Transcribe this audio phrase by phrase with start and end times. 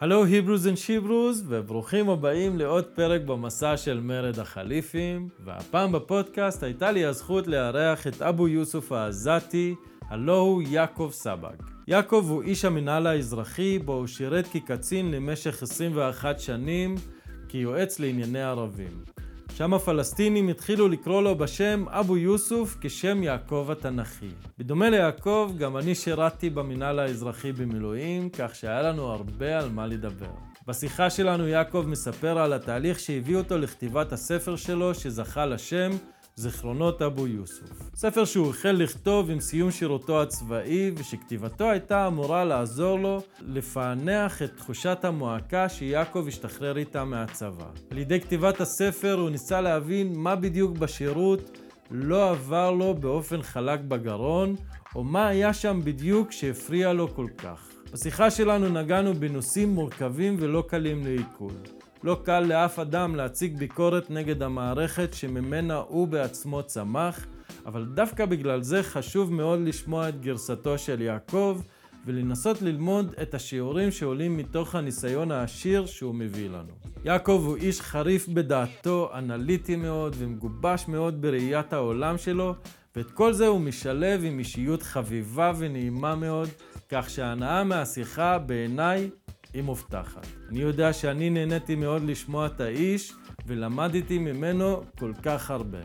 [0.00, 5.28] Hello he-bros and she-bros, וברוכים הבאים לעוד פרק במסע של מרד החליפים.
[5.44, 9.74] והפעם בפודקאסט הייתה לי הזכות לארח את אבו יוסוף העזתי,
[10.08, 11.56] הלוא הוא יעקב סבג.
[11.88, 16.94] יעקב הוא איש המנהל האזרחי, בו הוא שירת כקצין למשך 21 שנים,
[17.48, 19.19] כיועץ לענייני ערבים.
[19.56, 24.28] שם הפלסטינים התחילו לקרוא לו בשם אבו יוסוף כשם יעקב התנ"כי.
[24.58, 30.30] בדומה ליעקב, גם אני שירתי במינהל האזרחי במילואים, כך שהיה לנו הרבה על מה לדבר.
[30.66, 35.90] בשיחה שלנו יעקב מספר על התהליך שהביא אותו לכתיבת הספר שלו, שזכה לשם
[36.36, 37.90] זיכרונות אבו יוסוף.
[37.94, 44.56] ספר שהוא החל לכתוב עם סיום שירותו הצבאי ושכתיבתו הייתה אמורה לעזור לו לפענח את
[44.56, 47.66] תחושת המועקה שיעקב השתחרר איתה מהצבא.
[47.90, 51.58] על ידי כתיבת הספר הוא ניסה להבין מה בדיוק בשירות
[51.90, 54.56] לא עבר לו באופן חלק בגרון,
[54.94, 57.68] או מה היה שם בדיוק שהפריע לו כל כך.
[57.92, 61.52] בשיחה שלנו נגענו בנושאים מורכבים ולא קלים לעיכול.
[62.04, 67.26] לא קל לאף אדם להציג ביקורת נגד המערכת שממנה הוא בעצמו צמח,
[67.66, 71.60] אבל דווקא בגלל זה חשוב מאוד לשמוע את גרסתו של יעקב
[72.06, 76.72] ולנסות ללמוד את השיעורים שעולים מתוך הניסיון העשיר שהוא מביא לנו.
[77.04, 82.54] יעקב הוא איש חריף בדעתו, אנליטי מאוד ומגובש מאוד בראיית העולם שלו,
[82.96, 86.48] ואת כל זה הוא משלב עם אישיות חביבה ונעימה מאוד,
[86.88, 89.10] כך שההנאה מהשיחה בעיניי
[89.54, 90.26] היא מובטחת.
[90.48, 93.12] אני יודע שאני נהניתי מאוד לשמוע את האיש
[93.46, 95.78] ולמדתי ממנו כל כך הרבה.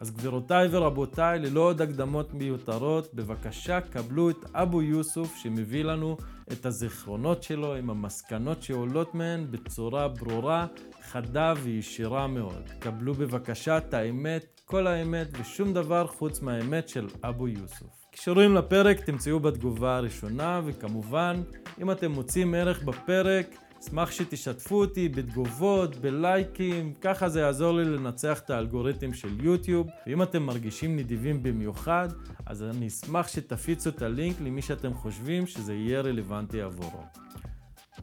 [0.00, 6.16] אז גבירותיי ורבותיי, ללא עוד הקדמות מיותרות, בבקשה קבלו את אבו יוסוף שמביא לנו
[6.52, 10.66] את הזיכרונות שלו עם המסקנות שעולות מהן בצורה ברורה,
[11.02, 12.70] חדה וישירה מאוד.
[12.78, 18.03] קבלו בבקשה את האמת, כל האמת ושום דבר חוץ מהאמת של אבו יוסוף.
[18.14, 21.42] קישורים לפרק תמצאו בתגובה הראשונה, וכמובן,
[21.82, 23.46] אם אתם מוצאים ערך בפרק,
[23.80, 29.86] אשמח שתשתפו אותי בתגובות, בלייקים, ככה זה יעזור לי לנצח את האלגוריתם של יוטיוב.
[30.06, 32.08] ואם אתם מרגישים נדיבים במיוחד,
[32.46, 37.02] אז אני אשמח שתפיצו את הלינק למי שאתם חושבים שזה יהיה רלוונטי עבורו.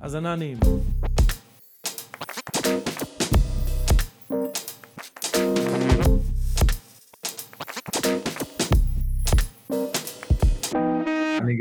[0.01, 0.65] האזנה נעימה.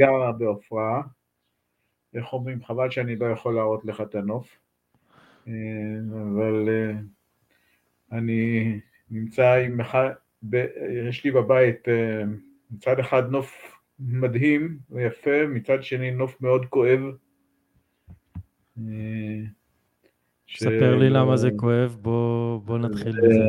[0.01, 1.03] אני גר בעופרה,
[2.15, 4.59] איך אומרים, חבל שאני לא יכול להראות לך את הנוף,
[5.49, 5.53] אה,
[6.11, 6.93] אבל אה,
[8.13, 8.81] אני
[9.11, 10.11] נמצא עם אחד,
[11.09, 12.23] יש לי בבית אה,
[12.71, 17.01] מצד אחד נוף מדהים ויפה, מצד שני נוף מאוד כואב.
[20.57, 23.45] ספר לי למה זה כואב, בוא, בוא נתחיל בזה.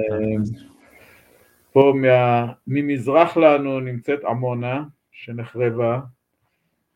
[1.71, 5.99] פה מה, ממזרח לנו נמצאת עמונה שנחרבה,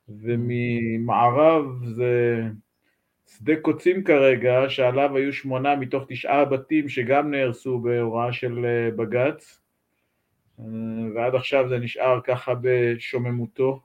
[0.09, 2.43] וממערב זה
[3.27, 9.61] שדה קוצים כרגע, שעליו היו שמונה מתוך תשעה בתים שגם נהרסו בהוראה של אה, בג"ץ,
[10.59, 10.65] אה,
[11.15, 13.81] ועד עכשיו זה נשאר ככה בשוממותו.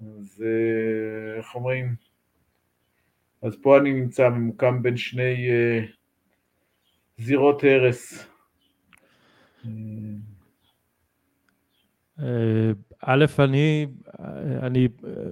[0.00, 1.94] אז אה, איך אומרים?
[3.42, 5.48] אז פה אני נמצא ממוקם בין שני
[7.18, 8.28] זירות הרס.
[13.06, 13.86] א', אני,
[14.62, 14.88] אני,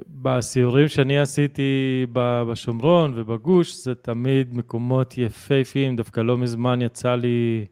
[0.08, 7.66] בסיורים שאני עשיתי בשומרון ובגוש, זה תמיד מקומות יפהפיים, דווקא לא מזמן יצא לי,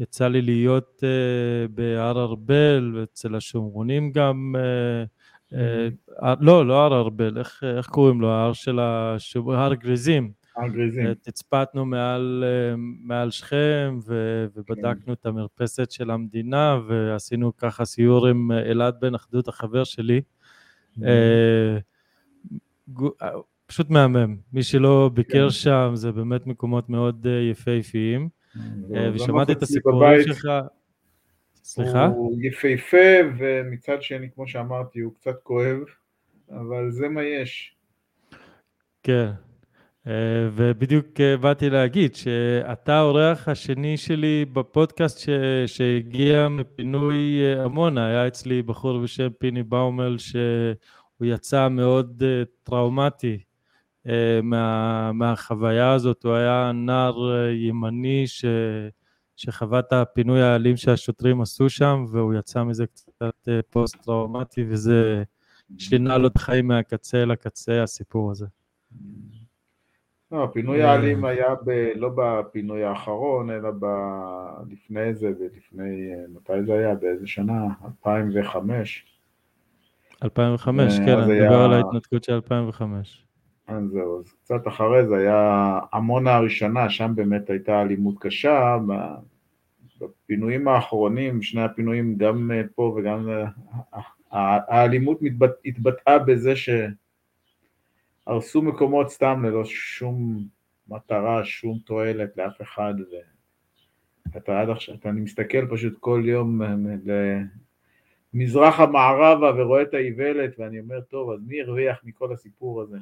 [0.00, 4.54] יצא לי להיות uh, בהר ארבל, ואצל השומרונים גם,
[5.50, 8.30] uh, uh, לא, לא הר ארבל, איך, איך קוראים לו?
[8.30, 10.43] ההר של השומרונים, הר גריזים.
[10.58, 15.12] אה, תצפתנו מעל, אה, מעל שכם ו, ובדקנו כן.
[15.12, 20.20] את המרפסת של המדינה ועשינו ככה סיור עם אה, אלעד בן אחדות החבר שלי.
[23.66, 25.50] פשוט מהמם, מי שלא ביקר כן.
[25.50, 28.28] שם זה באמת מקומות מאוד יפהפיים.
[29.14, 30.48] ושמעתי את הסיפורים שלך.
[31.54, 32.06] סליחה?
[32.06, 35.78] הוא יפהפה ומצד שני כמו שאמרתי הוא קצת כואב,
[36.50, 37.76] אבל זה מה יש.
[39.02, 39.30] כן,
[40.54, 45.28] ובדיוק אה, באתי להגיד שאתה האורח השני שלי בפודקאסט ש...
[45.66, 52.22] שהגיע מפינוי אה, עמונה, היה אצלי בחור בשם פיני באומל שהוא יצא מאוד
[52.62, 53.38] טראומטי
[54.42, 55.12] מה...
[55.12, 58.44] מהחוויה הזאת, הוא היה נער ימני ש...
[59.36, 65.22] שחווה את הפינוי האלים שהשוטרים עשו שם והוא יצא מזה קצת פוסט טראומטי וזה
[65.78, 68.46] שינה לו את החיים מהקצה לקצה הסיפור הזה.
[70.34, 70.90] לא, הפינוי אה.
[70.90, 73.86] האלים היה ב, לא בפינוי האחרון, אלא ב,
[74.70, 76.94] לפני זה ולפני, מתי זה היה?
[76.94, 77.66] באיזה שנה?
[77.84, 79.04] 2005.
[80.24, 83.24] 2005, כן, אני מדבר על ההתנתקות של 2005.
[83.66, 88.78] אז זהו, אז קצת אחרי זה היה עמונה הראשונה, שם באמת הייתה אלימות קשה,
[90.00, 93.28] בפינויים האחרונים, שני הפינויים, גם פה וגם...
[94.30, 95.20] האלימות
[95.64, 96.56] התבטאה בזה
[98.24, 100.46] שהרסו מקומות סתם ללא שום
[100.88, 102.94] מטרה, שום תועלת לאף אחד,
[104.32, 106.60] ואתה עד עכשיו, אני מסתכל פשוט כל יום
[108.34, 112.98] למזרח המערבה ורואה את האיוולת, ואני אומר, טוב, אז מי הרוויח מכל הסיפור הזה?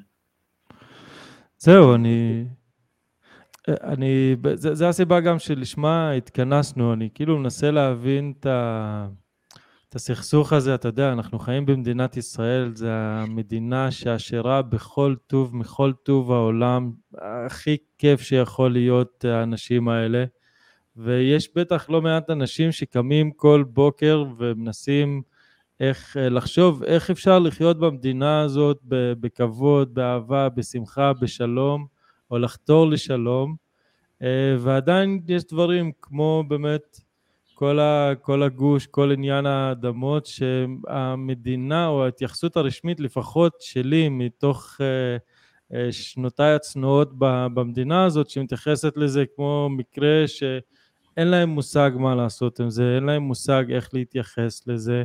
[1.58, 2.44] זהו, אני...
[3.68, 9.08] אני, זה, זה הסיבה גם שלשמה התכנסנו, אני כאילו מנסה להבין את, ה,
[9.92, 15.92] את הסכסוך הזה, אתה יודע, אנחנו חיים במדינת ישראל, זה המדינה שעשירה בכל טוב, מכל
[16.02, 16.92] טוב העולם,
[17.46, 20.24] הכי כיף שיכול להיות האנשים האלה,
[20.96, 25.22] ויש בטח לא מעט אנשים שקמים כל בוקר ומנסים
[25.80, 28.78] איך לחשוב איך אפשר לחיות במדינה הזאת
[29.20, 31.86] בכבוד, באהבה, בשמחה, בשלום,
[32.30, 33.56] או לחתור לשלום,
[34.22, 37.00] אה, ועדיין יש דברים כמו באמת
[37.62, 45.16] כל, ה, כל הגוש, כל עניין האדמות, שהמדינה או ההתייחסות הרשמית, לפחות שלי, מתוך אה,
[45.78, 47.12] אה, שנותיי הצנועות
[47.54, 53.22] במדינה הזאת, שמתייחסת לזה כמו מקרה שאין להם מושג מה לעשות עם זה, אין להם
[53.22, 55.02] מושג איך להתייחס לזה,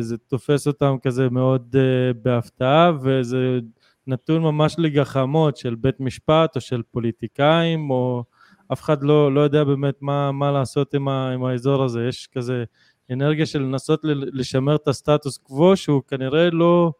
[0.00, 1.76] זה תופס אותם כזה מאוד
[2.22, 3.58] בהפתעה, וזה
[4.06, 8.24] נתון ממש לגחמות של בית משפט או של פוליטיקאים, או
[8.72, 12.28] אף אחד לא, לא יודע באמת מה, מה לעשות עם, ה, עם האזור הזה, יש
[12.32, 12.64] כזה
[13.12, 14.00] אנרגיה של לנסות
[14.32, 16.92] לשמר את הסטטוס קוו שהוא כנראה לא,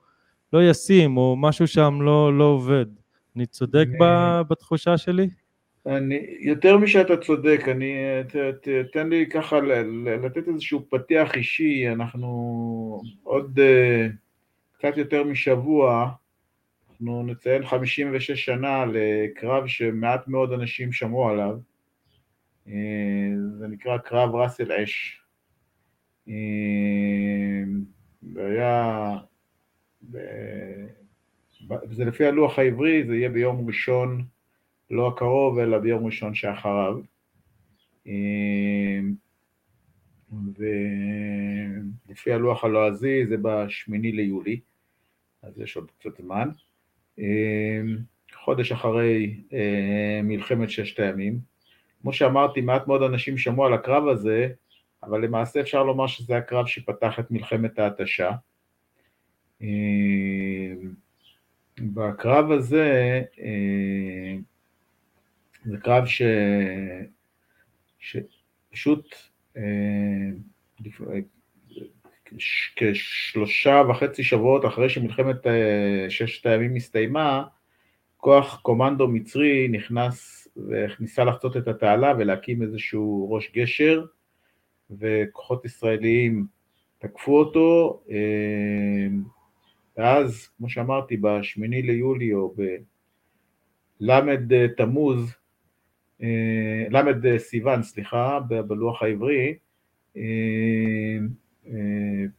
[0.52, 2.86] לא ישים, או משהו שם לא, לא עובד.
[3.36, 4.44] אני צודק אני...
[4.50, 5.28] בתחושה שלי?
[5.86, 7.94] אני, יותר משאתה צודק, אני,
[8.28, 14.12] ת, ת, תן לי ככה ל, ל, לתת איזשהו פתיח אישי, אנחנו עוד uh,
[14.78, 16.08] קצת יותר משבוע
[17.00, 21.58] אנחנו נציין 56 שנה לקרב שמעט מאוד אנשים שמעו עליו,
[22.66, 22.72] אה,
[23.58, 25.22] זה נקרא קרב ראסל אש.
[26.28, 26.34] אה,
[28.36, 29.16] היה,
[31.90, 34.24] זה לפי הלוח העברי, זה יהיה ביום ראשון,
[34.90, 36.98] לא הקרוב, אלא ביום ראשון שאחריו.
[38.06, 39.00] אה,
[42.08, 44.60] ולפי הלוח הלועזי זה בשמיני ליולי,
[45.42, 46.48] אז יש עוד קצת זמן.
[47.18, 47.96] אמ,
[48.34, 51.38] חודש אחרי אה, מלחמת ששת הימים.
[52.02, 54.48] כמו שאמרתי, מעט מאוד אנשים שמעו על הקרב הזה,
[55.02, 58.30] אבל למעשה אפשר לומר שזה הקרב שפתח את מלחמת ההתשה.
[59.60, 59.66] אמ,
[61.80, 63.22] בקרב הזה,
[65.64, 66.22] זה קרב ש...
[67.98, 69.14] שפשוט
[72.76, 77.44] כשלושה וחצי שבועות אחרי שמלחמת אה, ששת הימים הסתיימה,
[78.16, 84.04] כוח קומנדו מצרי נכנס וניסה לחצות את התעלה ולהקים איזשהו ראש גשר,
[84.90, 86.46] וכוחות ישראליים
[86.98, 89.06] תקפו אותו, אה,
[89.96, 92.54] ואז, כמו שאמרתי, בשמיני ליולי או
[94.00, 95.34] בל' תמוז,
[96.22, 99.54] אה, ל' סיוון, סליחה, בלוח העברי,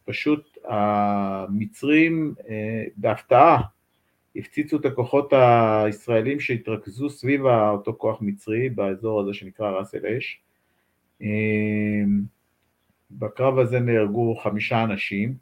[0.06, 3.62] פשוט המצרים אה, בהפתעה
[4.36, 10.42] הפציצו את הכוחות הישראלים שהתרכזו סביב אותו כוח מצרי באזור הזה שנקרא ראס אל אש.
[11.22, 11.28] אה,
[13.12, 15.34] בקרב הזה נהרגו חמישה אנשים,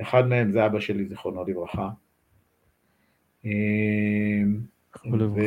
[0.00, 1.90] אחד מהם זה אבא שלי, זיכרונו לברכה.
[5.34, 5.40] ו...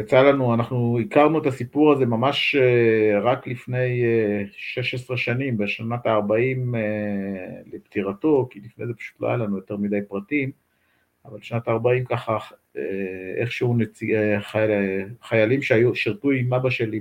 [0.00, 4.02] יצא לנו, אנחנו הכרנו את הסיפור הזה ממש אה, רק לפני
[4.52, 9.76] 16 אה, שנים, בשנת ה-40 אה, לפטירתו, כי לפני זה פשוט לא היה לנו יותר
[9.76, 10.50] מדי פרטים,
[11.24, 12.38] אבל שנת ה-40 ככה,
[13.36, 14.70] איכשהו נציג, חייל,
[15.22, 17.00] חיילים שהיו, שירתו עם אבא שלי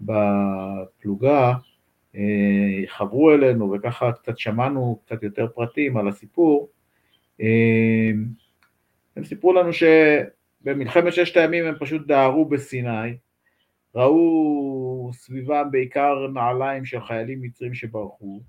[0.00, 1.54] בפלוגה,
[2.86, 6.68] חברו אלינו וככה קצת שמענו קצת יותר פרטים על הסיפור.
[9.16, 9.82] הם סיפרו לנו ש...
[10.66, 13.16] במלחמת ששת הימים הם פשוט דהרו בסיני,
[13.94, 18.42] ראו סביבם בעיקר נעליים של חיילים מצרים שברחו,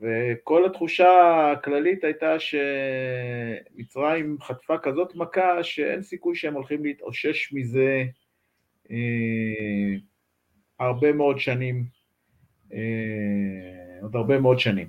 [0.00, 1.08] וכל התחושה
[1.52, 2.36] הכללית הייתה
[3.78, 8.04] שמצרים חטפה כזאת מכה שאין סיכוי שהם הולכים להתאושש מזה
[8.90, 9.96] אה,
[10.80, 11.84] הרבה מאוד שנים,
[12.72, 12.78] אה,
[14.02, 14.88] עוד הרבה מאוד שנים.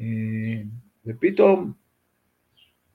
[0.00, 0.62] אה,
[1.06, 1.72] ופתאום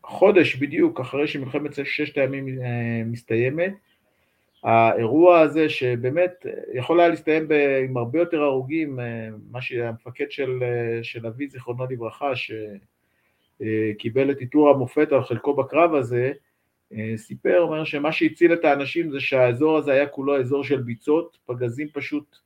[0.07, 3.73] חודש בדיוק אחרי שמלחמת ששת הימים אה, מסתיימת,
[4.63, 7.47] האירוע הזה שבאמת יכול היה להסתיים
[7.85, 8.99] עם הרבה יותר הרוגים,
[9.51, 10.63] מה שהמפקד של,
[11.03, 12.31] של אבי זיכרונו לברכה
[13.55, 16.31] שקיבל את עיטור המופת על חלקו בקרב הזה,
[17.15, 21.87] סיפר, אומר שמה שהציל את האנשים זה שהאזור הזה היה כולו אזור של ביצות, פגזים
[21.93, 22.37] פשוט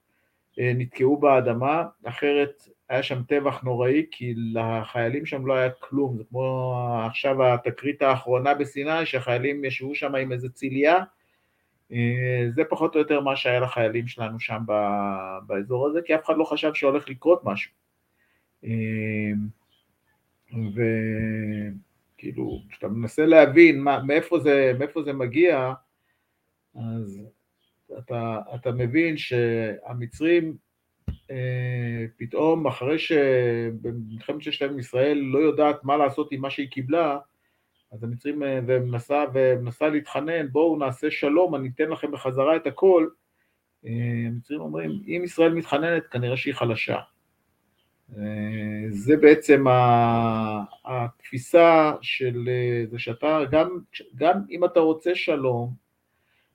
[0.58, 6.76] נתקעו באדמה, אחרת היה שם טבח נוראי כי לחיילים שם לא היה כלום, זה כמו
[7.06, 11.04] עכשיו התקרית האחרונה בסיני שהחיילים ישבו שם עם איזה ציליה
[11.92, 14.64] אה, זה פחות או יותר מה שהיה לחיילים שלנו שם
[15.48, 17.72] באזור הזה, כי אף אחד לא חשב שהולך לקרות משהו.
[18.64, 19.32] אה,
[22.18, 25.74] וכאילו, כשאתה מנסה להבין מה, מאיפה, זה, מאיפה זה מגיע,
[26.76, 27.22] אז
[28.00, 30.58] אתה, אתה מבין שהמצרים
[31.32, 37.18] אה, פתאום, אחרי שבמלחמת ששת הימים ישראל לא יודעת מה לעשות עם מה שהיא קיבלה,
[37.92, 43.08] אז המצרים, אה, ומנסה, ומנסה להתחנן, בואו נעשה שלום, אני אתן לכם בחזרה את הכל.
[43.86, 43.92] אה,
[44.28, 46.98] המצרים אומרים, אם ישראל מתחננת, כנראה שהיא חלשה.
[48.18, 49.66] אה, זה בעצם
[50.86, 52.50] התפיסה של
[52.92, 53.80] זה שאתה, גם,
[54.16, 55.74] גם אם אתה רוצה שלום,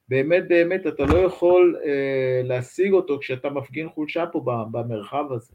[0.09, 1.77] באמת באמת אתה לא יכול
[2.45, 5.55] להשיג אותו כשאתה מפגין חולשה פה במרחב הזה.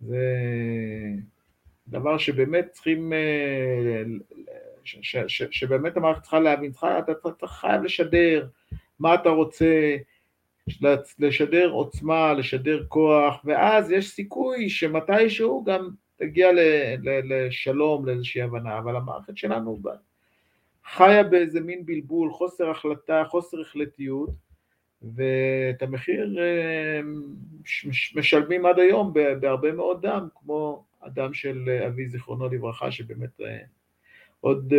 [0.00, 0.26] זה
[1.88, 3.12] דבר שבאמת צריכים
[4.84, 8.48] ש, ש, שבאמת המערכת צריכה להבין, צריכה, אתה, אתה, אתה חייב לשדר
[8.98, 9.96] מה אתה רוצה,
[11.18, 16.58] לשדר עוצמה, לשדר כוח, ואז יש סיכוי שמתישהו גם תגיע ל,
[17.02, 19.78] ל, לשלום, לאיזושהי הבנה, אבל המערכת שלנו
[20.92, 24.30] חיה באיזה מין בלבול, חוסר החלטה, חוסר החלטיות,
[25.02, 27.00] ואת המחיר אה,
[28.14, 33.58] משלמים עד היום בהרבה מאוד דם, כמו הדם של אבי זיכרונו לברכה, שבאמת אה,
[34.40, 34.72] עוד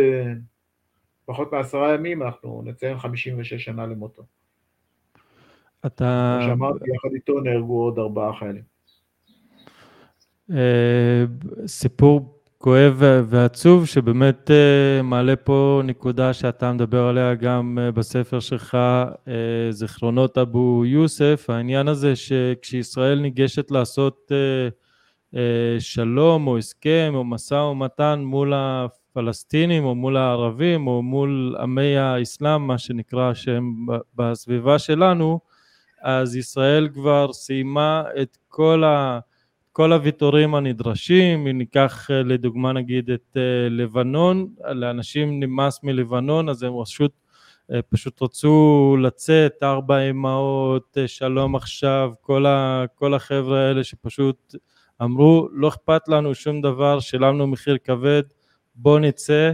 [1.24, 4.22] פחות מעשרה ימים אנחנו נציין 56 שנה למותו.
[5.86, 6.38] אתה...
[6.40, 8.62] כמו שאמרתי, יחד איתו נהרגו עוד ארבעה חיילים.
[11.66, 18.78] סיפור כואב ועצוב שבאמת uh, מעלה פה נקודה שאתה מדבר עליה גם uh, בספר שלך,
[19.24, 19.28] uh,
[19.70, 24.32] זיכרונות אבו יוסף, העניין הזה שכשישראל ניגשת לעשות
[25.78, 32.66] שלום או הסכם או משא ומתן מול הפלסטינים או מול הערבים או מול עמי האסלאם,
[32.66, 33.86] מה שנקרא, שהם
[34.16, 35.40] בסביבה שלנו,
[36.02, 39.18] אז ישראל כבר סיימה את כל, ה,
[39.72, 46.62] כל הוויתורים הנדרשים, אם ניקח אה, לדוגמה נגיד את אה, לבנון, לאנשים נמאס מלבנון אז
[46.62, 47.12] הם פשוט,
[47.72, 54.54] אה, פשוט רצו לצאת, ארבע אמהות, שלום עכשיו, כל, ה, כל החבר'ה האלה שפשוט
[55.02, 58.22] אמרו לא אכפת לנו שום דבר, שילמנו מחיר כבד
[58.74, 59.52] בוא נצא,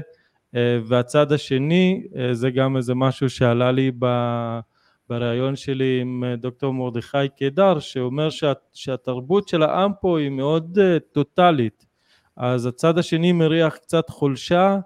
[0.86, 3.90] והצד השני, זה גם איזה משהו שעלה לי
[5.08, 10.78] בריאיון שלי עם אה, דוקטור מרדכי קידר, שאומר שה, שהתרבות של העם פה היא מאוד
[11.12, 11.86] טוטאלית,
[12.36, 14.78] אז הצד השני מריח קצת חולשה,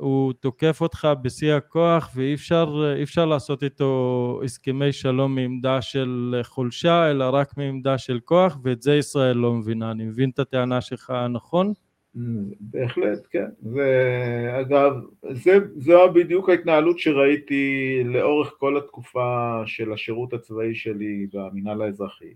[0.00, 7.10] הוא תוקף אותך בשיא הכוח ואי אפשר, אפשר לעשות איתו הסכמי שלום מעמדה של חולשה
[7.10, 9.90] אלא רק מעמדה של כוח ואת זה ישראל לא מבינה.
[9.90, 11.72] אני מבין את הטענה שלך נכון?
[12.60, 13.46] בהחלט, כן.
[13.72, 14.92] ואגב,
[15.30, 22.34] זה, זו בדיוק ההתנהלות שראיתי לאורך כל התקופה של השירות הצבאי שלי במינהל האזרחי.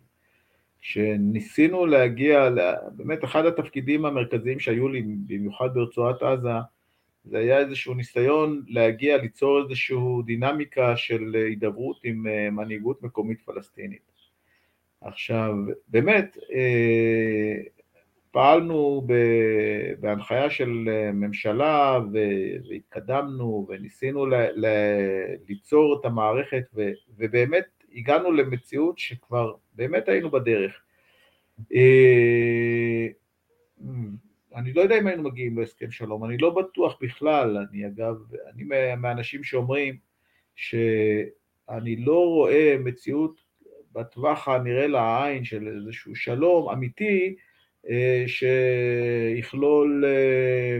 [0.81, 2.51] כשניסינו להגיע,
[2.97, 6.49] באמת אחד התפקידים המרכזיים שהיו לי, במיוחד ברצועת עזה,
[7.25, 14.13] זה היה איזשהו ניסיון להגיע, ליצור איזושהי דינמיקה של הידברות עם אה, מנהיגות מקומית פלסטינית.
[15.01, 15.55] עכשיו,
[15.89, 17.55] באמת, אה,
[18.35, 19.07] פעלנו
[20.01, 22.01] בהנחיה של אה, ממשלה
[22.69, 24.27] והתקדמנו וניסינו
[25.49, 26.65] ליצור את המערכת
[27.17, 27.65] ובאמת
[27.95, 30.81] הגענו למציאות שכבר באמת היינו בדרך.
[31.75, 33.07] אה,
[34.55, 38.17] אני לא יודע אם היינו מגיעים להסכם שלום, אני לא בטוח בכלל, אני אגב,
[38.55, 38.65] אני
[38.97, 39.97] מהאנשים שאומרים
[40.55, 43.41] שאני לא רואה מציאות
[43.93, 47.37] בטווח הנראה לעין של איזשהו שלום אמיתי,
[48.27, 50.79] שיכלול אה,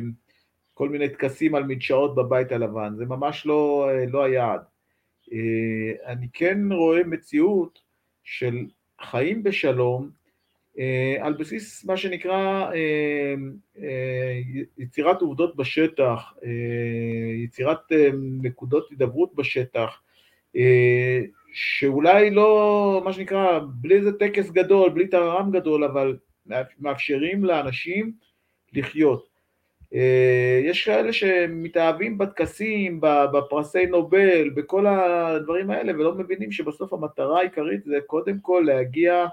[0.75, 4.61] כל מיני טקסים על מדשאות בבית הלבן, זה ממש לא, אה, לא היעד.
[6.07, 7.79] אני כן רואה מציאות
[8.25, 8.67] של
[9.01, 10.11] חיים בשלום
[11.21, 12.71] על בסיס מה שנקרא
[14.79, 16.35] יצירת עובדות בשטח,
[17.45, 17.79] יצירת
[18.43, 20.03] נקודות הידברות בשטח,
[21.53, 26.17] שאולי לא, מה שנקרא, בלי איזה טקס גדול, בלי טררם גדול, אבל
[26.81, 28.13] מאפשרים לאנשים
[28.73, 29.35] לחיות.
[29.95, 33.01] אה, יש כאלה שמתאהבים בטקסים,
[33.33, 39.27] בפרסי נובל, בכל הדברים האלה, ולא מבינים שבסוף המטרה העיקרית זה קודם כל להגיע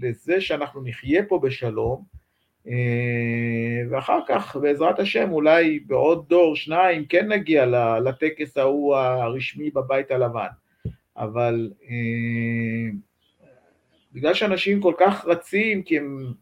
[0.00, 2.04] לזה שאנחנו נחיה פה בשלום,
[2.68, 7.66] אה, ואחר כך בעזרת השם אולי בעוד דור, שניים, כן נגיע
[8.04, 10.48] לטקס ההוא הרשמי בבית הלבן,
[11.16, 12.90] אבל אה,
[14.12, 16.32] בגלל שאנשים כל כך רצים, כי הם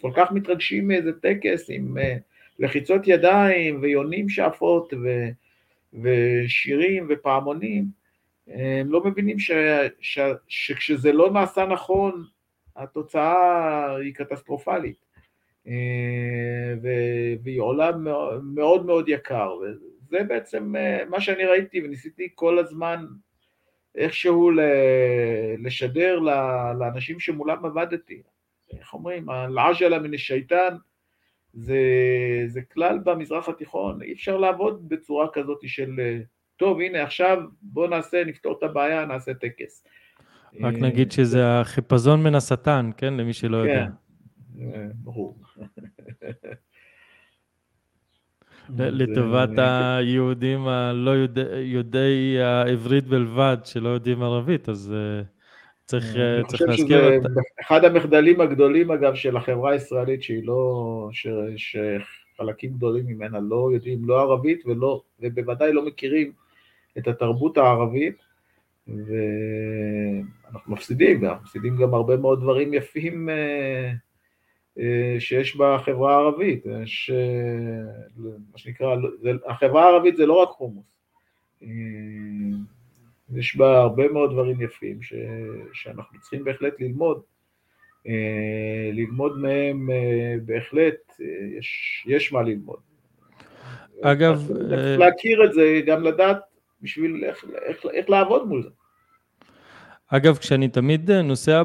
[0.00, 2.16] כל כך מתרגשים מאיזה טקס עם אה,
[2.58, 5.28] לחיצות ידיים ויונים שאפות ו,
[6.02, 7.84] ושירים ופעמונים,
[8.46, 9.50] הם לא מבינים ש,
[10.00, 12.24] ש, שכשזה לא נעשה נכון,
[12.76, 14.96] התוצאה היא קטסטרופלית,
[15.66, 16.74] אה,
[17.42, 17.90] והיא עולה
[18.42, 23.06] מאוד מאוד יקר, וזה בעצם אה, מה שאני ראיתי וניסיתי כל הזמן
[23.96, 24.50] איכשהו
[25.58, 26.18] לשדר
[26.78, 28.22] לאנשים שמולם עבדתי.
[28.80, 30.76] איך אומרים, אל-עג'לה מן השייטן,
[31.52, 31.80] זה,
[32.46, 36.00] זה כלל במזרח התיכון, אי אפשר לעבוד בצורה כזאת של,
[36.56, 39.84] טוב, הנה עכשיו בוא נעשה, נפתור את הבעיה, נעשה טקס.
[40.60, 43.14] רק נגיד שזה החיפזון מן השטן, כן?
[43.14, 43.86] למי שלא כן, יודע.
[44.58, 45.38] כן, ברור.
[48.78, 51.10] לטובת היהודים הלא
[51.62, 55.22] יודעי העברית בלבד, שלא יודעים ערבית, אז אה,
[55.84, 57.28] צריך, אני צריך חושב להזכיר שזה אותה.
[57.60, 63.98] אחד המחדלים הגדולים אגב של החברה הישראלית שהיא לא, ש, שחלקים גדולים ממנה לא יודעים
[64.04, 66.32] לא ערבית ולא, ובוודאי לא מכירים
[66.98, 68.16] את התרבות הערבית
[68.88, 73.92] ואנחנו מפסידים, ואנחנו מפסידים גם הרבה מאוד דברים יפים אה,
[74.78, 80.86] אה, שיש בחברה הערבית, יש אה, מה שנקרא, זה, החברה הערבית זה לא רק חומוס,
[83.34, 85.14] יש בה הרבה מאוד דברים יפים ש,
[85.72, 87.22] שאנחנו צריכים בהחלט ללמוד,
[88.92, 89.88] ללמוד מהם
[90.46, 91.20] בהחלט,
[91.58, 92.78] יש, יש מה ללמוד.
[94.02, 94.50] אגב,
[94.98, 96.38] להכיר את זה, גם לדעת
[96.80, 98.68] בשביל איך, איך, איך לעבוד מול זה.
[100.08, 101.62] אגב, כשאני תמיד נוסע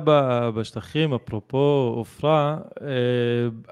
[0.56, 2.58] בשטחים, אפרופו עופרה,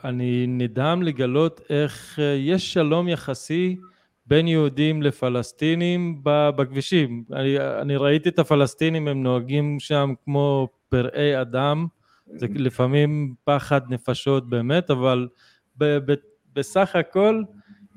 [0.04, 3.78] אני נדהם לגלות איך יש שלום יחסי
[4.26, 7.24] בין יהודים לפלסטינים בכבישים.
[7.34, 11.88] אני, אני ראיתי את הפלסטינים, הם נוהגים שם כמו פראי אדם,
[12.36, 15.28] זה לפעמים פחד נפשות באמת, אבל
[15.78, 16.14] ב, ב,
[16.56, 17.44] בסך הכל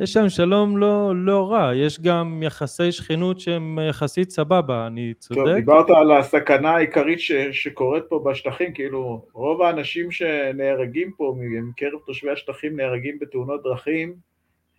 [0.00, 5.40] יש שם שלום לא, לא רע, יש גם יחסי שכנות שהם יחסית סבבה, אני צודק?
[5.40, 12.00] טוב, דיברת על הסכנה העיקרית ש, שקורית פה בשטחים, כאילו רוב האנשים שנהרגים פה מקרב
[12.06, 14.14] תושבי השטחים נהרגים בתאונות דרכים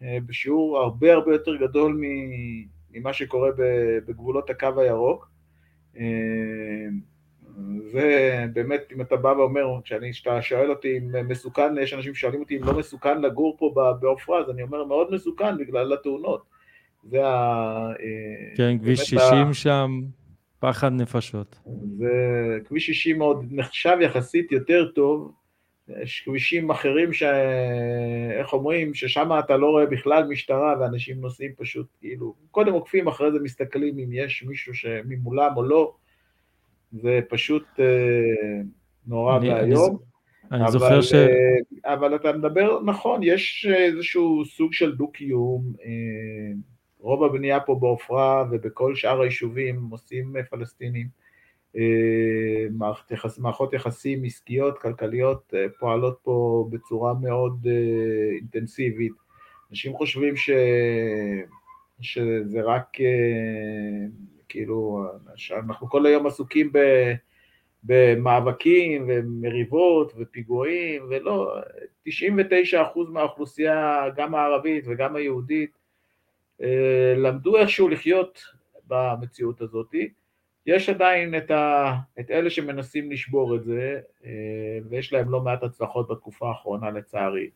[0.04, 2.02] אה, בשיעור הרבה הרבה יותר גדול
[2.91, 3.49] ממה שקורה
[4.08, 5.28] בגבולות הקו הירוק.
[7.94, 12.63] ובאמת, אם אתה בא ואומר, כשאתה שואל אותי אם מסוכן, יש אנשים ששואלים אותי אם
[12.63, 16.44] לא מסוכן לגור פה בעופרה, אז אני אומר מאוד מסוכן בגלל התאונות.
[17.04, 17.89] זה ה...
[18.00, 19.54] אה, כן, כביש 60 ה...
[19.54, 20.02] שם,
[20.60, 21.60] פחד נפשות.
[21.98, 22.12] זה
[22.66, 25.32] כביש 60 עוד נחשב יחסית יותר טוב,
[26.02, 27.24] יש כבישים אחרים ש...
[28.39, 33.32] איך אומרים, ששם אתה לא רואה בכלל משטרה ואנשים נוסעים פשוט כאילו, קודם עוקפים, אחרי
[33.32, 35.94] זה מסתכלים אם יש מישהו שממולם או לא,
[37.01, 38.62] זה פשוט אה,
[39.08, 39.97] נורא ואיום.
[40.51, 41.13] אני זוכר ש...
[41.13, 46.53] אה, אבל אתה מדבר, נכון, יש איזשהו סוג של דו-קיום, אה,
[46.99, 51.08] רוב הבנייה פה בעופרה ובכל שאר היישובים עושים פלסטינים,
[53.39, 57.67] מערכות יחסים עסקיות, כלכליות, פועלות פה בצורה מאוד
[58.39, 59.13] אינטנסיבית.
[59.71, 60.49] אנשים חושבים ש...
[62.01, 62.88] שזה רק
[64.54, 65.06] כאילו,
[65.52, 66.78] אנחנו כל היום עסוקים ב,
[67.84, 71.56] במאבקים ומריבות ופיגועים, ולא,
[72.08, 72.12] 99%
[73.10, 75.78] מהאוכלוסייה, גם הערבית וגם היהודית,
[76.62, 78.39] אה, למדו איכשהו לחיות
[78.88, 79.96] במציאות הזאת.
[80.66, 85.63] יש עדיין את, ה, את אלה שמנסים לשבור את זה, אה, ויש להם לא מעט
[85.63, 87.50] הצלחות בתקופה האחרונה לצערי.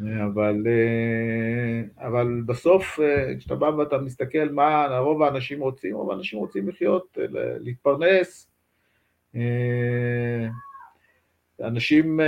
[0.00, 6.38] אבל, אה, אבל בסוף אה, כשאתה בא ואתה מסתכל מה רוב האנשים רוצים, רוב האנשים
[6.38, 7.24] רוצים לחיות, אה,
[7.60, 8.50] להתפרנס.
[11.60, 12.20] אנשים,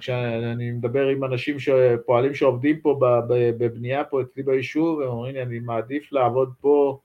[0.00, 5.58] כשאני מדבר עם אנשים שפועלים שעובדים פה בבנייה פה אצלי ביישוב, הם אומרים לי אני
[5.58, 6.98] מעדיף לעבוד פה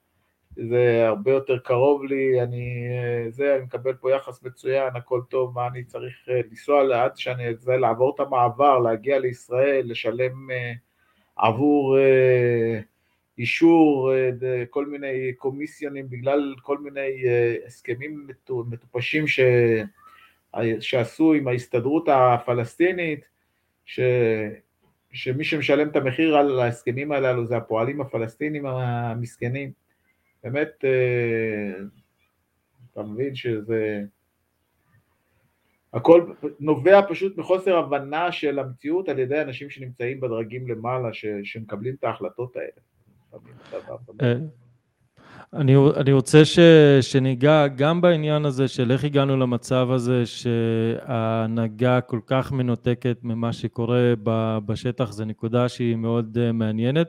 [0.67, 2.87] זה הרבה יותר קרוב לי, אני,
[3.29, 7.43] זה, אני מקבל פה יחס מצוין, הכל טוב, מה אני צריך אה, לנסוע לאט שאני,
[7.55, 10.77] זה, לעבור את המעבר, להגיע לישראל, לשלם uh,
[11.35, 12.83] עבור uh,
[13.37, 19.39] אישור, uh, כל מיני קומיסיונים, בגלל כל מיני uh, הסכמים מטופשים ש,
[20.79, 23.25] שעשו עם ההסתדרות הפלסטינית,
[23.85, 23.99] ש,
[25.11, 29.88] שמי שמשלם את המחיר על ההסכמים הללו זה הפועלים הפלסטינים המסכנים.
[30.43, 31.73] באמת, אה,
[32.91, 34.01] אתה מבין שזה...
[35.93, 41.95] הכל נובע פשוט מחוסר הבנה של המציאות על ידי אנשים שנמצאים בדרגים למעלה, ש, שמקבלים
[41.99, 42.81] את ההחלטות האלה.
[45.53, 46.59] אני, אני רוצה ש,
[47.01, 54.13] שניגע גם בעניין הזה של איך הגענו למצב הזה שההנהגה כל כך מנותקת ממה שקורה
[54.65, 57.07] בשטח, זו נקודה שהיא מאוד אה, מעניינת,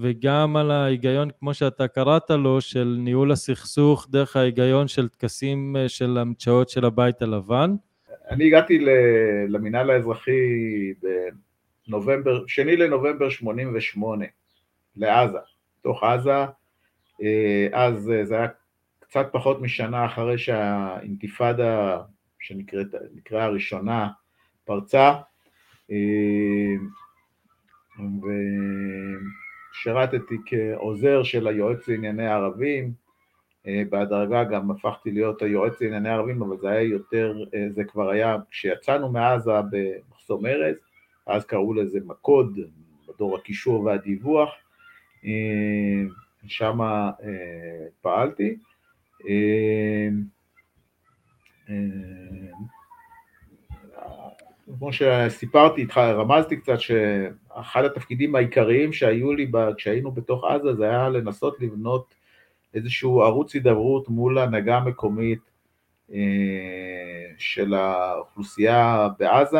[0.00, 5.88] וגם על ההיגיון, כמו שאתה קראת לו, של ניהול הסכסוך דרך ההיגיון של טקסים אה,
[5.88, 7.74] של המצאות של הבית הלבן.
[8.30, 8.84] אני הגעתי
[9.48, 10.32] למינהל האזרחי
[11.88, 14.24] בנובמבר, שני לנובמבר 88,
[14.96, 15.38] לעזה,
[15.82, 16.44] תוך עזה,
[17.22, 18.48] אה, אז אה, זה היה
[18.98, 21.98] קצת פחות משנה אחרי שהאינתיפאדה
[22.40, 24.08] שנקראה הראשונה
[24.64, 25.12] פרצה,
[25.90, 26.76] אה,
[29.80, 32.92] ושירתתי כעוזר של היועץ לענייני ערבים,
[33.90, 39.12] בהדרגה גם הפכתי להיות היועץ לענייני ערבים, אבל זה היה יותר, זה כבר היה, כשיצאנו
[39.12, 40.76] מעזה במחסום ארז,
[41.26, 42.58] אז קראו לזה מקוד,
[43.08, 44.50] מדור הקישור והדיווח,
[46.46, 47.10] שם אה,
[48.00, 48.56] פעלתי.
[54.70, 60.74] אה, אה, כמו שסיפרתי איתך, רמזתי קצת שאחד התפקידים העיקריים שהיו לי כשהיינו בתוך עזה
[60.74, 62.14] זה היה לנסות לבנות
[62.74, 65.38] איזשהו ערוץ הידברות מול ההנהגה המקומית
[67.38, 69.58] של האוכלוסייה בעזה,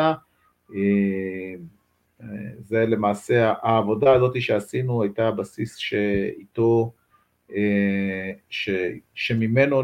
[2.59, 6.93] זה למעשה, העבודה הזאת שעשינו הייתה הבסיס שאיתו,
[7.55, 8.69] אה, ש,
[9.13, 9.83] שממנו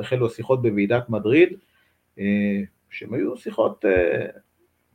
[0.00, 1.48] החלו השיחות בוועידת מדריד,
[2.18, 2.60] אה,
[2.94, 4.26] שהן היו שיחות, אה,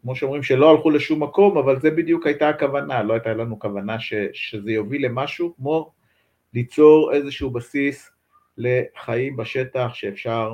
[0.02, 4.00] כמו שאומרים, שלא הלכו לשום מקום, אבל זה בדיוק הייתה הכוונה, לא הייתה לנו כוונה
[4.00, 5.92] ש, שזה יוביל למשהו כמו
[6.54, 8.12] ליצור איזשהו בסיס
[8.58, 10.54] לחיים בשטח שאפשר,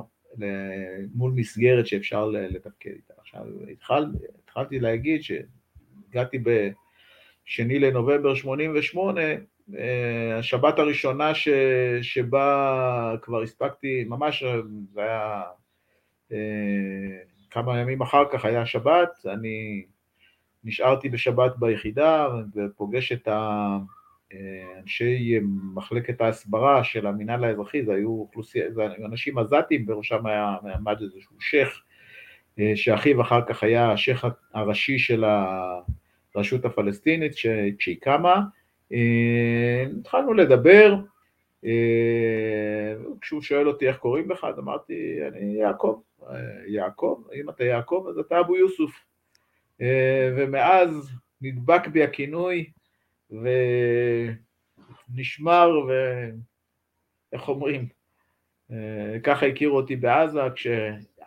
[1.16, 3.14] מול מסגרת שאפשר לתפקד איתה.
[3.18, 4.06] עכשיו, התחל,
[4.44, 9.22] התחלתי להגיד שהגעתי בשני לנובמבר 88,
[9.78, 11.50] אה, השבת הראשונה ש,
[12.02, 14.44] שבה כבר הספקתי, ממש
[14.94, 15.44] זה היה
[16.32, 16.38] אה,
[17.56, 19.86] כמה ימים אחר כך היה שבת, אני
[20.64, 23.28] נשארתי בשבת ביחידה ופוגש את
[24.82, 25.40] אנשי
[25.74, 31.42] מחלקת ההסברה של המינהל האזרחי, זה היו אוכלוסייה, זה אנשים עזתים, בראשם היה עמד איזשהו
[31.42, 31.82] שייח'
[32.60, 35.24] אה, שאחיו אחר כך היה השייח הראשי של
[36.36, 37.34] הרשות הפלסטינית
[37.78, 38.42] כשהיא קמה.
[38.94, 40.96] אה, התחלנו לדבר,
[41.66, 46.02] אה, כשהוא שואל אותי איך קוראים לך, אז אמרתי, אני יעקב.
[46.68, 49.06] יעקב, אם אתה יעקב אז אתה אבו יוסוף.
[50.38, 51.12] ומאז
[51.42, 52.72] נדבק בי הכינוי
[55.10, 55.70] ונשמר,
[57.32, 57.88] ואיך אומרים,
[59.24, 60.68] ככה הכירו אותי בעזה, כש...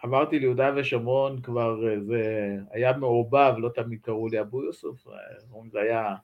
[0.02, 5.12] עברתי ליהודה ושומרון כבר, אה, זה היה מעורבב, לא תמיד קראו לי אבו יוסוף, אה,
[5.70, 6.14] זה היה,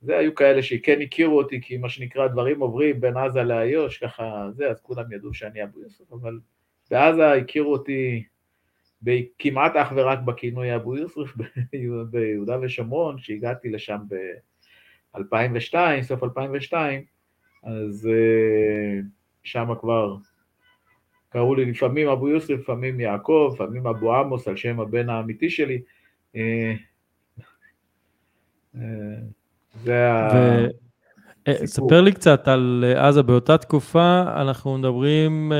[0.00, 4.48] זה היו כאלה שכן הכירו אותי, כי מה שנקרא דברים עוברים בין עזה לאיו"ש, ככה
[4.52, 6.38] זה, אז כולם ידעו שאני אבו יוסוף, אבל
[6.90, 8.24] בעזה הכירו אותי
[9.38, 11.36] כמעט אך ורק בכינוי אבו יוסוף
[12.10, 17.04] ביהודה ושומרון, כשהגעתי לשם ב-2002, סוף 2002,
[17.62, 19.00] אז אה,
[19.42, 20.16] שם כבר
[21.28, 25.82] קראו לי לפעמים אבו יוסף, לפעמים יעקב, לפעמים אבו עמוס על שם הבן האמיתי שלי.
[26.36, 26.74] אה,
[28.76, 29.20] אה,
[29.84, 30.66] זה ה...
[31.48, 35.52] אה, ספר לי קצת על עזה, באותה תקופה אנחנו מדברים,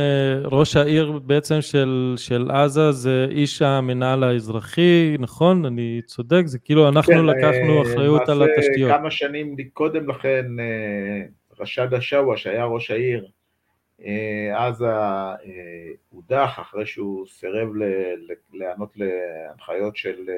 [0.45, 5.65] ראש העיר בעצם של, של עזה זה איש המנהל האזרחי, נכון?
[5.65, 6.43] אני צודק?
[6.45, 8.91] זה כאילו אנחנו כן, לקחנו אחריות על התשתיות.
[8.91, 10.47] כמה שנים קודם לכן,
[11.61, 13.27] רשד השאווה, שהיה ראש העיר,
[14.05, 15.35] אה, אה,
[16.09, 17.69] הודח אחרי שהוא סירב
[18.53, 20.31] להיענות להנחיות של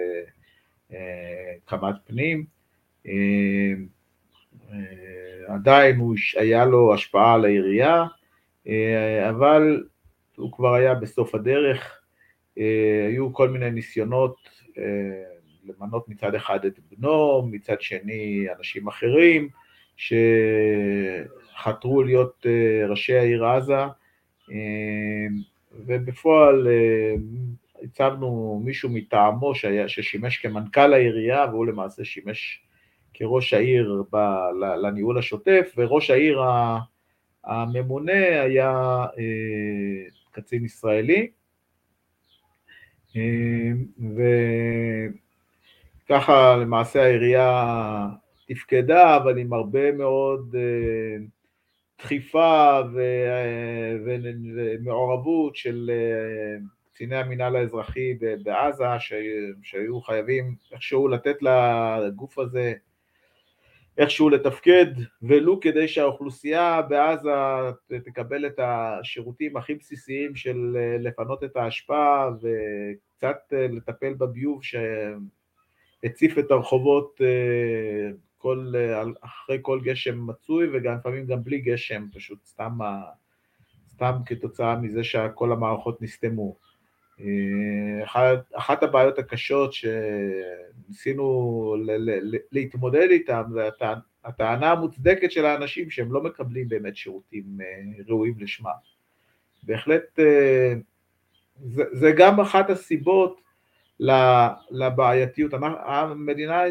[0.93, 2.45] אה, קמ"ט פנים.
[5.49, 8.05] עדיין הוא, היה לו השפעה על העירייה,
[9.31, 9.85] אבל
[10.37, 12.01] הוא כבר היה בסוף הדרך.
[13.09, 14.37] היו כל מיני ניסיונות
[15.65, 19.49] למנות מצד אחד את בנו, מצד שני אנשים אחרים,
[19.97, 20.13] ש...
[21.63, 23.83] חתרו להיות אה, ראשי העיר עזה,
[24.53, 25.27] אה,
[25.73, 27.15] ובפועל אה,
[27.83, 29.53] הצבנו מישהו מטעמו
[29.87, 32.63] ששימש כמנכ"ל העירייה, והוא למעשה שימש
[33.15, 34.17] כראש העיר ב,
[34.83, 36.41] לניהול השוטף, וראש העיר
[37.45, 39.05] הממונה היה
[40.31, 41.31] קצין ישראלי.
[46.05, 48.09] וככה למעשה העירייה
[48.49, 50.55] תפקדה, אבל עם הרבה מאוד
[51.99, 52.81] דחיפה
[54.05, 55.91] ומעורבות של
[56.93, 58.85] קציני המינהל האזרחי בעזה,
[59.63, 61.37] שהיו חייבים איכשהו לתת
[62.07, 62.73] לגוף הזה
[63.99, 64.87] איכשהו לתפקד,
[65.23, 67.31] ולו כדי שהאוכלוסייה בעזה
[68.05, 77.21] תקבל את השירותים הכי בסיסיים של לפנות את האשפה וקצת לטפל בביוב שהציף את הרחובות
[78.39, 78.73] כל,
[79.21, 82.79] אחרי כל גשם מצוי וגם לפעמים גם בלי גשם, פשוט סתם,
[83.89, 86.57] סתם כתוצאה מזה שכל המערכות נסתמו.
[88.05, 93.69] אחת, אחת הבעיות הקשות שניסינו ל, ל, להתמודד איתן זה
[94.25, 97.45] הטענה המוצדקת של האנשים שהם לא מקבלים באמת שירותים
[98.09, 98.71] ראויים לשמם.
[99.63, 100.19] בהחלט
[101.65, 103.41] זה, זה גם אחת הסיבות
[104.71, 105.53] לבעייתיות.
[105.85, 106.63] המדינה,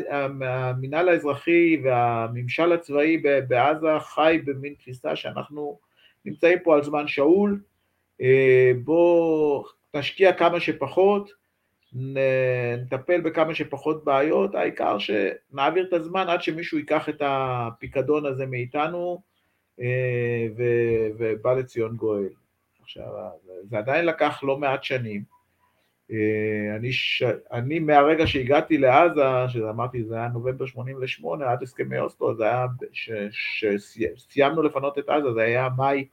[0.42, 5.80] המינהל האזרחי והממשל הצבאי בעזה חי במין תפיסה שאנחנו
[6.26, 7.62] נמצאים פה על זמן שאול,
[8.84, 9.64] בוא
[9.96, 11.32] נשקיע כמה שפחות,
[11.94, 19.22] נטפל בכמה שפחות בעיות, העיקר שנעביר את הזמן עד שמישהו ייקח את הפיקדון הזה מאיתנו
[21.18, 22.30] ובא לציון גואל.
[22.82, 23.04] עכשיו,
[23.64, 25.24] זה עדיין לקח לא מעט שנים,
[26.76, 27.24] אני, ש...
[27.52, 32.66] אני מהרגע שהגעתי לעזה, שאמרתי זה היה נובמבר 88 עד הסכמי אוסטרו, זה היה,
[33.32, 36.08] שסיימנו לפנות את עזה, זה היה מאי,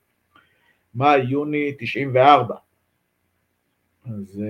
[0.95, 2.55] מאי, יוני 94.
[4.09, 4.43] אז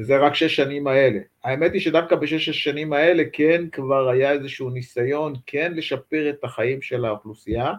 [0.00, 1.18] זה רק שש שנים האלה.
[1.44, 6.82] האמת היא שדווקא בשש השנים האלה כן כבר היה איזשהו ניסיון כן לשפר את החיים
[6.82, 7.72] של האוכלוסייה,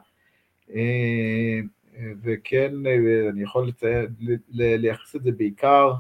[2.24, 2.74] וכן
[3.30, 4.06] אני יכול לציין,
[4.52, 5.94] לייחס את זה בעיקר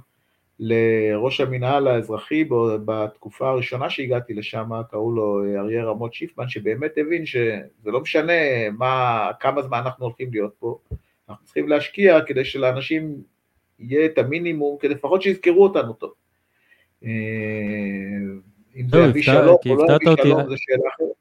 [0.59, 2.49] לראש המינהל האזרחי
[2.85, 9.29] בתקופה הראשונה שהגעתי לשם, קראו לו אריה רמות שיפמן, שבאמת הבין שזה לא משנה מה,
[9.39, 10.79] כמה זמן אנחנו הולכים להיות פה,
[11.29, 13.34] אנחנו צריכים להשקיע כדי שלאנשים
[13.79, 16.13] יהיה את המינימום, כדי לפחות שיזכרו אותנו טוב.
[17.03, 17.09] אה,
[18.75, 21.15] אם זה יביא שלום או לא יביא שלום, זו שאלה אחרת.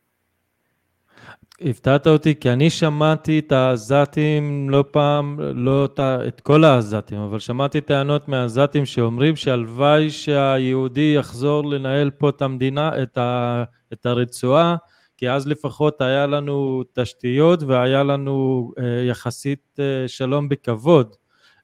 [1.60, 5.88] הפתעת אותי כי אני שמעתי את העזתים לא פעם, לא
[6.28, 13.02] את כל העזתים, אבל שמעתי טענות מהעזתים שאומרים שהלוואי שהיהודי יחזור לנהל פה את המדינה,
[13.02, 14.76] את, ה, את הרצועה,
[15.16, 21.16] כי אז לפחות היה לנו תשתיות והיה לנו אה, יחסית אה, שלום בכבוד.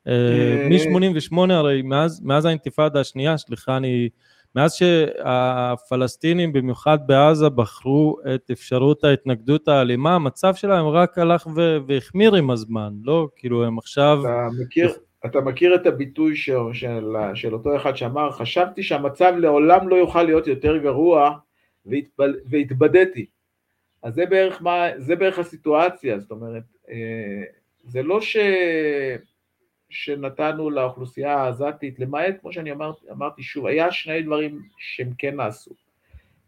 [0.09, 4.09] אה, מ-88 הרי מאז, מאז האינתיפאדה השנייה, סליחה אני
[4.55, 11.47] מאז שהפלסטינים במיוחד בעזה בחרו את אפשרות ההתנגדות האלימה, המצב שלהם רק הלך
[11.87, 13.29] והחמיר עם הזמן, לא?
[13.37, 14.21] כאילו הם עכשיו...
[14.25, 14.93] אתה מכיר,
[15.27, 20.23] אתה מכיר את הביטוי של, של, של אותו אחד שאמר, חשבתי שהמצב לעולם לא יוכל
[20.23, 21.37] להיות יותר גרוע
[21.87, 23.27] והתבל, והתבדיתי.
[24.03, 27.43] אז זה בערך, מה, זה בערך הסיטואציה, זאת אומרת, אה,
[27.85, 28.37] זה לא ש...
[29.91, 35.71] שנתנו לאוכלוסייה העזתית, למעט, כמו שאני אמר, אמרתי שוב, היה שני דברים שהם כן נעשו.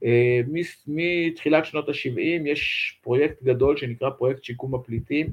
[0.04, 0.40] אה,
[0.86, 5.26] מתחילת שנות ה-70 יש פרויקט גדול שנקרא פרויקט שיקום הפליטים,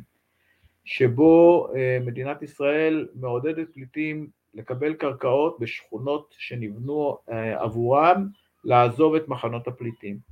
[0.86, 8.28] שבו אה, מדינת ישראל מעודדת פליטים לקבל קרקעות בשכונות שנבנו אה, עבורם,
[8.64, 10.30] לעזוב את מחנות הפליטים.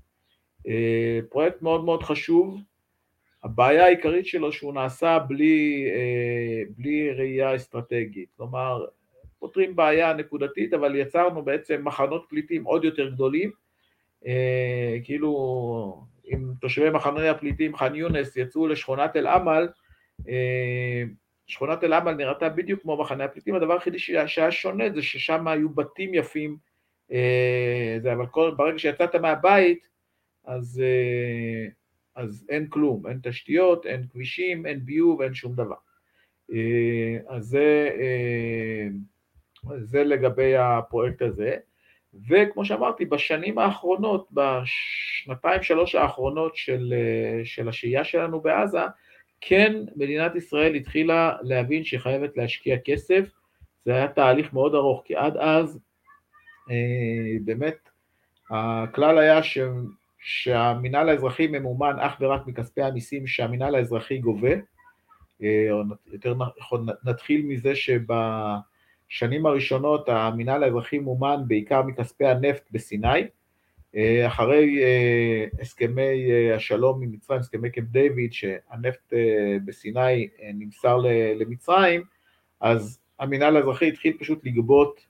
[1.29, 2.59] פרויקט מאוד מאוד חשוב,
[3.47, 8.85] הבעיה העיקרית שלו שהוא נעשה בלי, אה, בלי ראייה אסטרטגית, כלומר
[9.39, 13.51] פותרים בעיה נקודתית אבל יצרנו בעצם מחנות פליטים עוד יותר גדולים,
[14.27, 19.67] אה, כאילו אם תושבי מחנות הפליטים ח'אן יונס יצאו לשכונת אל-עמל,
[20.27, 21.03] אה,
[21.47, 26.13] שכונת אל-עמל נראתה בדיוק כמו מחנה הפליטים, הדבר היחידי שהיה שונה זה ששם היו בתים
[26.13, 26.57] יפים,
[28.01, 29.87] זה, אבל כל, ברגע שיצאת מהבית
[30.45, 30.81] אז
[32.17, 35.75] אז אין כלום, אין תשתיות, אין כבישים, אין ביוב, אין שום דבר.
[36.53, 38.87] אה, אז זה, אה,
[39.77, 41.55] זה לגבי הפרויקט הזה.
[42.29, 46.93] וכמו שאמרתי, בשנים האחרונות, בשנתיים שלוש האחרונות של,
[47.43, 48.81] של השהייה שלנו בעזה,
[49.41, 53.29] כן מדינת ישראל התחילה להבין שהיא חייבת להשקיע כסף,
[53.85, 55.79] זה היה תהליך מאוד ארוך, כי עד אז
[56.69, 57.89] אה, באמת
[58.49, 59.43] הכלל היה
[60.27, 64.53] שהמינהל האזרחי ממומן אך ורק מכספי המיסים שהמינהל האזרחי גובה,
[65.43, 65.81] אה, או
[66.13, 73.27] יותר נכון נתחיל מזה שבשנים הראשונות המינהל האזרחי מומן בעיקר מכספי הנפט בסיני,
[73.95, 79.13] אה, אחרי אה, הסכמי השלום עם מצרים, הסכמי קמפ דיוויד, שהנפט
[79.65, 80.97] בסיני נמסר
[81.35, 82.03] למצרים,
[82.59, 85.05] אז המינהל האזרחי התחיל פשוט לגבות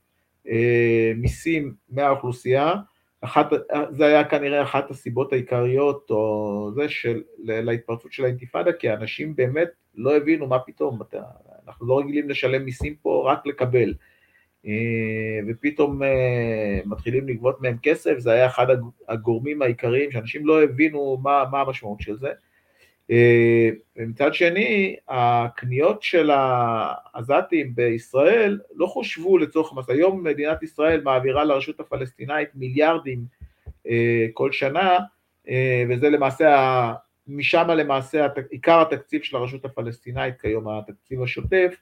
[1.16, 2.74] מיסים מהאוכלוסייה,
[3.20, 3.46] אחת,
[3.90, 9.68] זה היה כנראה אחת הסיבות העיקריות או זה של, להתפרצות של האינתיפאדה, כי האנשים באמת
[9.94, 10.98] לא הבינו מה פתאום,
[11.68, 13.94] אנחנו לא רגילים לשלם מיסים פה, רק לקבל.
[14.66, 18.66] אה, ופתאום אה, מתחילים לגבות מהם כסף, זה היה אחד
[19.08, 22.28] הגורמים העיקריים שאנשים לא הבינו מה, מה המשמעות של זה.
[23.10, 29.90] אה, ומצד שני, הקניות של העזתים בישראל לא חושבו לצורך המס.
[29.90, 33.24] היום מדינת ישראל מעבירה לרשות הפלסטינאית מיליארדים
[34.32, 34.98] כל שנה,
[35.88, 36.92] וזה למעשה,
[37.28, 41.74] משם למעשה עיקר התקציב של הרשות הפלסטינאית כיום, התקציב השוטף.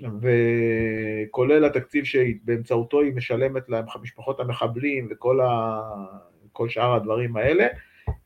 [0.00, 5.80] וכולל התקציב שבאמצעותו היא משלמת להם משפחות המחבלים וכל ה...
[6.52, 7.66] כל שאר הדברים האלה,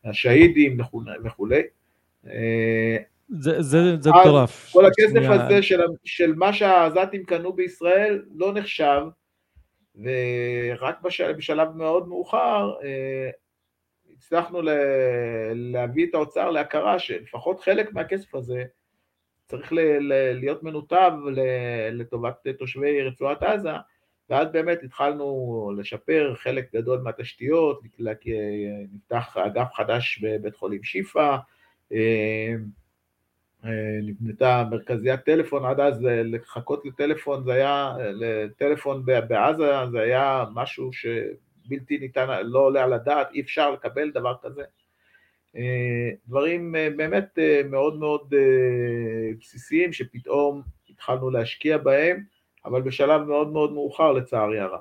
[0.07, 0.79] השהידים
[1.25, 1.62] וכולי.
[3.29, 4.73] זה, זה, מטורף.
[4.73, 5.31] כל הכסף.
[5.31, 9.03] הזה של, של מה שהעזתים קנו בישראל לא נחשב,
[10.03, 13.31] ורק בשל, בשלב מאוד מאוחר אה,
[14.16, 14.61] הצלחנו
[15.55, 18.64] להביא את האוצר להכרה שלפחות חלק מהכסף הזה
[19.47, 21.12] צריך ל- ל- להיות מנותב
[21.92, 23.71] לטובת תושבי רצועת עזה,
[24.30, 27.80] ואז באמת התחלנו לשפר חלק גדול מהתשתיות,
[28.92, 31.36] נפתח אגף חדש בבית חולים שיפא,
[31.92, 32.54] אה,
[33.64, 40.90] אה, נבנתה מרכזיית טלפון, עד אז לחכות לטלפון זה היה, לטלפון בעזה זה היה משהו
[40.92, 44.62] שבלתי ניתן, לא עולה על הדעת, אי אפשר לקבל דבר כזה.
[45.56, 48.34] אה, דברים אה, באמת אה, מאוד מאוד
[49.40, 52.24] בסיסיים שפתאום התחלנו להשקיע בהם,
[52.66, 54.81] אבל בשלב מאוד מאוד מאוחר לצערי הרב.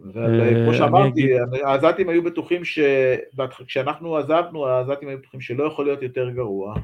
[0.00, 1.28] וכמו שאמרתי,
[1.64, 6.74] העזתים היו בטוחים שכשאנחנו עזבנו, העזתים היו בטוחים שלא יכול להיות יותר גרוע,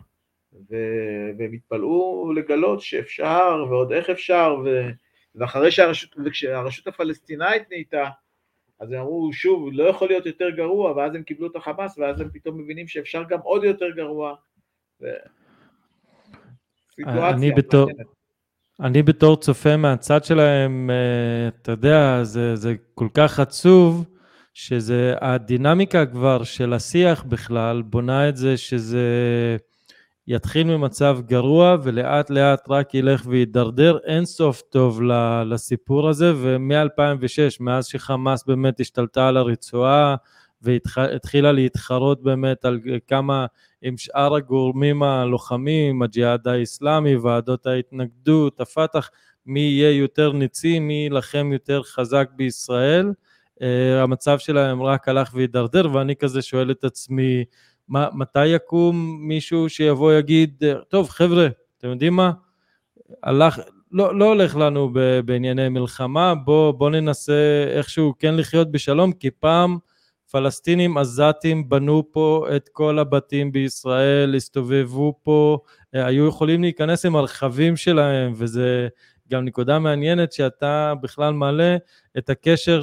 [1.38, 4.56] והם התפלאו לגלות שאפשר, ועוד איך אפשר,
[5.34, 8.08] ואחרי שהרשות, וכשהרשות הפלסטינאית נהייתה,
[8.80, 12.20] אז הם אמרו, שוב, לא יכול להיות יותר גרוע, ואז הם קיבלו את החמאס, ואז
[12.20, 14.34] הם פתאום מבינים שאפשר גם עוד יותר גרוע.
[15.00, 15.06] ו...
[17.08, 17.90] אני בתור,
[18.82, 24.04] אני בתור צופה מהצד שלהם, אה, אתה יודע, זה, זה כל כך עצוב,
[24.54, 29.06] שזה הדינמיקה כבר של השיח בכלל, בונה את זה שזה...
[30.28, 33.98] יתחיל ממצב גרוע ולאט לאט רק ילך וידרדר.
[34.04, 35.02] אין סוף טוב
[35.46, 40.16] לסיפור הזה, ומ-2006, מאז שחמאס באמת השתלטה על הרצועה
[40.62, 43.46] והתחילה להתחרות באמת על כמה
[43.82, 49.10] עם שאר הגורמים הלוחמים, הג'יהאד האיסלאמי, ועדות ההתנגדות, הפת"ח,
[49.46, 53.12] מי יהיה יותר ניצי, מי יילחם יותר חזק בישראל.
[53.62, 57.44] אה, המצב שלהם רק הלך והידרדר, ואני כזה שואל את עצמי,
[57.88, 61.48] מה, מתי יקום מישהו שיבוא יגיד, טוב חבר'ה,
[61.78, 62.32] אתם יודעים מה?
[63.22, 63.60] הלך,
[63.92, 69.30] לא, לא הולך לנו ב, בענייני מלחמה, בוא, בוא ננסה איכשהו כן לחיות בשלום, כי
[69.30, 69.78] פעם
[70.32, 75.58] פלסטינים עזתים בנו פה את כל הבתים בישראל, הסתובבו פה,
[75.92, 78.88] היו יכולים להיכנס עם הרכבים שלהם, וזה
[79.30, 81.76] גם נקודה מעניינת שאתה בכלל מעלה
[82.18, 82.82] את הקשר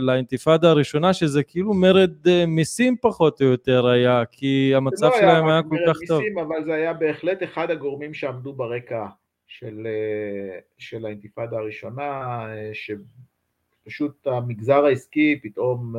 [0.00, 5.44] לאינתיפאדה הראשונה, שזה כאילו מרד אה, מיסים פחות או יותר היה, כי המצב לא שלהם
[5.44, 6.20] היה, היה כל כך טוב.
[6.20, 9.06] מיסים, אבל זה היה בהחלט אחד הגורמים שעמדו ברקע
[9.46, 15.94] של, אה, של האינתיפאדה הראשונה, אה, שפשוט המגזר העסקי פתאום,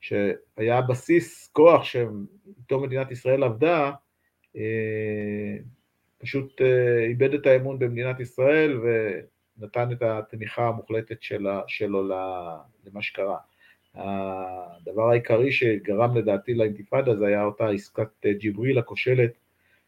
[0.00, 3.92] שהיה בסיס כוח שאיתו מדינת ישראל עבדה,
[6.20, 12.08] פשוט אה, איבד את האמון במדינת ישראל ונתן את התמיכה המוחלטת שלה, שלו
[12.84, 13.36] למה שקרה.
[13.94, 19.32] הדבר העיקרי שגרם לדעתי לאינתיפאדה זה היה אותה עסקת אה, ג'יבריל הכושלת,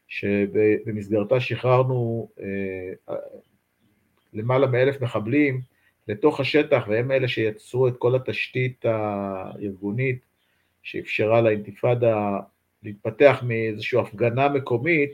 [0.08, 3.14] שבמסגרתה שחררנו אה,
[4.32, 5.60] למעלה מאלף מחבלים
[6.12, 10.18] לתוך השטח, והם אלה שיצרו את כל התשתית הארגונית
[10.82, 12.38] שאפשרה לאינתיפאדה
[12.82, 15.12] להתפתח מאיזושהי הפגנה מקומית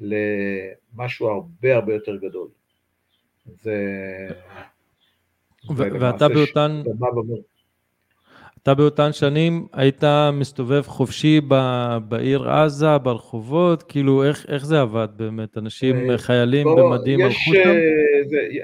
[0.00, 2.48] למשהו הרבה הרבה יותר גדול.
[3.46, 3.76] זה...
[5.76, 6.82] ואתה באותן...
[8.62, 11.40] אתה באותן שנים היית מסתובב חופשי
[12.08, 15.58] בעיר עזה, ברחובות, כאילו איך, איך זה עבד באמת?
[15.58, 17.70] אנשים, אה, חיילים בוא, במדים הלכו שם?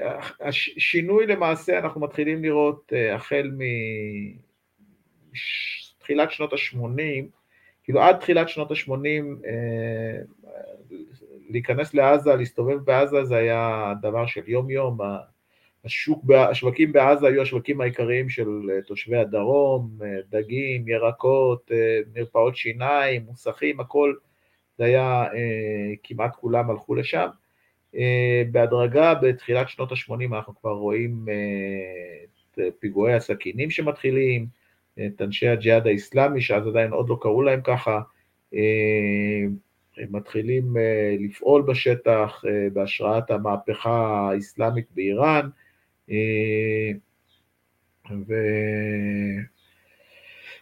[0.01, 3.51] אה, השינוי למעשה אנחנו מתחילים לראות אה, החל
[5.97, 7.25] מתחילת שנות ה-80,
[7.83, 9.47] כאילו עד תחילת שנות ה-80
[11.49, 14.97] להיכנס לעזה, להסתובב בעזה זה היה דבר של יום-יום,
[15.85, 22.55] השוק, השווקים בעזה היו השווקים העיקריים של אה, תושבי הדרום, אה, דגים, ירקות, אה, מרפאות
[22.55, 24.13] שיניים, מוסכים, הכל,
[24.77, 25.25] זה היה,
[26.03, 27.27] כמעט כולם הלכו לשם.
[28.51, 31.25] בהדרגה בתחילת שנות ה-80 אנחנו כבר רואים
[32.53, 34.47] את פיגועי הסכינים שמתחילים,
[35.05, 38.01] את אנשי הג'יהאד האיסלאמי, שאז עדיין עוד לא קראו להם ככה,
[39.97, 40.75] הם מתחילים
[41.19, 45.49] לפעול בשטח בהשראת המהפכה האסלאמית באיראן,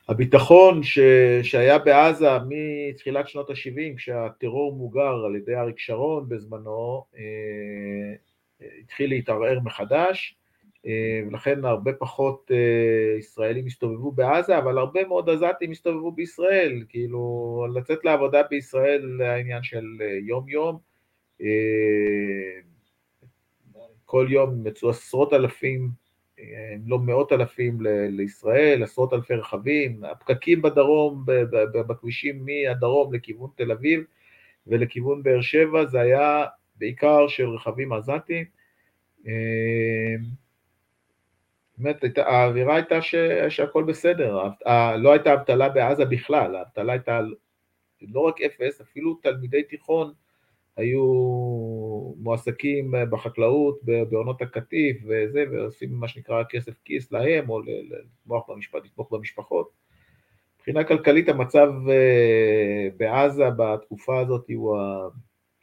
[0.07, 0.99] והביטחון ש...
[1.43, 7.03] שהיה בעזה מתחילת שנות ה-70, כשהטרור מוגר על ידי אריק שרון בזמנו,
[8.83, 10.35] התחיל להתערער מחדש,
[11.27, 12.51] ולכן הרבה פחות
[13.19, 19.63] ישראלים הסתובבו בעזה, אבל הרבה מאוד עזתים הסתובבו בישראל, כאילו לצאת לעבודה בישראל זה העניין
[19.63, 19.85] של
[20.21, 20.77] יום-יום,
[24.09, 25.89] כל יום יצאו עשרות אלפים,
[26.39, 27.77] אם לא מאות אלפים
[28.09, 31.23] לישראל, עשרות אלפי רכבים, הפקקים בדרום,
[31.73, 34.03] בכבישים מהדרום לכיוון תל אביב
[34.67, 36.45] ולכיוון באר שבע, זה היה
[36.75, 38.45] בעיקר של רכבים עזתיים.
[41.77, 43.01] באמת, האווירה הייתה
[43.49, 44.39] שהכל בסדר,
[44.97, 47.19] לא הייתה אבטלה בעזה בכלל, האבטלה הייתה
[48.01, 50.13] לא רק אפס, אפילו תלמידי תיכון
[50.77, 51.01] היו
[52.17, 59.13] מועסקים בחקלאות, בעונות הקטיף וזה, ועושים מה שנקרא כסף כיס להם, או לתמוך במשפט, לתמוך
[59.13, 59.69] במשפחות.
[60.57, 61.71] מבחינה כלכלית המצב
[62.97, 64.77] בעזה בתקופה הזאת הוא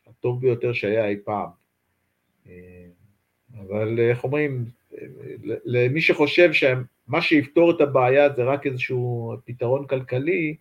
[0.06, 1.48] הטוב ביותר שהיה אי פעם.
[3.58, 4.64] אבל איך אומרים,
[5.64, 10.56] למי שחושב שמה שיפתור את הבעיה זה רק איזשהו פתרון כלכלי,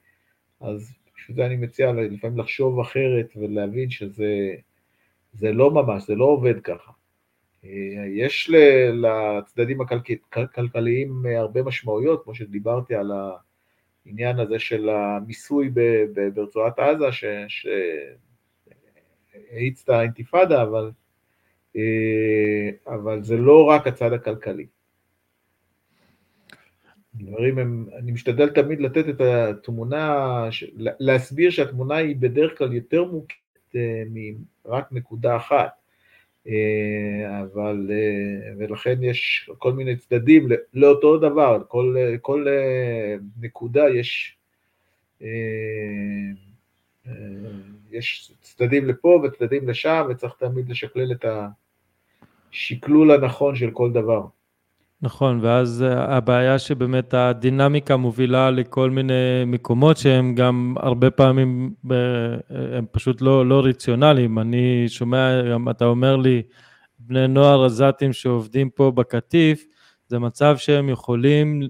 [0.60, 4.56] אז בשביל זה אני מציע לפעמים לחשוב אחרת ולהבין שזה
[5.34, 6.92] זה לא ממש, זה לא עובד ככה.
[8.08, 8.52] יש
[8.94, 9.82] לצדדים
[10.32, 13.12] הכלכליים הרבה משמעויות, כמו שדיברתי על
[14.06, 15.72] העניין הזה של המיסוי
[16.34, 17.06] ברצועת עזה,
[19.52, 20.92] שהאיץ את האינתיפאדה, אבל
[21.76, 24.66] אה, אבל זה לא רק הצד הכלכלי.
[27.16, 33.43] דברים הם, אני משתדל תמיד לתת את התמונה, להסביר שהתמונה היא בדרך כלל יותר מורכבת
[33.76, 34.04] אה,
[34.66, 35.72] מרק נקודה אחת,
[36.48, 37.92] אה, אבל,
[38.58, 42.48] ולכן יש כל מיני צדדים לאותו דבר, כל, כל
[43.40, 44.38] נקודה יש,
[47.92, 51.26] יש צדדים לפה וצדדים לשם, וצריך תמיד לשקלל את.
[52.54, 54.26] השקלול הנכון של כל דבר.
[55.04, 61.98] נכון, ואז אה, הבעיה שבאמת הדינמיקה מובילה לכל מיני מקומות שהם גם הרבה פעמים, אה,
[62.78, 64.40] הם פשוט לא, לא רציונליים.
[64.40, 66.42] אני שומע, גם אתה אומר לי,
[67.00, 69.66] בני נוער עזתים שעובדים פה בקטיף,
[70.08, 71.62] זה מצב שהם יכולים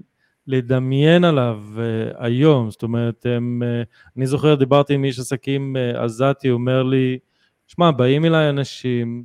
[0.46, 1.62] לדמיין עליו
[2.18, 3.62] היום, זאת אומרת, הם,
[4.16, 7.18] אני זוכר, דיברתי עם איש עסקים עזתי, הוא אומר לי,
[7.66, 9.24] שמע, באים אליי אנשים,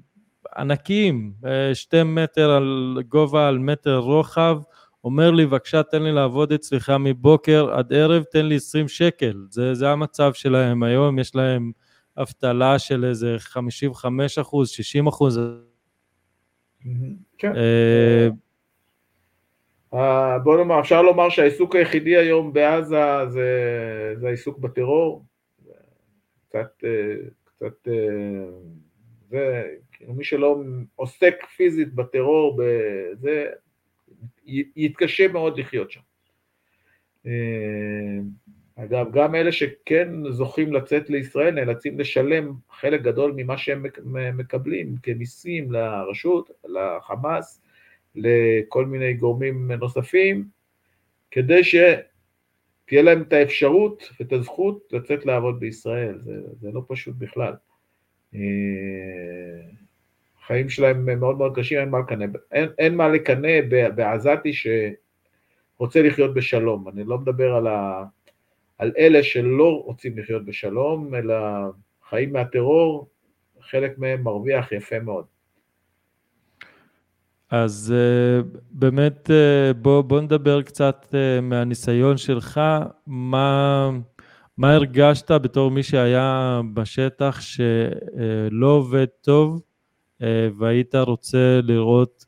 [0.57, 4.61] ענקיים, אה, שתי מטר על גובה על מטר רוחב,
[5.03, 9.73] אומר לי בבקשה תן לי לעבוד אצלך מבוקר עד ערב, תן לי 20 שקל, זה,
[9.73, 11.71] זה המצב שלהם היום, יש להם
[12.17, 15.39] אבטלה של איזה 55 אחוז, 60 אחוז.
[17.37, 17.55] כן.
[17.55, 18.27] אה,
[19.93, 25.25] אה, בוא נאמר, אפשר לומר שהעיסוק היחידי היום בעזה זה, זה העיסוק בטרור,
[26.49, 26.83] קצת,
[27.43, 27.87] קצת,
[29.29, 29.63] זה
[29.99, 30.63] כאילו מי שלא
[30.95, 32.61] עוסק פיזית בטרור,
[33.13, 33.45] זה,
[34.75, 35.99] יתקשה מאוד לחיות שם.
[37.25, 38.19] אה,
[38.75, 43.85] אגב, גם אלה שכן זוכים לצאת לישראל נאלצים לשלם חלק גדול ממה שהם
[44.37, 47.61] מקבלים כמיסים לרשות, לחמאס,
[48.15, 50.47] לכל מיני גורמים נוספים,
[51.31, 57.53] כדי שתהיה להם את האפשרות ואת הזכות לצאת לעבוד בישראל, זה, זה לא פשוט בכלל.
[60.49, 63.61] אה, החיים שלהם מאוד מאוד קשים, אין מה לקנא, אין, אין מה לקנא
[63.95, 66.89] בעזתי שרוצה לחיות בשלום.
[66.89, 68.03] אני לא מדבר על, ה,
[68.77, 71.35] על אלה שלא רוצים לחיות בשלום, אלא
[72.09, 73.09] חיים מהטרור,
[73.61, 75.25] חלק מהם מרוויח יפה מאוד.
[77.51, 82.61] אז uh, באמת uh, בוא, בוא נדבר קצת uh, מהניסיון שלך,
[83.07, 83.89] מה,
[84.57, 89.68] מה הרגשת בתור מי שהיה בשטח שלא עובד טוב אה,
[90.57, 92.25] והיית רוצה לראות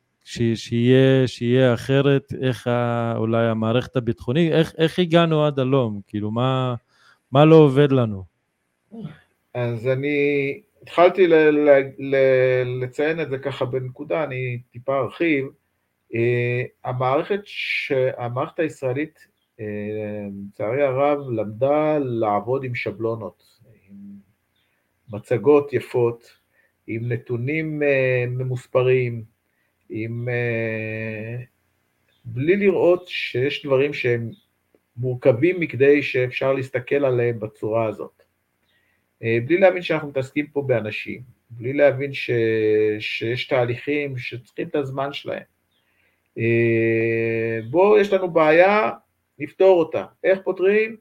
[0.55, 6.01] שיהיה, שיהיה אחרת, איך ה, אולי המערכת הביטחונית, איך, איך הגענו עד הלום?
[6.07, 6.75] כאילו, מה,
[7.31, 8.23] מה לא עובד לנו?
[9.53, 11.69] אז אני התחלתי ל, ל,
[11.99, 12.15] ל,
[12.83, 15.45] לציין את זה ככה בנקודה, אני טיפה ארחיב.
[16.13, 16.15] Uh,
[16.83, 17.91] המערכת, ש...
[18.17, 19.19] המערכת הישראלית,
[19.57, 19.61] uh,
[20.49, 23.43] לצערי הרב, למדה לעבוד עם שבלונות,
[23.89, 23.95] עם
[25.13, 26.40] מצגות יפות,
[26.87, 29.23] עם נתונים אה, ממוספרים,
[29.89, 30.29] עם...
[30.29, 31.43] אה,
[32.25, 34.29] בלי לראות שיש דברים שהם
[34.97, 38.23] מורכבים מכדי שאפשר להסתכל עליהם בצורה הזאת.
[39.23, 42.31] אה, בלי להבין שאנחנו מתעסקים פה באנשים, בלי להבין ש...
[42.99, 45.43] שיש תהליכים שצריכים את הזמן שלהם.
[47.69, 48.91] בואו, יש לנו בעיה,
[49.39, 50.05] נפתור אותה.
[50.23, 50.95] איך פותרים?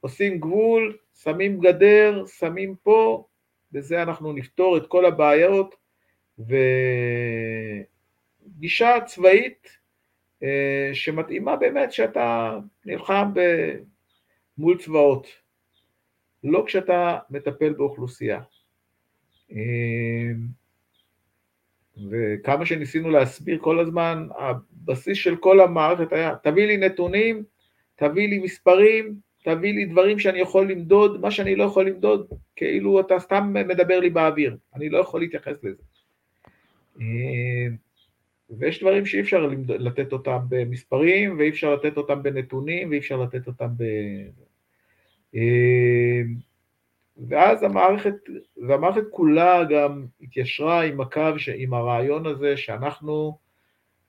[0.00, 3.24] עושים גבול, שמים גדר, שמים פה,
[3.72, 5.74] בזה אנחנו נפתור את כל הבעיות,
[8.48, 9.78] וגישה צבאית
[10.42, 13.32] אה, שמתאימה באמת שאתה נלחם
[14.58, 15.26] מול צבאות,
[16.44, 18.40] לא כשאתה מטפל באוכלוסייה.
[19.52, 20.30] אה,
[22.10, 27.44] וכמה שניסינו להסביר כל הזמן, הבסיס של כל המערכת היה, תביא לי נתונים,
[27.96, 32.26] תביא לי מספרים, תביא לי דברים שאני יכול למדוד, מה שאני לא יכול למדוד,
[32.56, 35.82] כאילו אתה סתם מדבר לי באוויר, אני לא יכול להתייחס לזה.
[37.00, 37.66] אה,
[38.50, 43.46] ויש דברים שאי אפשר לתת אותם במספרים, ואי אפשר לתת אותם בנתונים, ואי אפשר לתת
[43.46, 43.82] אותם ב...
[45.34, 46.22] אה,
[47.28, 48.14] ואז המערכת,
[48.68, 53.38] והמערכת כולה גם התיישרה עם הקו, עם הרעיון הזה שאנחנו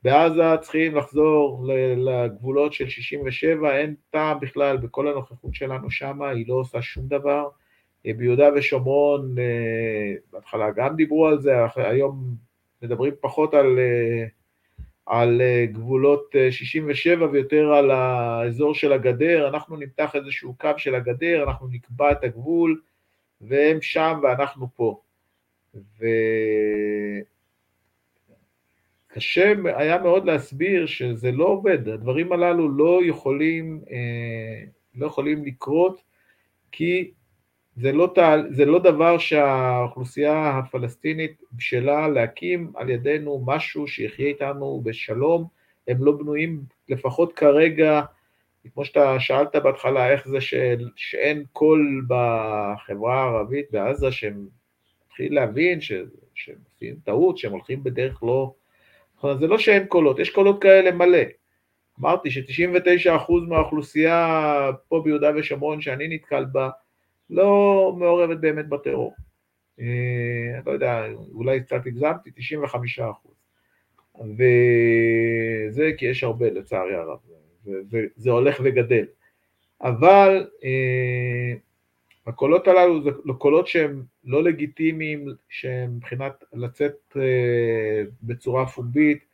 [0.02, 6.54] בעזה צריכים לחזור לגבולות של 67, אין טעם בכלל בכל הנוכחות שלנו שם, היא לא
[6.54, 7.48] עושה שום דבר.
[8.06, 12.34] אה, ביהודה ושומרון, אה, בהתחלה גם דיברו על זה, היום
[12.82, 14.26] מדברים פחות על, אה,
[15.06, 15.40] על
[15.72, 22.12] גבולות 67 ויותר על האזור של הגדר, אנחנו נמתח איזשהו קו של הגדר, אנחנו נקבע
[22.12, 22.80] את הגבול,
[23.40, 25.00] והם שם ואנחנו פה.
[25.74, 26.06] ו...
[29.14, 36.02] קשה היה מאוד להסביר שזה לא עובד, הדברים הללו לא יכולים, אה, לא יכולים לקרות
[36.72, 37.10] כי
[37.76, 38.14] זה לא,
[38.50, 45.46] זה לא דבר שהאוכלוסייה הפלסטינית בשלה להקים על ידינו משהו שיחיה איתנו בשלום,
[45.88, 48.02] הם לא בנויים לפחות כרגע,
[48.74, 50.54] כמו שאתה שאלת בהתחלה, איך זה ש,
[50.96, 54.46] שאין קול בחברה הערבית בעזה, שהם
[55.06, 56.06] מתחילים להבין שהם
[56.64, 58.54] עושים טעות, שהם הולכים בדרך לא
[59.40, 61.22] זה לא שאין קולות, יש קולות כאלה מלא.
[62.00, 66.70] אמרתי ש-99% מהאוכלוסייה פה ביהודה ושומרון שאני נתקל בה,
[67.30, 69.14] לא מעורבת באמת בטרור.
[69.80, 73.00] אה, לא יודע, אולי קצת הגזמתי, 95
[74.14, 77.18] וזה כי יש הרבה לצערי הרב,
[77.66, 79.04] וזה הולך וגדל.
[79.82, 81.54] אבל אה,
[82.26, 89.24] הקולות הללו זה קולות שהם לא לגיטימיים, שהם מבחינת לצאת אה, בצורה פומבית,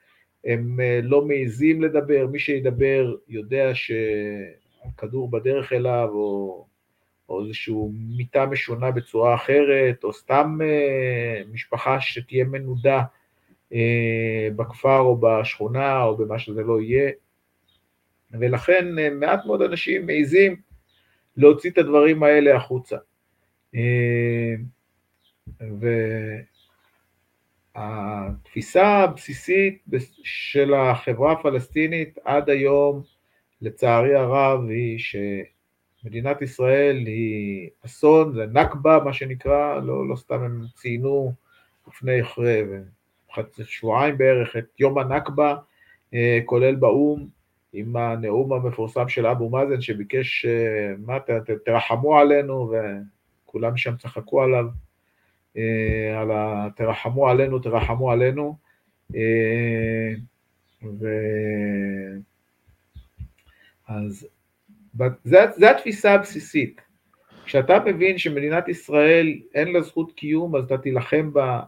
[0.44, 6.66] הם אה, לא מעיזים לדבר, מי שידבר יודע שהכדור בדרך אליו, או,
[7.28, 7.74] או איזושהי
[8.16, 13.02] מיטה משונה בצורה אחרת, או סתם אה, משפחה שתהיה מנודה
[14.56, 17.10] בכפר או בשכונה או במה שזה לא יהיה,
[18.32, 18.86] ולכן
[19.20, 20.56] מעט מאוד אנשים מעיזים
[21.38, 22.96] להוציא את הדברים האלה החוצה.
[23.74, 24.54] אה,
[27.74, 29.84] והתפיסה הבסיסית
[30.22, 33.02] של החברה הפלסטינית עד היום,
[33.62, 40.62] לצערי הרב, היא שמדינת ישראל היא אסון, זה נכבה מה שנקרא, לא, לא סתם הם
[40.74, 41.32] ציינו
[41.88, 42.20] לפני
[43.64, 45.56] שבועיים בערך את יום הנכבה,
[46.14, 47.37] אה, כולל באו"ם,
[47.72, 52.72] עם הנאום המפורסם של אבו מאזן שביקש, אה, מה, ת, ת, תרחמו עלינו,
[53.44, 54.64] וכולם שם צחקו עליו,
[55.56, 56.68] אה, על ה...
[56.76, 58.56] תרחמו עלינו, תרחמו עלינו,
[59.14, 60.12] אה,
[60.82, 61.06] ו...
[63.88, 64.28] אז
[65.24, 66.80] זו התפיסה הבסיסית.
[67.44, 71.60] כשאתה מבין שמדינת ישראל אין לה זכות קיום, אז אתה תילחם בה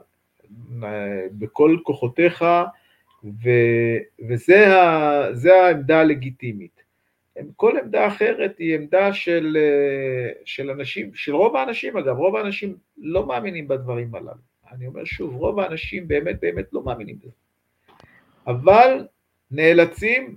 [1.33, 2.45] בכל כוחותיך,
[3.25, 3.51] ו,
[4.29, 4.67] וזה
[5.53, 6.81] העמדה הלגיטימית.
[7.57, 9.57] כל עמדה אחרת היא עמדה של,
[10.45, 14.31] של אנשים, של רוב האנשים אגב, רוב האנשים לא מאמינים בדברים הללו.
[14.73, 17.31] אני אומר שוב, רוב האנשים באמת באמת לא מאמינים בזה.
[18.47, 19.07] אבל
[19.51, 20.37] נאלצים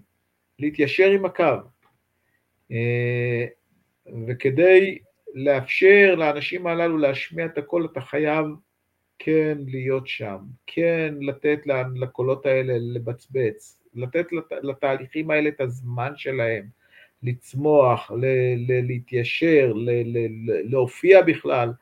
[0.60, 1.56] להתיישר עם הקו.
[2.72, 3.46] אה,
[4.28, 4.98] וכדי
[5.34, 8.46] לאפשר לאנשים הללו להשמיע את הקול, אתה חייב
[9.20, 10.38] כן להיות שם,
[10.68, 11.60] כן לתת
[11.96, 16.66] לקולות האלה לבצבץ, לתת לת, לתהליכים האלה את הזמן שלהם,
[17.24, 18.12] לצמוח,
[18.88, 19.74] להתיישר,
[20.46, 21.74] להופיע בכלל,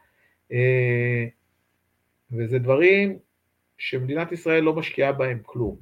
[0.51, 1.25] אה,
[2.31, 3.19] וזה דברים
[3.77, 5.77] שמדינת ישראל לא משקיעה בהם כלום.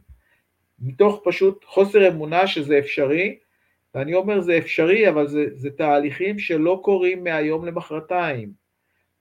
[0.79, 3.39] מתוך פשוט חוסר אמונה שזה אפשרי,
[3.95, 8.59] ואני אומר זה אפשרי, אבל זה, זה תהליכים שלא קורים מהיום למחרתיים.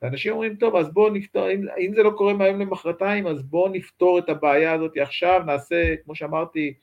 [0.03, 3.69] ואנשים אומרים, טוב, אז בואו נפתור, אם, אם זה לא קורה מהיום למחרתיים, אז בואו
[3.69, 6.75] נפתור את הבעיה הזאת עכשיו, נעשה, כמו שאמרתי,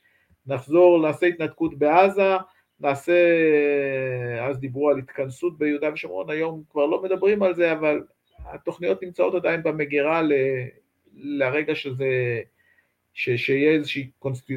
[0.47, 2.35] נחזור, נעשה התנתקות בעזה,
[2.79, 3.13] נעשה,
[4.41, 8.01] אז דיברו על התכנסות ביהודה ושומרון, היום כבר לא מדברים על זה, אבל
[8.45, 10.33] התוכניות נמצאות עדיין במגירה ל,
[11.15, 12.41] לרגע שזה,
[13.13, 14.53] ש, שיהיה איזושהי קונסטל,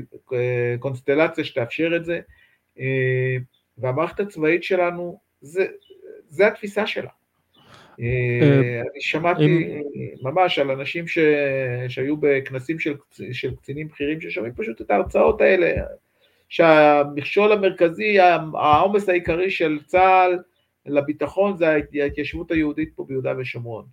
[0.79, 2.21] קונסטלציה שתאפשר את זה,
[3.79, 5.67] והמערכת הצבאית שלנו, זה,
[6.29, 7.11] זה התפיסה שלה.
[8.01, 9.81] אה, אני שמעתי
[10.23, 11.05] ממש על אנשים.
[11.89, 15.83] שהיו בכנסים של, קצינים בכירים ששומעים פשוט את ההרצאות האלה,
[16.49, 18.21] שהמכשול המרכזי,
[18.55, 20.39] העומס העיקרי של צה"ל
[20.87, 21.69] לביטחון זה
[22.03, 23.85] ההתיישבות היהודית פה ביהודה ושומרון.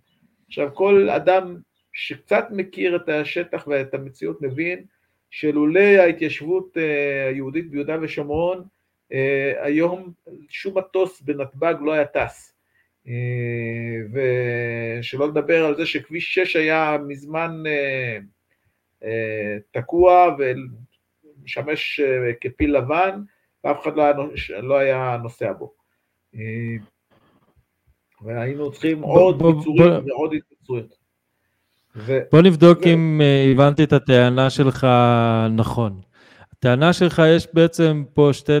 [0.48, 1.56] עכשיו כל אדם
[1.92, 4.84] שקצת מכיר את השטח ואת המציאות מבין
[5.30, 8.64] שלולא ההתיישבות אה, היהודית ביהודה ושומרון,
[9.12, 10.12] אה, היום
[10.48, 12.55] שום מטוס בנתב"ג לא היה טס.
[13.08, 14.20] אה,
[15.00, 18.18] ושלא לדבר על זה שכביש 6 היה מזמן אה,
[19.04, 22.00] אה, תקוע ומשמש
[22.40, 23.20] כפיל לבן,
[23.64, 24.12] ואף אחד לא היה,
[24.62, 25.72] לא היה נוסע בו.
[28.22, 30.96] והיינו צריכים ב- עוד ביצורים ועוד התבצרויות.
[31.96, 32.18] ו...
[32.32, 32.88] בוא נבדוק ו...
[32.88, 33.20] אם
[33.52, 34.86] הבנתי את הטענה שלך
[35.56, 36.00] נכון.
[36.58, 38.52] הטענה שלך, יש בעצם פה שתי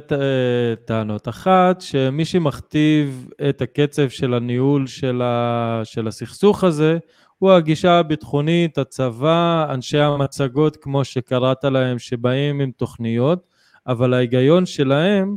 [0.84, 1.28] טענות.
[1.28, 6.98] אחת, שמי שמכתיב את הקצב של הניהול של, ה, של הסכסוך הזה,
[7.38, 13.46] הוא הגישה הביטחונית, הצבא, אנשי המצגות, כמו שקראת להם, שבאים עם תוכניות,
[13.86, 15.36] אבל ההיגיון שלהם,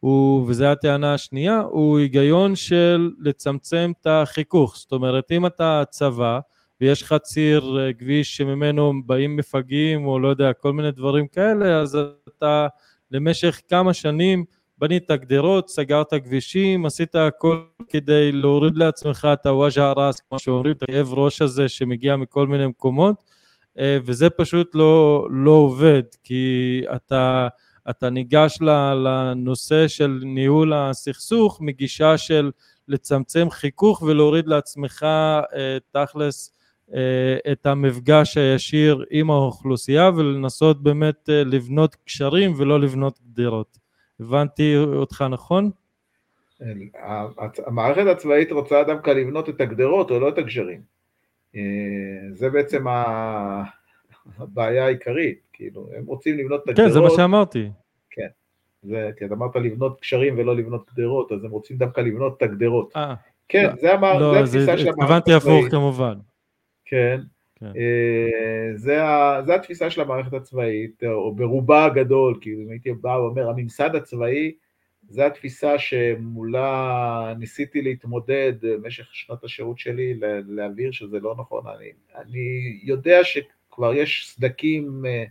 [0.00, 4.76] הוא, וזו הטענה השנייה, הוא היגיון של לצמצם את החיכוך.
[4.76, 6.40] זאת אומרת, אם אתה צבא,
[6.80, 11.80] ויש לך ציר אה, כביש שממנו באים מפגעים או לא יודע, כל מיני דברים כאלה,
[11.80, 11.98] אז
[12.28, 12.66] אתה
[13.10, 14.44] למשך כמה שנים
[14.78, 20.82] בנית גדרות, סגרת כבישים, עשית הכל כדי להוריד לעצמך את הוואג'ה ראס, כמו שאומרים, את
[20.82, 23.24] הכאב ראש הזה שמגיע מכל מיני מקומות,
[23.78, 27.48] אה, וזה פשוט לא, לא עובד, כי אתה,
[27.90, 28.58] אתה ניגש
[29.04, 32.50] לנושא של ניהול הסכסוך מגישה של
[32.88, 36.57] לצמצם חיכוך ולהוריד לעצמך אה, תכלס
[37.52, 43.78] את המפגש הישיר עם האוכלוסייה ולנסות באמת אה, לבנות קשרים ולא לבנות גדרות.
[44.20, 45.70] הבנתי אותך נכון?
[47.66, 50.80] המערכת הצבאית רוצה דווקא לבנות את הגדרות או לא את הגשרים.
[51.56, 51.60] אה,
[52.32, 52.84] זה בעצם
[54.38, 56.88] הבעיה העיקרית, כאילו, הם רוצים לבנות את הגדרות.
[56.88, 57.70] כן, זה מה שאמרתי.
[58.10, 58.28] כן,
[58.82, 62.42] זה, כי אתה אמרת לבנות קשרים ולא לבנות גדרות, אז הם רוצים דווקא לבנות את
[62.42, 62.92] הגדרות.
[62.96, 62.98] 아,
[63.48, 64.18] כן, לא, זה, המע...
[64.18, 65.10] לא, זה התפיסה של המערכת הצבאית.
[65.10, 66.14] הבנתי הפוך כמובן.
[66.88, 67.20] כן,
[67.54, 67.66] כן.
[67.66, 73.08] אה, זה, ה, זה התפיסה של המערכת הצבאית, או ברובה הגדול, כאילו אם הייתי בא
[73.08, 74.52] ואומר, הממסד הצבאי,
[75.08, 80.14] זה התפיסה שמולה ניסיתי להתמודד במשך שנות השירות שלי,
[80.48, 81.64] להבהיר שזה לא נכון.
[81.66, 85.24] אני, אני יודע שכבר יש סדקים אה,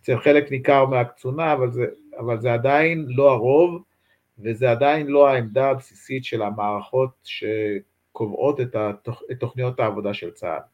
[0.00, 1.86] אצל חלק ניכר מהקצונה, אבל זה,
[2.18, 3.82] אבל זה עדיין לא הרוב,
[4.38, 10.73] וזה עדיין לא העמדה הבסיסית של המערכות שקובעות את, התוכ, את תוכניות העבודה של צה"ל.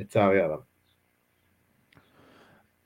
[0.00, 0.60] לצערי הרב.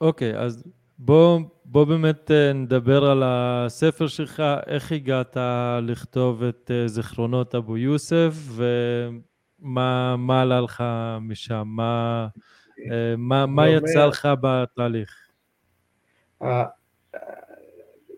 [0.01, 0.65] אוקיי, okay, אז
[0.99, 5.37] בוא, בוא באמת אה, נדבר על הספר שלך, איך הגעת
[5.83, 8.33] לכתוב את אה, זיכרונות אבו יוסף
[9.61, 10.85] ומה עלה לך
[11.21, 12.27] משם, מה,
[12.91, 15.11] אה, מה, מה יצא לך בתהליך?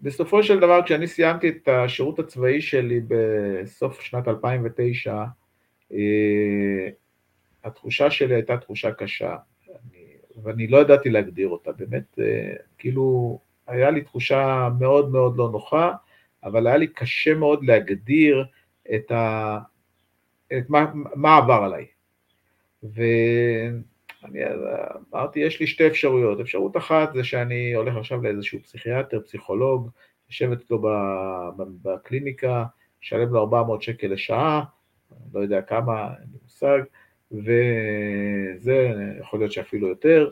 [0.03, 5.25] בסופו של דבר, כשאני סיימתי את השירות הצבאי שלי בסוף שנת 2009,
[7.67, 9.37] התחושה שלי הייתה תחושה קשה,
[9.69, 10.07] אני,
[10.43, 15.93] ואני לא ידעתי להגדיר אותה, באמת, אה, כאילו, היה לי תחושה מאוד מאוד לא נוחה,
[16.45, 18.47] אבל היה לי קשה מאוד להגדיר
[18.95, 19.59] את, ה,
[20.59, 21.87] את מה, מה עבר עליי.
[22.83, 24.41] ואני
[25.13, 26.41] אמרתי, יש לי שתי אפשרויות.
[26.41, 29.91] אפשרות אחת זה שאני הולך עכשיו לאיזשהו פסיכיאטר, פסיכולוג,
[30.29, 30.83] יושב אצלו
[31.83, 32.65] בקליניקה,
[33.03, 34.65] אשלם לו 400 שקל לשעה,
[35.35, 36.81] לא יודע כמה, אין לי מושג,
[37.33, 40.31] וזה יכול להיות שאפילו יותר,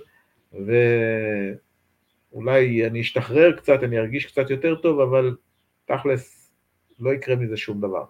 [2.33, 5.37] ואולי אני אשתחרר קצת, אני ארגיש קצת יותר טוב, אבל
[5.85, 6.53] תכלס
[7.01, 8.05] לא יקרה מזה שום דבר.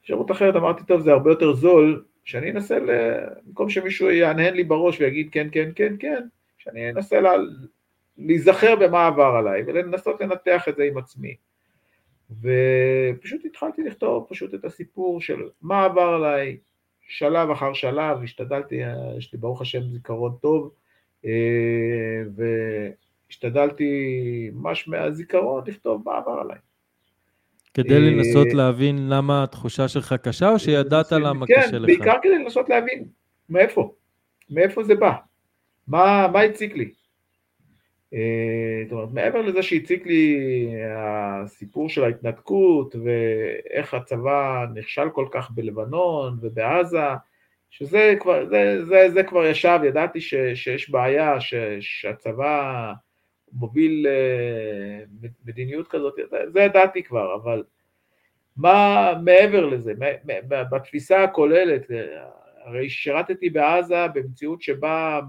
[0.00, 2.78] אפשרות אחרת אמרתי, טוב, זה הרבה יותר זול, שאני אנסה,
[3.46, 6.22] במקום שמישהו יענהן לי בראש ויגיד כן, כן, כן, כן,
[6.58, 7.32] שאני אנסה לה,
[8.18, 11.36] להיזכר במה עבר עליי ולנסות לנתח את זה עם עצמי.
[12.30, 16.56] ופשוט התחלתי לכתוב פשוט את הסיפור של מה עבר עליי,
[17.08, 18.80] שלב אחר שלב, השתדלתי,
[19.18, 20.70] יש לי ברוך השם זיכרון טוב,
[21.24, 21.30] אה,
[23.28, 23.90] והשתדלתי
[24.52, 26.58] ממש מהזיכרון לכתוב מה עבר עליי.
[27.74, 31.90] כדי לנסות להבין למה התחושה שלך קשה, או שידעת למה כן, קשה לך?
[31.90, 33.04] כן, בעיקר כדי לנסות להבין
[33.48, 33.94] מאיפה,
[34.50, 35.12] מאיפה זה בא,
[35.88, 36.90] מה, מה הציק לי.
[38.84, 40.36] זאת אומרת, מעבר לזה שהציק לי
[40.96, 46.98] הסיפור של ההתנתקות ואיך הצבא נכשל כל כך בלבנון ובעזה,
[47.70, 52.92] שזה כבר, זה, זה, זה כבר ישב, ידעתי ש, שיש בעיה, ש, שהצבא
[53.52, 54.06] מוביל
[55.44, 56.14] מדיניות כזאת,
[56.46, 57.62] זה ידעתי כבר, אבל
[58.56, 59.92] מה מעבר לזה,
[60.48, 61.86] בתפיסה הכוללת,
[62.64, 65.20] הרי שירתתי בעזה במציאות שבה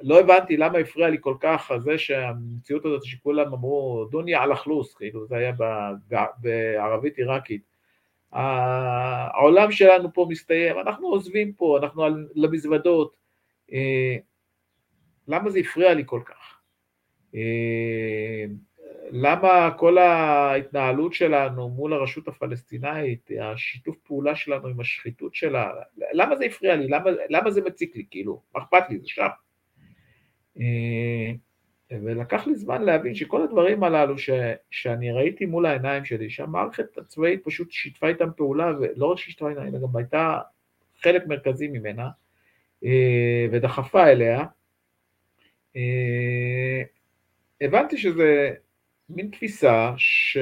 [0.00, 4.94] לא הבנתי למה הפריע לי כל כך זה שהמציאות הזאת שכולם אמרו דוניה על אכלוס,
[4.94, 5.52] כאילו זה היה
[6.38, 7.62] בערבית עיראקית.
[8.32, 13.16] העולם שלנו פה מסתיים, אנחנו עוזבים פה, אנחנו למזוודות.
[13.72, 14.16] אה,
[15.28, 16.58] למה זה הפריע לי כל כך?
[17.34, 18.44] אה,
[19.10, 25.70] למה כל ההתנהלות שלנו מול הרשות הפלסטינאית, השיתוף פעולה שלנו עם השחיתות שלה,
[26.12, 26.88] למה זה הפריע לי?
[26.88, 28.06] למה, למה זה מציק לי?
[28.10, 28.98] כאילו, מה אכפת לי?
[28.98, 29.26] זה שם.
[30.60, 31.32] אה,
[31.90, 34.30] ולקח לי זמן להבין שכל הדברים הללו ש,
[34.70, 39.74] שאני ראיתי מול העיניים שלי, שהמערכת הצבאית פשוט שיתפה איתם פעולה, ולא רק שיתפה עיניים,
[39.74, 40.38] אלא גם הייתה
[41.02, 42.08] חלק מרכזי ממנה,
[42.84, 44.44] אה, ודחפה אליה,
[45.76, 46.82] אה,
[47.60, 48.50] הבנתי שזה
[49.08, 50.38] מין תפיסה ש...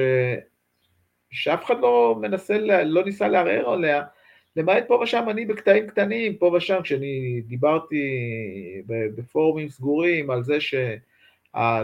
[1.31, 4.03] שאף אחד לא מנסה, לא ניסה לערער עליה,
[4.55, 8.03] למעט פה ושם אני בקטעים קטנים, פה ושם, כשאני דיברתי
[8.87, 10.75] בפורומים סגורים על זה, ש...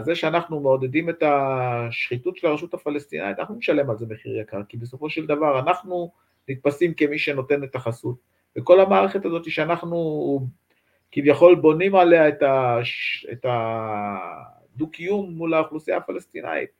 [0.02, 4.76] זה שאנחנו מעודדים את השחיתות של הרשות הפלסטינאית, אנחנו נשלם על זה מחיר יקר, כי
[4.76, 6.10] בסופו של דבר אנחנו
[6.48, 8.16] נתפסים כמי שנותן את החסות.
[8.56, 10.40] וכל המערכת הזאת שאנחנו
[11.12, 12.42] כביכול בונים עליה את,
[13.32, 16.70] את הדו-קיום מול האוכלוסייה הפלסטינאית,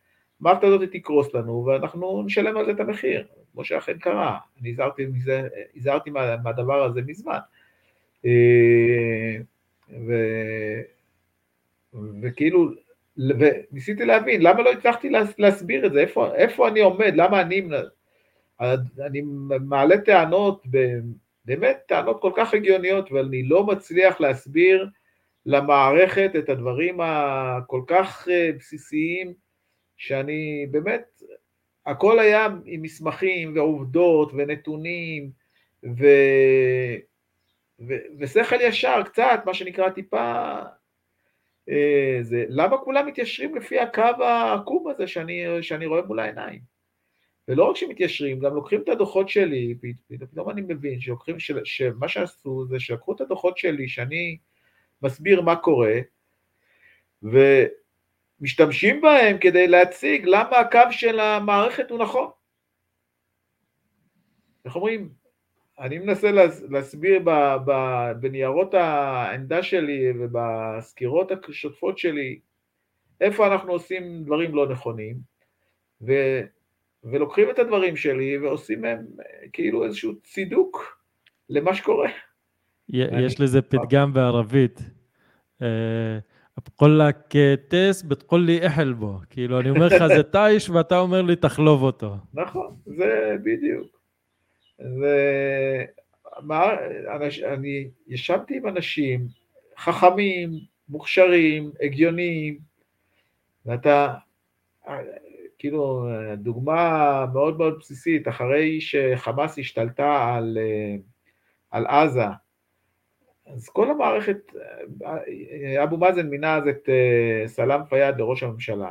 [0.41, 3.27] המערכת הזאת תקרוס לנו ואנחנו נשלם על זה את המחיר.
[3.53, 7.39] כמו שאכן קרה, אני הזהרתי, מזה, הזהרתי מה, מהדבר הזה מזמן.
[8.27, 9.37] אה,
[9.89, 10.15] ו,
[12.23, 12.71] וכאילו,
[13.17, 17.69] וניסיתי להבין, למה לא הצלחתי להסביר את זה, איפה, איפה אני עומד, למה אני,
[19.07, 19.23] אני
[19.61, 20.67] מעלה טענות,
[21.45, 24.89] באמת טענות כל כך הגיוניות, ואני לא מצליח להסביר
[25.47, 29.35] למערכת את הדברים הכל כך אה, בסיסיים,
[29.97, 31.23] שאני באמת
[31.87, 35.31] הכל היה עם מסמכים ועובדות ונתונים
[35.85, 36.07] ו...
[37.89, 37.95] ו...
[38.19, 40.59] ושכל ישר, קצת, מה שנקרא טיפה,
[41.69, 46.73] אה, זה, למה כולם מתיישרים לפי הקו העקום הזה שאני, שאני רואה מול העיניים?
[47.49, 49.75] ולא רק שמתיישרים, גם לוקחים את הדוחות שלי,
[50.31, 54.39] פתאום אני מבין שלוקחים, שמה שעשו זה שלקחו את הדוחות שלי, שאני
[55.03, 55.99] מסביר מה קורה,
[57.23, 57.39] ו...
[58.43, 62.31] משתמשים בהם כדי להציג למה הקו של המערכת הוא נכון.
[64.65, 65.09] איך אומרים?
[65.81, 66.31] אני מנסה
[66.69, 67.23] להסביר
[68.21, 72.41] בניירות העמדה שלי ובסקירות השוטפות שלי
[73.21, 75.17] איפה אנחנו עושים דברים לא נכונים,
[76.07, 76.13] ו,
[77.05, 79.07] ולוקחים את הדברים שלי ועושים מהם
[79.53, 80.99] כאילו איזשהו צידוק
[81.49, 82.09] למה שקורה.
[82.89, 84.81] יש לזה פתגם בערבית.
[86.59, 87.01] אה, בכל
[87.69, 89.19] טס, בתקול לי אחל בו.
[89.31, 92.17] כאילו, אני אומר לך, זה טייש, ואתה אומר לי, תחלוב אותו.
[92.35, 94.03] נכון, זה בדיוק.
[97.53, 99.27] אני ישבתי עם אנשים
[99.79, 100.51] חכמים,
[100.89, 102.59] מוכשרים, הגיוניים,
[103.67, 104.15] ואתה,
[105.59, 110.59] כאילו, דוגמה מאוד מאוד בסיסית, אחרי שחמאס השתלטה על,
[111.71, 112.27] על עזה,
[113.55, 114.53] אז כל המערכת,
[115.83, 118.91] אבו מאזן מינה אז את אה, סלאם פיאד לראש הממשלה,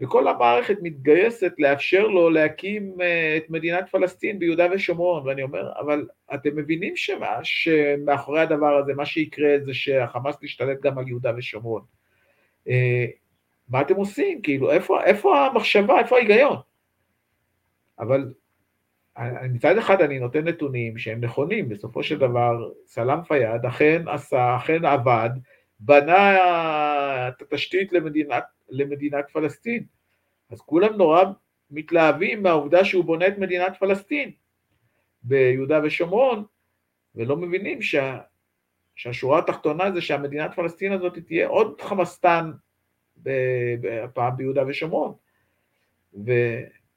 [0.00, 6.06] וכל המערכת מתגייסת לאפשר לו להקים אה, את מדינת פלסטין ביהודה ושומרון, ואני אומר, אבל
[6.34, 11.82] אתם מבינים שמה, שמאחורי הדבר הזה, מה שיקרה זה שהחמאס תשתלט גם על יהודה ושומרון.
[12.68, 13.06] אה,
[13.68, 14.42] מה אתם עושים?
[14.42, 16.56] כאילו, איפה, איפה המחשבה, איפה ההיגיון?
[17.98, 18.32] אבל
[19.52, 24.84] מצד אחד אני נותן נתונים שהם נכונים, בסופו של דבר סלאם פיאד אכן עשה, אכן
[24.84, 25.30] עבד,
[25.80, 26.38] בנה
[27.28, 29.84] את התשתית למדינת, למדינת פלסטין.
[30.50, 31.24] אז כולם נורא
[31.70, 34.30] מתלהבים מהעובדה שהוא בונה את מדינת פלסטין
[35.22, 36.44] ביהודה ושומרון,
[37.14, 38.18] ולא מבינים שה,
[38.94, 42.50] שהשורה התחתונה זה שהמדינת פלסטין הזאת תהיה עוד חמאסטן
[44.04, 45.14] הפעם ביהודה ושומרון.
[46.26, 46.32] ו...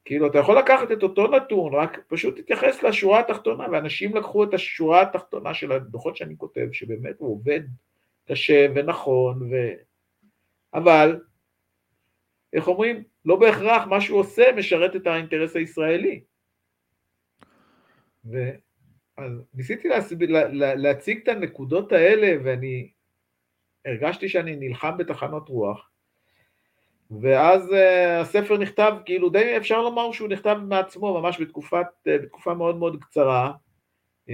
[0.05, 4.53] כאילו, אתה יכול לקחת את אותו נתון, רק פשוט תתייחס לשורה התחתונה, ואנשים לקחו את
[4.53, 7.61] השורה התחתונה של הדוחות שאני כותב, שבאמת הוא עובד
[8.27, 9.55] קשה ונכון, ו...
[10.73, 11.21] אבל
[12.53, 16.23] איך אומרים, לא בהכרח מה שהוא עושה משרת את האינטרס הישראלי.
[19.17, 20.23] אז ניסיתי להסב...
[20.23, 20.47] לה...
[20.47, 20.75] לה...
[20.75, 22.91] להציג את הנקודות האלה, ואני
[23.85, 25.89] הרגשתי שאני נלחם בתחנות רוח,
[27.21, 27.75] ואז uh,
[28.21, 32.97] הספר נכתב, כאילו די אפשר לומר שהוא נכתב מעצמו, ממש בתקופת, uh, בתקופה מאוד מאוד
[33.01, 33.51] קצרה,
[34.27, 34.31] uh,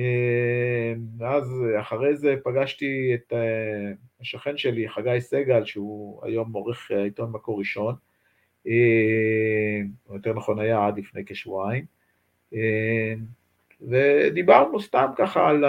[1.17, 7.59] ואז אחרי זה פגשתי את uh, השכן שלי, חגי סגל, שהוא היום עורך עיתון מקור
[7.59, 7.95] ראשון,
[8.67, 8.69] uh,
[10.09, 11.85] או יותר נכון היה עד לפני כשבועיים,
[12.53, 12.57] uh,
[13.81, 15.63] ודיברנו סתם ככה על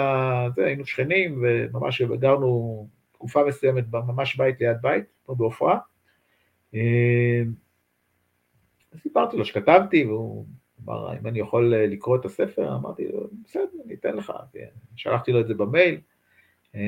[0.55, 5.77] זה, היינו שכנים, וממש גרנו תקופה מסוימת ממש בית ליד בית, פה בעופרה.
[6.75, 7.41] אה,
[8.97, 10.45] סיפרתי לו שכתבתי, והוא
[10.85, 14.33] אמר, אם אני יכול לקרוא את הספר, אמרתי לו, בסדר, אני אתן לך.
[14.95, 15.99] שלחתי לו את זה במייל,
[16.75, 16.81] אה,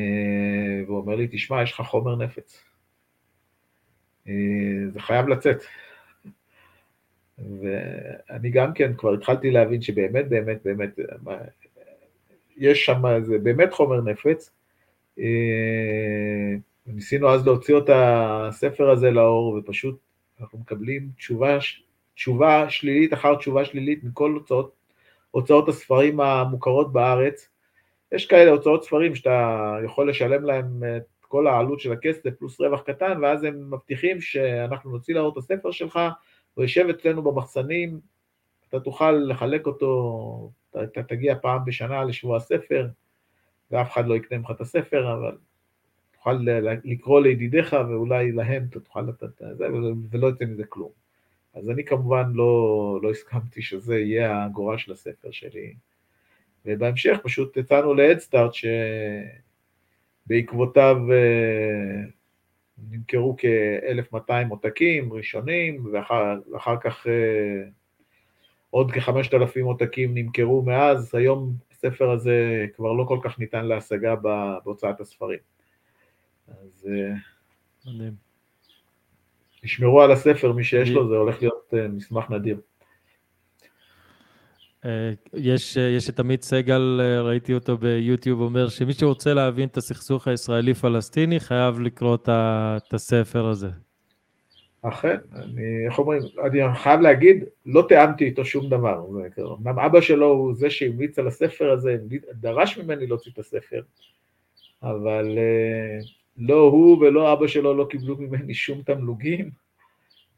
[0.86, 2.64] והוא אומר לי, תשמע, יש לך חומר נפץ.
[4.28, 4.34] אה,
[4.90, 5.64] זה חייב לצאת.
[7.38, 11.00] ואני גם כן כבר התחלתי להבין שבאמת, באמת, באמת,
[12.58, 14.52] יש שם איזה באמת חומר נפץ.
[16.88, 20.00] אה, ניסינו אז להוציא את הספר הזה לאור, ופשוט
[20.42, 21.58] אנחנו מקבלים תשובה,
[22.16, 24.76] תשובה שלילית אחר תשובה שלילית מכל הוצאות,
[25.32, 27.50] הוצאות הספרים המוכרות בארץ.
[28.12, 32.82] יש כאלה הוצאות ספרים שאתה יכול לשלם להם את כל העלות של הכסף פלוס רווח
[32.82, 36.00] קטן, ואז הם מבטיחים שאנחנו נוציא לאור את הספר שלך,
[36.54, 38.00] הוא יושב אצלנו במחסנים,
[38.70, 40.52] אתה תוכל לחלק אותו,
[40.84, 42.88] אתה תגיע פעם בשנה לשבוע הספר,
[43.72, 45.38] ואף אחד לא יקנה ממך את הספר, אבל
[46.24, 46.40] תוכל
[46.84, 49.68] לקרוא לידידיך ואולי להם אתה תוכל לתת את זה,
[50.12, 50.92] ולא יצא מזה כלום.
[51.54, 55.74] אז אני כמובן לא, לא הסכמתי שזה יהיה הגורל של הספר שלי.
[56.66, 58.52] ובהמשך פשוט יצאנו להדסטארט
[60.28, 62.02] שבעקבותיו אה,
[62.92, 67.64] נמכרו כ-1200 עותקים ראשונים, ואחר, ואחר כך אה,
[68.70, 74.16] עוד כ-5,000 עותקים נמכרו מאז, היום הספר הזה כבר לא כל כך ניתן להשגה
[74.64, 75.53] בהוצאת הספרים.
[76.48, 77.14] אז אה,
[77.86, 78.14] מדהים.
[79.62, 82.58] תשמרו על הספר, מי שיש לו, זה הולך להיות אה, מסמך נדיר.
[84.86, 90.28] אה, יש, יש את עמית סגל, ראיתי אותו ביוטיוב, אומר שמי שרוצה להבין את הסכסוך
[90.28, 93.70] הישראלי-פלסטיני חייב לקרוא את הספר הזה.
[94.82, 99.06] אכן, אני, איך אומרים, אני חייב להגיד, לא תיאמתי איתו שום דבר.
[99.40, 101.98] אמנם אבא שלו הוא זה שהמליץ על הספר הזה,
[102.34, 103.82] דרש ממני להוציא את הספר,
[104.84, 105.38] אבל
[106.38, 109.50] לא הוא ולא אבא שלו לא קיבלו ממני שום תמלוגים,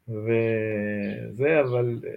[0.08, 2.10] וזה, אבל אה,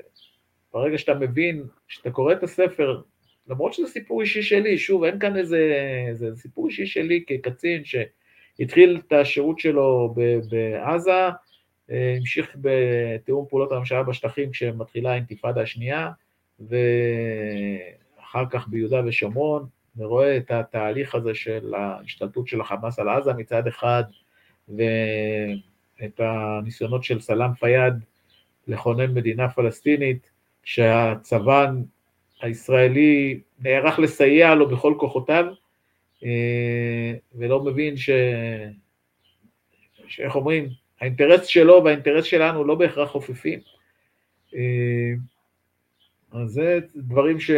[0.74, 3.02] ברגע שאתה מבין, כשאתה קורא את הספר,
[3.48, 5.74] למרות שזה סיפור אישי שלי, שוב, אין כאן איזה,
[6.10, 10.16] איזה סיפור אישי שלי כקצין שהתחיל את השירות שלו
[10.50, 11.30] בעזה,
[11.92, 16.10] אה, המשיך בתיאום פעולות הממשלה בשטחים כשמתחילה האינתיפאדה השנייה,
[16.60, 19.66] ואחר כך ביהודה ושומרון,
[19.98, 24.04] ורואה את התהליך הזה של ההשתלטות של החמאס על עזה מצד אחד,
[24.70, 28.04] ואת הניסיונות של סלאם פיאד
[28.68, 30.30] לכונן מדינה פלסטינית,
[30.64, 31.72] שהצבא
[32.42, 35.46] הישראלי נערך לסייע לו בכל כוחותיו,
[36.24, 38.10] אה, ולא מבין ש...
[40.08, 40.70] שאיך אומרים,
[41.02, 43.60] האינטרס שלו והאינטרס שלנו לא בהכרח חופפים.
[44.56, 45.14] אה,
[46.32, 47.52] אז זה דברים ש...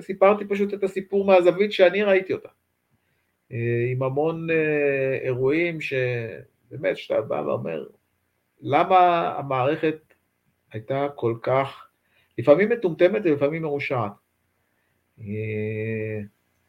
[0.00, 2.48] סיפרתי פשוט את הסיפור מהזווית שאני ראיתי אותה.
[3.52, 7.86] אה, עם המון אה, אירועים שבאמת, שאתה בא ואומר,
[8.60, 10.14] למה המערכת
[10.72, 11.86] הייתה כל כך,
[12.38, 14.12] לפעמים מטומטמת ולפעמים מרושעת.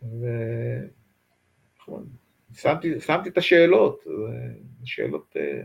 [0.02, 0.26] ו...
[1.80, 2.06] נכון,
[2.54, 4.04] שמתי, שמתי את השאלות,
[4.84, 5.62] שאלות אה,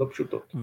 [0.00, 0.54] לא פשוטות.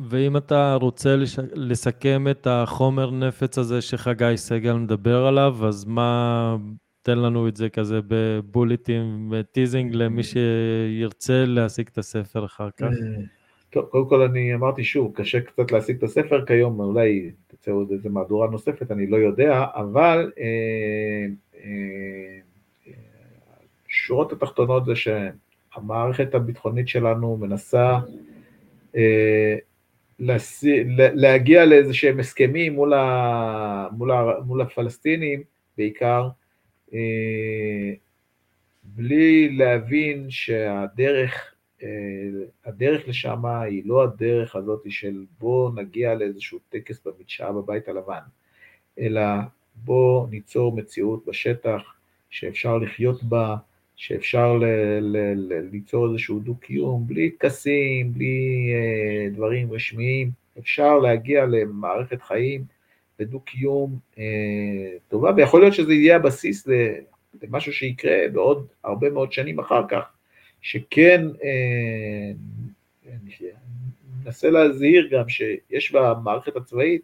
[0.00, 1.38] ואם אתה רוצה לש...
[1.54, 6.56] לסכם את החומר נפץ הזה שחגי סגל מדבר עליו, אז מה,
[7.02, 12.82] תן לנו את זה כזה בבוליטים וטיזינג למי שירצה להשיג את הספר אחר כך.
[12.82, 13.22] אה,
[13.70, 17.90] טוב, קודם כל אני אמרתי שוב, קשה קצת להשיג את הספר כיום, אולי תצא עוד
[17.90, 21.26] איזה מהדורה נוספת, אני לא יודע, אבל אה,
[21.64, 22.38] אה,
[23.90, 27.98] השורות התחתונות זה שהמערכת הביטחונית שלנו מנסה
[28.96, 29.56] אה,
[31.14, 35.42] להגיע לאיזה שהם הסכמים מול, ה, מול, ה, מול הפלסטינים
[35.76, 36.28] בעיקר,
[36.94, 37.92] אה,
[38.84, 41.88] בלי להבין שהדרך אה,
[42.64, 48.20] הדרך לשם היא לא הדרך הזאת של בוא נגיע לאיזשהו טקס במדשאה בבית הלבן,
[48.98, 49.22] אלא
[49.74, 51.82] בוא ניצור מציאות בשטח
[52.30, 53.56] שאפשר לחיות בה,
[53.98, 54.64] שאפשר ל,
[55.00, 62.64] ל, ל, ליצור איזשהו דו-קיום, בלי טקסים, בלי אה, דברים רשמיים, אפשר להגיע למערכת חיים
[63.20, 64.24] לדו-קיום אה,
[65.08, 66.68] טובה, ויכול להיות שזה יהיה הבסיס
[67.42, 70.10] למשהו שיקרה בעוד הרבה מאוד שנים אחר כך,
[70.62, 72.32] שכן אה,
[74.24, 77.02] ננסה להזהיר גם שיש במערכת הצבאית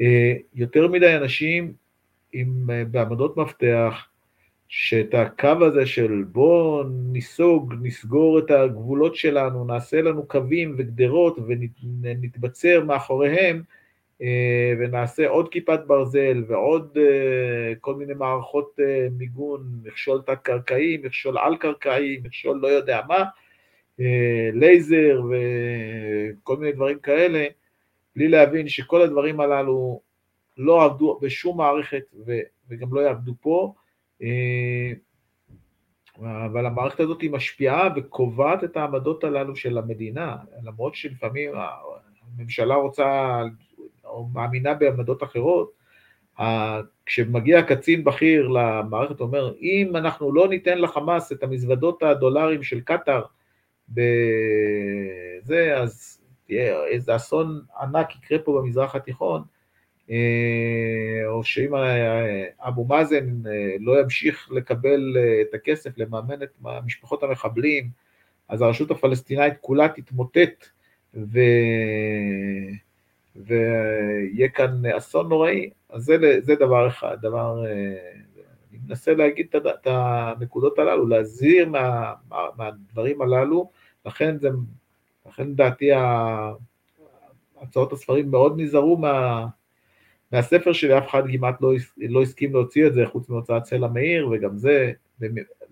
[0.00, 1.72] אה, יותר מדי אנשים
[2.32, 4.06] עם, אה, בעמדות מפתח,
[4.68, 11.38] שאת הקו הזה של בוא ניסוג, נסגור את הגבולות שלנו, נעשה לנו קווים וגדרות
[12.02, 13.62] ונתבצר מאחוריהם,
[14.22, 16.98] אה, ונעשה עוד כיפת ברזל ועוד
[17.80, 18.78] כל מיני מערכות
[19.18, 23.24] מיגון, מכשול תת-קרקעי, מכשול על-קרקעי, מכשול לא יודע מה,
[24.52, 27.46] לייזר וכל מיני דברים כאלה,
[28.16, 30.00] בלי להבין שכל הדברים הללו
[30.56, 32.02] לא עבדו בשום מערכת
[32.68, 33.83] וגם לא יעבדו פה, אה,
[36.18, 41.52] אבל המערכת הזאת היא משפיעה וקובעת את העמדות הללו של המדינה, למרות שלפעמים
[42.38, 43.40] הממשלה רוצה
[44.04, 45.72] או מאמינה בעמדות אחרות,
[47.06, 53.22] כשמגיע קצין בכיר למערכת, אומר, אם אנחנו לא ניתן לחמאס את המזוודות הדולרים של קטאר
[53.88, 59.53] בזה, אז תהיה איזה אסון ענק יקרה פה במזרח התיכון, אה,
[61.26, 66.50] או שאם אה, אבו מאזן אה, לא ימשיך לקבל את הכסף לממן את
[66.84, 67.90] משפחות המחבלים,
[68.48, 70.66] אז הרשות הפלסטינאית כולה תתמוטט
[71.14, 71.40] ו...
[73.36, 77.64] ויהיה כאן אסון נוראי, אז זה, זה דבר אחד, דבר,
[78.70, 82.12] אני מנסה להגיד את הנקודות הללו, להזהיר מה,
[82.56, 83.70] מהדברים הללו,
[84.06, 84.48] לכן זה
[85.26, 85.90] לכן לדעתי
[87.60, 89.46] הצעות הספרים מאוד נזהרו מה,
[90.32, 94.28] מהספר שלי, אף אחד כמעט לא, לא הסכים להוציא את זה, חוץ מהוצאת סלע מאיר,
[94.32, 94.92] וגם זה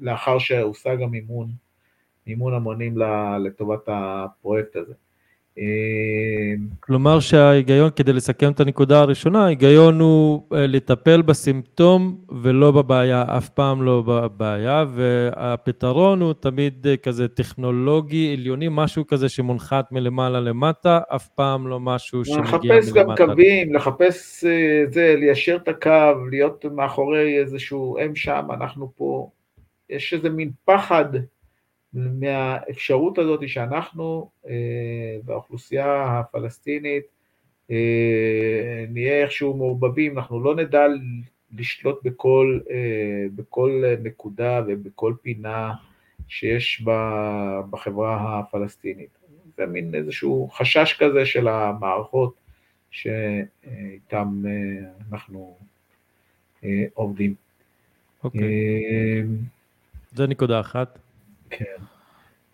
[0.00, 1.48] לאחר שהושג המימון,
[2.26, 2.98] מימון המונים
[3.44, 4.94] לטובת הפרויקט הזה.
[6.80, 13.48] כלומר שההיגיון, כדי לסכם את הנקודה הראשונה, ההיגיון הוא אה, לטפל בסימפטום ולא בבעיה, אף
[13.48, 21.00] פעם לא בבעיה, והפתרון הוא תמיד אה, כזה טכנולוגי, עליוני, משהו כזה שמונחת מלמעלה למטה,
[21.08, 22.66] אף פעם לא משהו שמגיע מלמטה.
[22.66, 28.92] לחפש גם קווים, לחפש אה, זה, ליישר את הקו, להיות מאחורי איזשהו אם שם, אנחנו
[28.96, 29.30] פה,
[29.90, 31.06] יש איזה מין פחד
[31.94, 34.30] מהאפשרות הזאת שאנחנו
[35.24, 37.04] באוכלוסייה אה, הפלסטינית
[37.70, 40.84] אה, נהיה איכשהו מעורבבים, אנחנו לא נדע
[41.58, 45.72] לשלוט בכל, אה, בכל נקודה ובכל פינה
[46.28, 46.84] שיש
[47.70, 49.18] בחברה הפלסטינית.
[49.56, 52.34] זה מין איזשהו חשש כזה של המערכות
[52.90, 54.42] שאיתם
[55.12, 55.56] אנחנו
[56.94, 57.34] עובדים.
[58.24, 59.24] אוקיי.
[60.12, 60.98] זה נקודה אחת.
[61.58, 61.82] כן.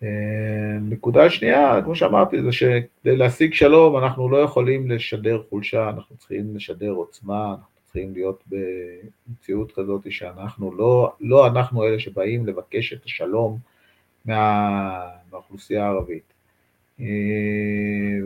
[0.03, 6.15] אה, נקודה שנייה, כמו שאמרתי, זה שכדי להשיג שלום אנחנו לא יכולים לשדר חולשה, אנחנו
[6.17, 12.93] צריכים לשדר עוצמה, אנחנו צריכים להיות במציאות כזאת שאנחנו לא, לא אנחנו אלה שבאים לבקש
[12.93, 13.57] את השלום
[14.25, 16.33] מה, מהאוכלוסייה הערבית.
[17.01, 17.05] אה,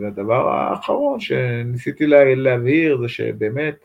[0.00, 3.76] והדבר האחרון שניסיתי להבהיר זה שבאמת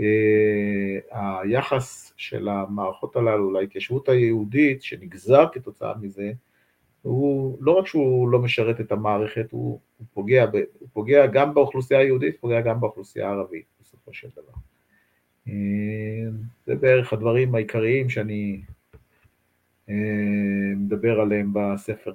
[0.00, 6.32] אה, היחס של המערכות הללו להתיישבות היהודית שנגזר כתוצאה מזה,
[7.02, 11.54] הוא לא רק שהוא לא משרת את המערכת, הוא, הוא, פוגע, ב, הוא פוגע גם
[11.54, 14.58] באוכלוסייה היהודית, פוגע גם באוכלוסייה הערבית בסופו של דבר.
[15.48, 16.30] אה,
[16.66, 18.62] זה בערך הדברים העיקריים שאני
[19.88, 19.94] אה,
[20.76, 22.12] מדבר עליהם בספר.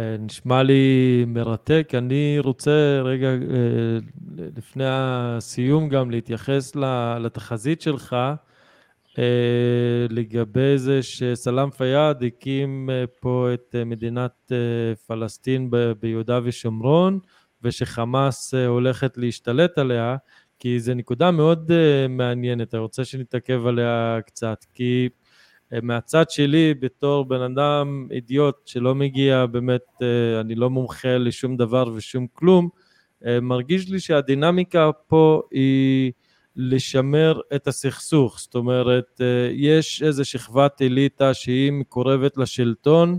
[0.00, 1.92] אה, נשמע לי מרתק.
[1.98, 3.28] אני רוצה רגע
[4.56, 6.76] לפני הסיום גם להתייחס
[7.20, 8.16] לתחזית שלך.
[9.18, 14.52] אה, לגבי זה שסלאם פיאד הקים אה, פה את אה, מדינת
[15.06, 15.70] פלסטין
[16.00, 17.18] ביהודה ושומרון
[17.62, 20.16] ושחמאס הולכת להשתלט עליה,
[20.58, 21.70] כי זו נקודה מאוד
[22.08, 25.08] מעניינת, אני רוצה שנתעכב עליה קצת, כי
[25.82, 30.02] מהצד שלי בתור בן אדם אידיוט שלא מגיע באמת,
[30.40, 32.68] אני לא מומחה לשום דבר ושום כלום,
[33.42, 36.12] מרגיש לי שהדינמיקה פה היא
[36.56, 43.18] לשמר את הסכסוך, זאת אומרת, אה, יש איזו שכבת אליטה שהיא מקורבת לשלטון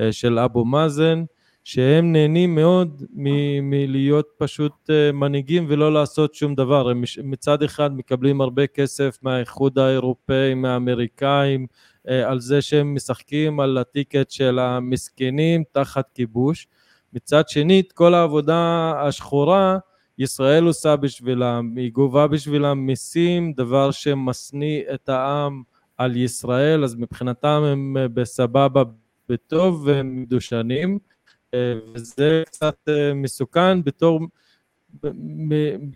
[0.00, 1.24] אה, של אבו מאזן,
[1.68, 6.88] שהם נהנים מאוד מ- מלהיות פשוט אה, מנהיגים ולא לעשות שום דבר.
[6.88, 11.66] הם מצד אחד מקבלים הרבה כסף מהאיחוד האירופאי, מהאמריקאים,
[12.04, 16.66] על זה שהם משחקים על הטיקט של המסכנים תחת כיבוש.
[17.12, 19.78] מצד שני, את כל העבודה השחורה
[20.18, 25.62] ישראל עושה בשבילם, היא גובה בשבילם מיסים, דבר שמשניא את העם
[25.98, 28.82] על ישראל, אז מבחינתם הם בסבבה,
[29.28, 30.98] בטוב והם מדושנים,
[31.94, 34.20] וזה קצת מסוכן בתור,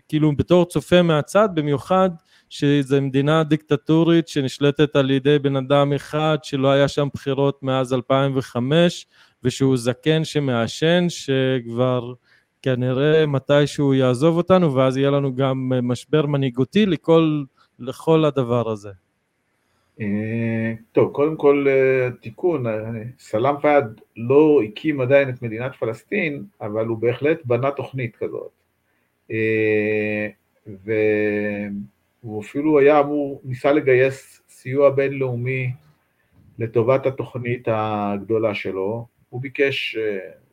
[0.07, 2.09] כאילו בתור צופה מהצד, במיוחד
[2.49, 9.05] שזו מדינה דיקטטורית שנשלטת על ידי בן אדם אחד שלא היה שם בחירות מאז 2005
[9.43, 12.13] ושהוא זקן שמעשן שכבר
[12.61, 17.43] כנראה מתישהו יעזוב אותנו ואז יהיה לנו גם משבר מנהיגותי לכל,
[17.79, 19.02] לכל הדבר הזה.
[20.01, 22.73] אה, טוב, קודם כל אה, תיקון, אה,
[23.19, 28.51] סלאם פיאד לא הקים עדיין את מדינת פלסטין, אבל הוא בהחלט בנה תוכנית כזאת.
[30.67, 35.71] והוא אפילו היה אמור, ניסה לגייס סיוע בינלאומי
[36.59, 39.07] לטובת התוכנית הגדולה שלו.
[39.29, 39.97] הוא ביקש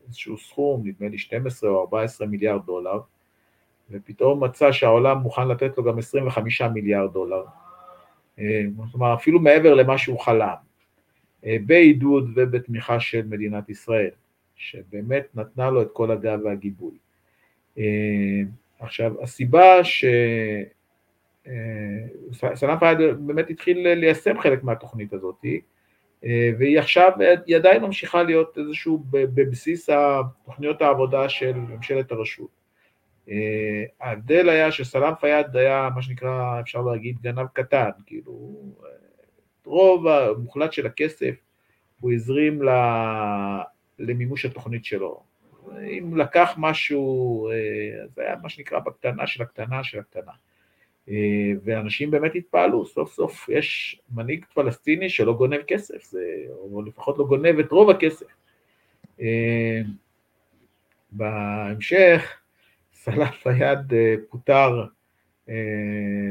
[0.06, 3.00] איזשהו סכום, נדמה לי 12 או 14 מיליארד דולר,
[3.90, 7.44] ופתאום מצא שהעולם מוכן לתת לו גם 25 מיליארד דולר.
[8.92, 10.54] כלומר, אפילו מעבר למה שהוא חלם,
[11.42, 14.10] בעידוד ובתמיכה של מדינת ישראל,
[14.56, 16.98] שבאמת נתנה לו את כל הגב והגיבוי.
[18.80, 20.04] עכשיו, הסיבה ש...
[22.32, 25.44] סלאם פיאד באמת התחיל ליישם חלק מהתוכנית הזאת,
[26.58, 27.12] והיא עכשיו,
[27.46, 29.90] היא עדיין ממשיכה להיות איזשהו בבסיס
[30.44, 32.59] תוכניות העבודה של ממשלת הרשות.
[34.00, 38.54] ההבדל היה שסלאם פיאד היה מה שנקרא, אפשר להגיד, גנב קטן, כאילו,
[39.64, 41.34] רוב המוחלט של הכסף
[42.00, 42.62] הוא הזרים
[43.98, 45.22] למימוש התוכנית שלו.
[45.98, 47.48] אם לקח משהו,
[48.14, 50.32] זה היה מה שנקרא בקטנה של הקטנה של הקטנה.
[51.64, 57.24] ואנשים באמת התפעלו, סוף סוף יש מנהיג פלסטיני שלא גונב כסף, זה, או לפחות לא
[57.24, 58.26] גונב את רוב הכסף.
[61.12, 62.39] בהמשך,
[63.02, 63.92] סלאם פיאד
[64.30, 64.84] פוטר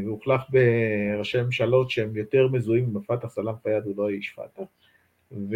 [0.06, 4.64] והוחלף בראשי ממשלות שהם יותר מזוהים עם הפתח, סלאם פיאד הוא לא איש פתח,
[5.32, 5.56] ו...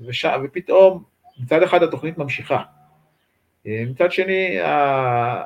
[0.00, 0.26] וש...
[0.44, 1.04] ופתאום
[1.42, 2.62] מצד אחד התוכנית ממשיכה,
[3.64, 4.58] מצד שני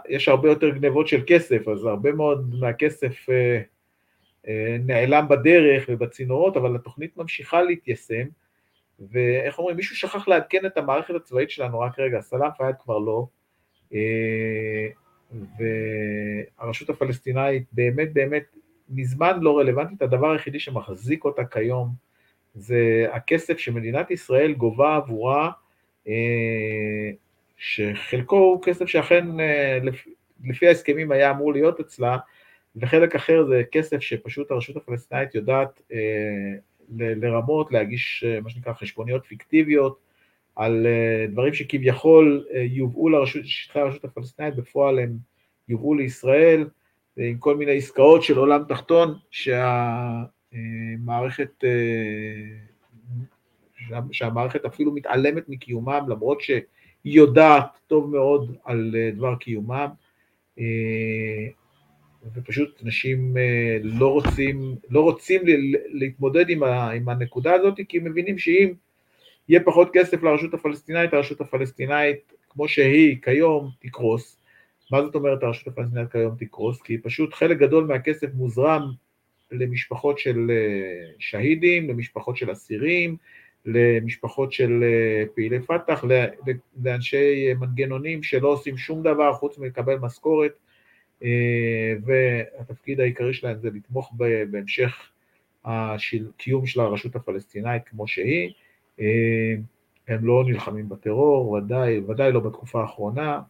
[0.09, 3.27] יש הרבה יותר גנבות של כסף, אז הרבה מאוד מהכסף
[4.87, 8.27] נעלם בדרך ובצינורות, אבל התוכנית ממשיכה להתיישם,
[9.11, 13.27] ואיך אומרים, מישהו שכח לעדכן את המערכת הצבאית שלנו, רק רגע, סלאם פיאד כבר לא,
[16.59, 18.57] והרשות הפלסטינאית באמת באמת
[18.89, 21.89] מזמן לא רלוונטית, הדבר היחידי שמחזיק אותה כיום
[22.55, 25.51] זה הכסף שמדינת ישראל גובה עבורה,
[27.57, 29.27] שחלקו הוא כסף שאכן
[30.45, 32.17] לפי ההסכמים היה אמור להיות אצלה,
[32.77, 35.83] וחלק אחר זה כסף שפשוט הרשות הפלסטינאית יודעת
[36.97, 39.99] לרמות, להגיש מה שנקרא חשבוניות פיקטיביות
[40.57, 40.87] על
[41.29, 45.17] דברים שכביכול יובאו לרשות, שטחי הרשות הפלסטינאית, בפועל הם
[45.69, 46.69] יובאו לישראל,
[47.17, 49.95] עם כל מיני עסקאות של עולם תחתון, שהמערכת,
[54.13, 56.63] שהמערכת אפילו מתעלמת מקיומם, למרות שהיא
[57.05, 59.89] יודעת טוב מאוד על דבר קיומם,
[62.35, 63.37] ופשוט אנשים
[63.83, 65.43] לא רוצים, לא רוצים
[65.89, 66.51] להתמודד
[66.95, 68.73] עם הנקודה הזאת, כי הם מבינים שאם
[69.49, 74.41] יהיה פחות כסף לרשות הפלסטינאית, הרשות הפלסטינאית, כמו שהיא כיום, תקרוס.
[74.93, 76.83] מה זאת אומרת הרשות הפלסטינאית כיום תקרוס?
[76.83, 78.83] כי פשוט חלק גדול מהכסף מוזרם
[79.53, 80.51] למשפחות של
[81.19, 83.17] שהידים, למשפחות של אסירים,
[83.67, 84.85] למשפחות של
[85.35, 86.05] פעילי פת"ח,
[86.85, 90.53] לאנשי מנגנונים שלא עושים שום דבר חוץ מלקבל משכורת,
[92.05, 94.13] והתפקיד העיקרי שלהם זה לתמוך
[94.51, 95.11] בהמשך
[95.65, 98.53] הקיום של הרשות הפלסטינאית כמו שהיא.
[100.09, 103.41] הם לא נלחמים בטרור, ודאי, ודאי לא בתקופה האחרונה,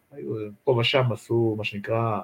[0.63, 2.19] פה ושם עשו מה שנקרא,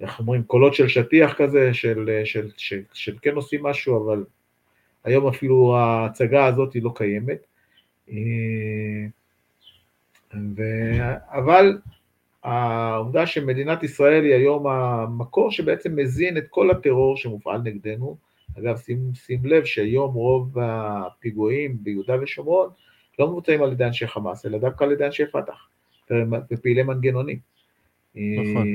[0.00, 4.24] איך אומרים, קולות של שטיח כזה, של, של, של, של כן עושים משהו, אבל
[5.04, 7.46] היום אפילו ההצגה הזאת היא לא קיימת.
[10.56, 10.62] ו...
[11.28, 11.78] אבל
[12.44, 18.16] העובדה שמדינת ישראל היא היום המקור שבעצם מזין את כל הטרור שמופעל נגדנו,
[18.58, 22.68] אגב, שים, שים לב שהיום רוב הפיגועים ביהודה ושומרון
[23.18, 25.68] לא מבוצעים על ידי אנשי חמאס, אלא דווקא על ידי אנשי פת"ח
[26.50, 27.38] ופעילי מנגנונים.
[28.14, 28.66] נכון.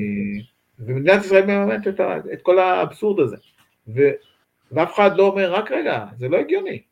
[0.78, 2.00] ומדינת ישראל מממנת את,
[2.32, 3.36] את כל האבסורד הזה.
[3.88, 4.10] ו,
[4.72, 6.82] ואף אחד לא אומר, רק רגע, זה לא הגיוני.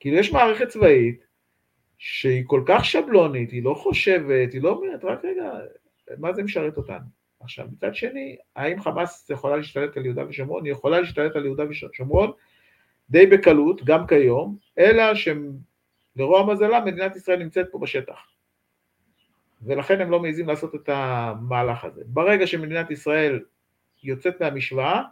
[0.00, 1.25] כאילו יש מערכת צבאית
[1.98, 5.50] שהיא כל כך שבלונית, היא לא חושבת, היא לא אומרת, רק רגע,
[6.18, 7.06] מה זה משרת אותנו?
[7.40, 10.64] עכשיו, מצד שני, האם חמאס יכולה להשתלט על יהודה ושומרון?
[10.64, 12.32] היא יכולה להשתלט על יהודה ושומרון
[13.10, 18.18] די בקלות, גם כיום, אלא שלרוע מזלה מדינת ישראל נמצאת פה בשטח.
[19.62, 22.02] ולכן הם לא מעיזים לעשות את המהלך הזה.
[22.06, 23.40] ברגע שמדינת ישראל
[24.02, 25.02] יוצאת מהמשוואה,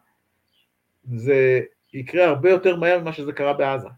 [1.04, 1.60] זה
[1.92, 3.88] יקרה הרבה יותר מהר ממה שזה קרה בעזה.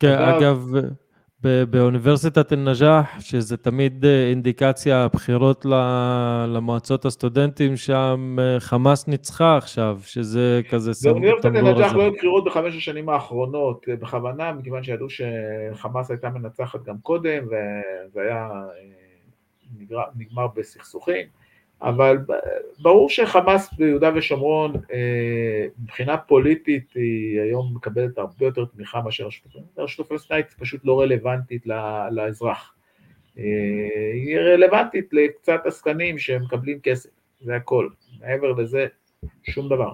[0.00, 0.66] כן, אגב,
[1.42, 5.66] באוניברסיטת א-נג'אח, שזה תמיד אה, אינדיקציה, הבחירות
[6.48, 12.44] למועצות הסטודנטים, שם אה, חמאס ניצחה עכשיו, שזה כזה סמוך באוניברסיטת א-נג'אח לא היו בחירות
[12.44, 18.48] בחמש השנים האחרונות, אה, בכוונה, מכיוון שידעו שחמאס הייתה מנצחת גם קודם, וזה היה
[20.16, 21.26] נגמר בסכסוכים.
[21.82, 22.18] אבל
[22.78, 29.46] ברור שחמאס ביהודה ושומרון אה, מבחינה פוליטית היא היום מקבלת הרבה יותר תמיכה מאשר הרשות
[29.46, 31.66] הפלסטינית, הרשות הפלסטינית פשוט לא רלוונטית
[32.10, 32.74] לאזרח,
[33.38, 33.44] אה,
[34.14, 37.10] היא רלוונטית לקצת עסקנים שמקבלים כסף,
[37.40, 37.88] זה הכל,
[38.20, 38.86] מעבר לזה
[39.42, 39.92] שום דבר.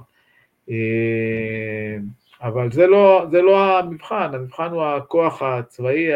[0.70, 1.96] אה,
[2.42, 6.08] אבל זה לא, זה לא המבחן, המבחן הוא הכוח הצבאי,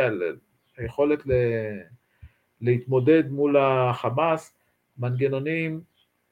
[0.79, 1.23] היכולת
[2.61, 4.58] להתמודד מול החמאס,
[4.99, 5.81] מנגנונים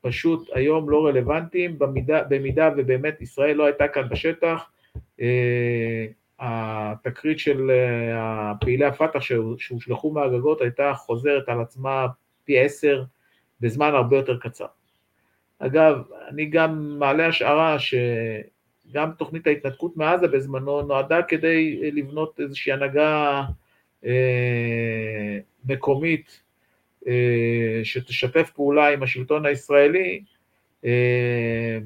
[0.00, 4.70] פשוט היום לא רלוונטיים, במידה, במידה ובאמת ישראל לא הייתה כאן בשטח,
[5.20, 6.06] אה,
[6.38, 9.20] התקרית של אה, פעילי הפת"ח
[9.58, 12.06] שהושלכו מהגגות הייתה חוזרת על עצמה
[12.44, 13.04] פי עשר
[13.60, 14.66] בזמן הרבה יותר קצר.
[15.58, 23.42] אגב, אני גם מעלה השערה שגם תוכנית ההתנתקות מעזה בזמנו נועדה כדי לבנות איזושהי הנהגה
[24.04, 26.42] אה, מקומית
[27.84, 30.22] שתשתף פעולה עם השלטון הישראלי,
[30.84, 31.78] אה,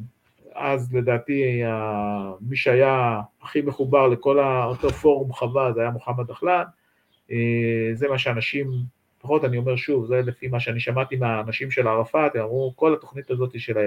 [0.55, 1.63] אז לדעתי
[2.41, 6.65] מי שהיה הכי מחובר לכל אותו פורום חווה זה היה מוחמד דחלן,
[7.31, 8.71] אה, זה מה שאנשים,
[9.19, 12.95] לפחות אני אומר שוב, זה לפי מה שאני שמעתי מהאנשים של ערפאת, הם אמרו כל
[12.95, 13.79] התוכנית הזאת של,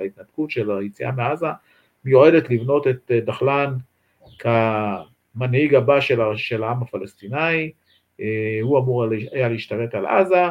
[0.00, 1.46] ההתנתקות, של היציאה מעזה,
[2.04, 3.74] מיועדת לבנות את דחלן
[4.38, 6.00] כמנהיג הבא
[6.36, 7.70] של העם הפלסטיני,
[8.62, 10.44] הוא אמור היה להשתלט על עזה,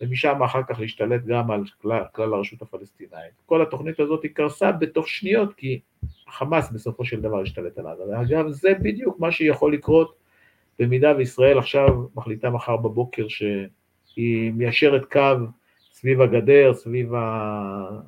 [0.00, 3.32] ומשם אחר כך להשתלט גם על כלל, כלל הרשות הפלסטינאית.
[3.46, 5.80] כל התוכנית הזאת היא קרסה בתוך שניות כי
[6.28, 8.02] חמאס בסופו של דבר השתלט על עזה.
[8.08, 10.16] ואגב, זה בדיוק מה שיכול לקרות
[10.78, 15.36] במידה וישראל עכשיו מחליטה מחר בבוקר שהיא מיישרת קו
[15.92, 18.00] סביב הגדר, סביב ה...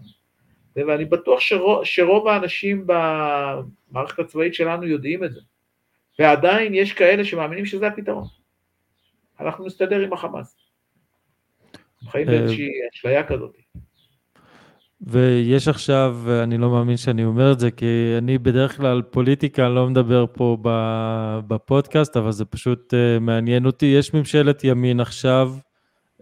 [0.77, 5.41] ואני בטוח שרוב, שרוב האנשים במערכת הצבאית שלנו יודעים את זה.
[6.19, 8.25] ועדיין יש כאלה שמאמינים שזה הפתרון.
[9.41, 10.68] אנחנו נסתדר עם החמאס.
[12.07, 13.57] חיים אה, באיזושהי אשליה כזאת.
[15.01, 19.89] ויש עכשיו, אני לא מאמין שאני אומר את זה, כי אני בדרך כלל פוליטיקה לא
[19.89, 20.57] מדבר פה
[21.47, 23.87] בפודקאסט, אבל זה פשוט אה, מעניין אותי.
[23.87, 25.55] יש ממשלת ימין עכשיו,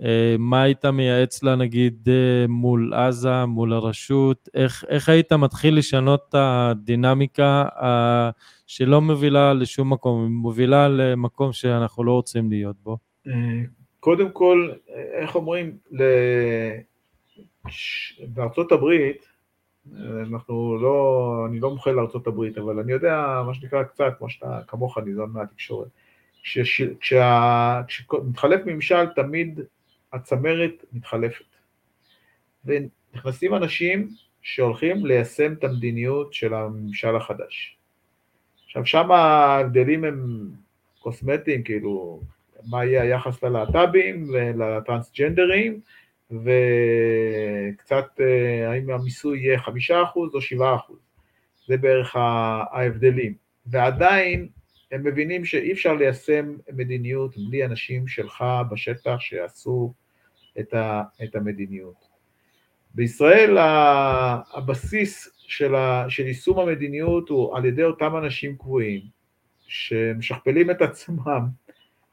[0.03, 2.09] אה, מה היית מייעץ לה נגיד
[2.49, 4.49] מול עזה, מול הרשות?
[4.55, 7.65] איך, איך היית מתחיל לשנות את הדינמיקה
[8.67, 12.99] שלא מובילה לשום מקום, מובילה למקום שאנחנו לא רוצים להיות בו?
[14.07, 14.73] קודם כל,
[15.13, 15.77] איך אומרים,
[18.29, 19.27] בארצות הברית,
[19.97, 24.61] אנחנו לא, אני לא מוכן לארצות הברית, אבל אני יודע מה שנקרא קצת, כמו שאתה,
[24.67, 25.89] כמוך ניזון מהתקשורת,
[27.01, 29.61] כשמתחלף ממשל תמיד
[30.13, 31.45] הצמרת מתחלפת,
[32.65, 34.09] ונכנסים אנשים
[34.43, 37.77] שהולכים ליישם את המדיניות של הממשל החדש.
[38.67, 40.49] עכשיו שם ההבדלים הם
[41.01, 42.21] קוסמטיים, כאילו
[42.71, 45.81] מה יהיה היחס ללהט"בים ולטרנסג'נדרים,
[46.31, 50.99] וקצת אה, האם המיסוי יהיה חמישה אחוז או שבעה אחוז,
[51.67, 53.35] זה בערך ההבדלים.
[53.67, 54.49] ועדיין
[54.93, 59.95] הם מבינים שאי אפשר ליישם מדיניות בלי אנשים שלך בשטח שיעשו
[60.61, 62.07] את, המדיניות.
[62.95, 65.29] בישראל הבסיס
[66.09, 69.01] של יישום המדיניות הוא על ידי אותם אנשים קבועים
[69.67, 71.47] שמשכפלים את עצמם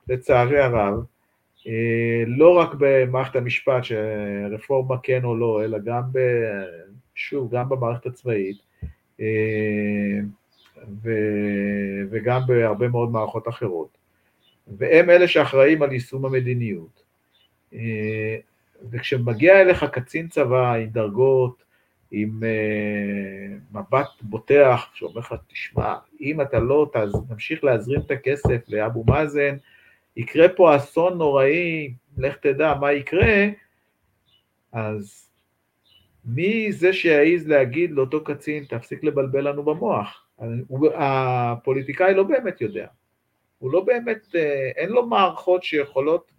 [0.07, 1.03] לצערי הרב,
[1.67, 6.19] אה, לא רק במערכת המשפט, שרפורמה כן או לא, אלא גם, ב,
[7.15, 8.57] שוב, גם במערכת הצבאית,
[9.19, 10.19] אה,
[11.03, 11.11] ו,
[12.11, 13.97] וגם בהרבה מאוד מערכות אחרות.
[14.77, 17.03] והם אלה שאחראים על יישום המדיניות.
[17.73, 18.37] אה,
[18.91, 21.63] וכשמגיע אליך קצין צבא עם דרגות,
[22.11, 22.39] עם
[23.73, 26.91] מבט בוטח, שאומר לך, תשמע, אם אתה לא
[27.29, 29.55] תמשיך להזרים את הכסף לאבו מאזן,
[30.17, 33.45] יקרה פה אסון נוראי, לך תדע מה יקרה,
[34.71, 35.29] אז
[36.25, 40.27] מי זה שיעז להגיד לאותו קצין, תפסיק לבלבל לנו במוח?
[40.95, 42.87] הפוליטיקאי לא באמת יודע.
[43.59, 46.31] הוא לא באמת, אה, אין לו מערכות שיכולות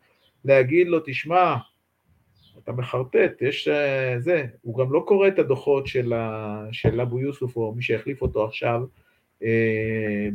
[0.44, 1.56] להגיד לו, תשמע,
[2.58, 5.86] אתה מחרטט, יש אה, זה, הוא גם לא קורא את הדוחות
[6.72, 8.82] של אבו יוסוף או מי שהחליף אותו עכשיו,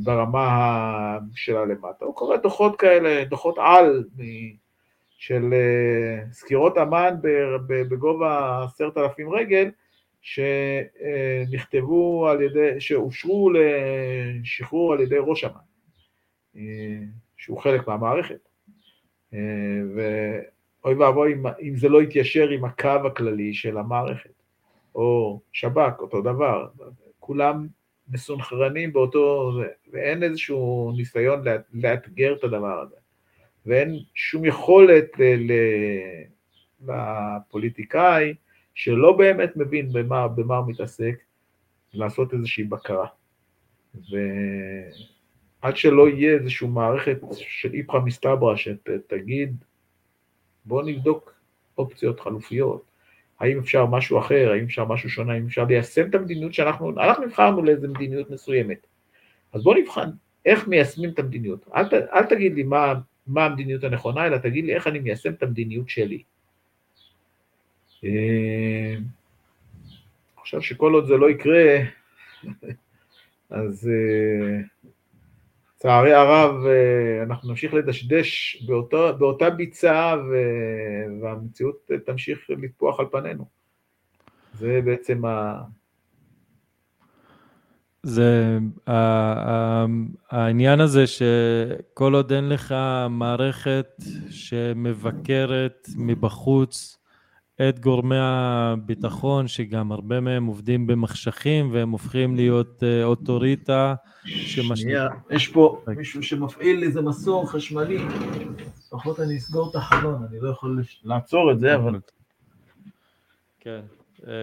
[0.04, 2.06] ברמה שלה למטה.
[2.06, 4.04] הוא קורא דוחות כאלה, דוחות על
[5.20, 7.16] של אה, סקירות אמן
[7.68, 9.72] בגובה עשרת אלפים רגל,
[10.22, 13.52] שנכתבו על ידי, שאושרו
[14.44, 16.62] לשחרור על ידי ראש אמ"ן,
[17.38, 18.50] שהוא חלק מהמערכת.
[19.96, 24.44] ואוי ואבוי אם זה לא יתיישר עם הקו הכללי של המערכת,
[24.96, 26.68] או שב"כ, אותו דבר,
[27.20, 27.68] כולם
[28.10, 29.52] מסונכרנים באותו,
[29.92, 32.96] ואין איזשהו ניסיון לאתגר את הדבר הזה,
[33.66, 35.08] ואין שום יכולת
[36.88, 38.34] לפוליטיקאי
[38.74, 41.16] שלא באמת מבין במה, במה הוא מתעסק,
[41.94, 43.08] לעשות איזושהי בקרה.
[43.96, 49.64] ועד שלא יהיה איזושהי מערכת של איפכא מסתברא שתגיד,
[50.66, 51.34] בואו נבדוק
[51.78, 52.89] אופציות חלופיות,
[53.40, 57.26] האם אפשר משהו אחר, האם אפשר משהו שונה, האם אפשר ליישם את המדיניות שאנחנו, אנחנו
[57.26, 58.88] נבחרנו לאיזה מדיניות מסוימת.
[59.54, 60.10] אז בואו נבחן
[60.46, 61.66] איך מיישמים את המדיניות.
[61.76, 62.94] אל, ת, אל תגיד לי מה,
[63.28, 66.24] מה המדיניות הנכונה, אלא תגיד לי איך אני מיישם את המדיניות שלי.
[68.04, 68.96] אה,
[70.36, 71.78] חושב שכל עוד זה לא יקרה,
[73.50, 73.90] אז
[75.80, 80.16] לצערי הרב אה, אנחנו נמשיך לדשדש באותו, באותה ביצה
[81.22, 83.46] והמציאות תמשיך לטפוח על פנינו.
[84.54, 85.62] זה בעצם ה...
[88.04, 88.58] זה
[90.30, 92.76] העניין הזה שכל עוד אין לך
[93.10, 93.88] מערכת
[94.30, 96.99] שמבקרת מבחוץ
[97.62, 103.96] את גורמי הביטחון, שגם הרבה מהם עובדים במחשכים והם הופכים להיות uh, אוטוריטה.
[104.26, 108.06] שנייה, יש פה מישהו שמפעיל איזה מסור חשמלי,
[108.88, 112.00] לפחות אני אסגור את החלון, אני לא יכול לעצור את זה, אבל...
[113.60, 113.80] כן.
[114.28, 114.34] אה,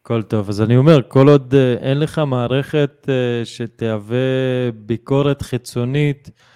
[0.00, 0.48] הכל טוב.
[0.48, 3.08] אז אני אומר, כל עוד uh, אין לך מערכת
[3.44, 4.18] שתהווה
[4.74, 6.51] ביקורת חיצונית, אה,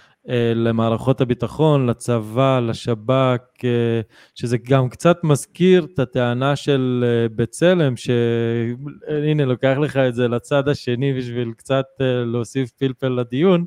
[0.54, 4.00] למערכות הביטחון, לצבא, לשב"כ, אה,
[4.34, 10.68] שזה גם קצת מזכיר את הטענה של אה, בצלם, שהנה לוקח לך את זה לצד
[10.68, 13.64] השני בשביל קצת להוסיף פלפל לדיון,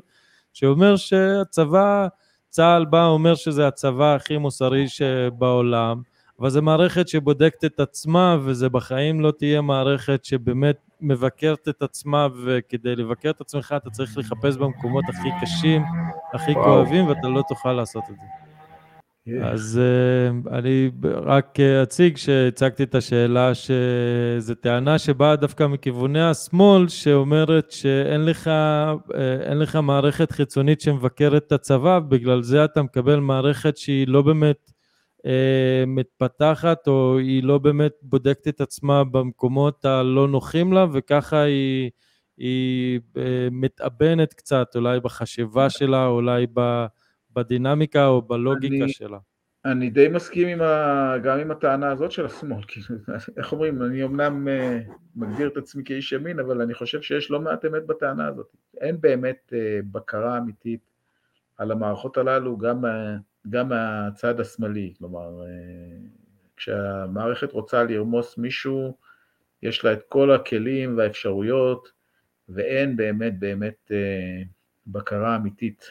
[0.52, 2.06] שאומר שהצבא,
[2.48, 6.02] צה"ל בא, אומר שזה הצבא הכי מוסרי שבעולם,
[6.40, 12.28] אבל זו מערכת שבודקת את עצמה, וזה בחיים לא תהיה מערכת שבאמת מבקרת את עצמה,
[12.44, 15.82] וכדי לבקר את עצמך אתה צריך לחפש במקומות הכי קשים,
[16.34, 16.64] הכי וואו.
[16.64, 18.22] כואבים, ואתה לא תוכל לעשות את זה.
[19.28, 19.44] Yeah.
[19.44, 26.88] אז uh, אני רק uh, אציג שהצגתי את השאלה שזו טענה שבאה דווקא מכיווני השמאל,
[26.88, 28.50] שאומרת שאין לך,
[29.08, 34.56] uh, לך מערכת חיצונית שמבקרת את הצבא, בגלל זה אתה מקבל מערכת שהיא לא באמת
[34.68, 34.79] אה,
[35.86, 41.90] מתפתחת או היא לא באמת בודקת את עצמה במקומות הלא נוחים לה וככה היא,
[42.36, 46.46] היא אה, מתאבנת קצת אולי בחשיבה שלה, אולי
[47.32, 49.18] בדינמיקה או בלוגיקה אני, שלה.
[49.64, 52.80] אני די מסכים עם ה, גם עם הטענה הזאת של השמאל, כי
[53.36, 54.80] איך אומרים, אני אמנם אה,
[55.16, 58.56] מגדיר את עצמי כאיש ימין, אבל אני חושב שיש לא מעט אמת בטענה הזאת.
[58.80, 59.52] אין באמת
[59.92, 60.90] בקרה אמיתית
[61.56, 62.84] על המערכות הללו, גם
[63.48, 65.98] גם מהצד השמאלי, כלומר, אה,
[66.56, 68.96] כשהמערכת רוצה לרמוס מישהו,
[69.62, 71.92] יש לה את כל הכלים והאפשרויות,
[72.48, 74.42] ואין באמת באמת אה,
[74.86, 75.90] בקרה אמיתית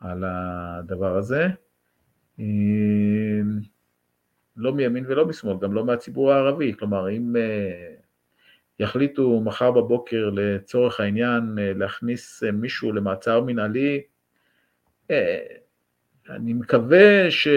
[0.00, 1.46] על הדבר הזה.
[2.40, 3.40] אה,
[4.56, 7.36] לא מימין ולא משמאל, גם לא מהציבור הערבי, כלומר, אם
[8.78, 14.02] יחליטו מחר בבוקר לצורך העניין להכניס מישהו למעצר מנהלי,
[16.30, 17.48] אני מקווה ש,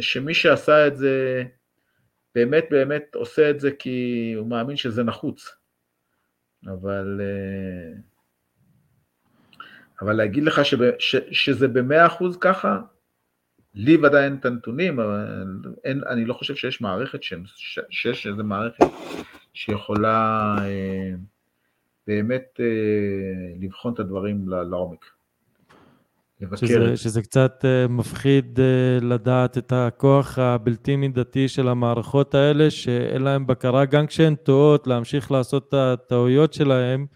[0.00, 1.44] שמי שעשה את זה
[2.34, 5.54] באמת באמת עושה את זה כי הוא מאמין שזה נחוץ.
[6.66, 7.98] אבל, אה,
[10.02, 12.80] אבל להגיד לך שב, ש, שזה במאה אחוז ככה,
[13.74, 15.46] לי ודאי אין את הנתונים, אבל
[15.84, 17.34] אין, אני לא חושב שיש מערכת, ש,
[17.90, 18.84] שיש איזו מערכת
[19.54, 21.12] שיכולה אה,
[22.06, 25.19] באמת אה, לבחון את הדברים לעומק.
[26.56, 33.22] שזה, שזה קצת uh, מפחיד uh, לדעת את הכוח הבלתי מידתי של המערכות האלה, שאין
[33.22, 37.06] להם בקרה גם כשהן טועות, להמשיך לעשות את הטעויות שלהם,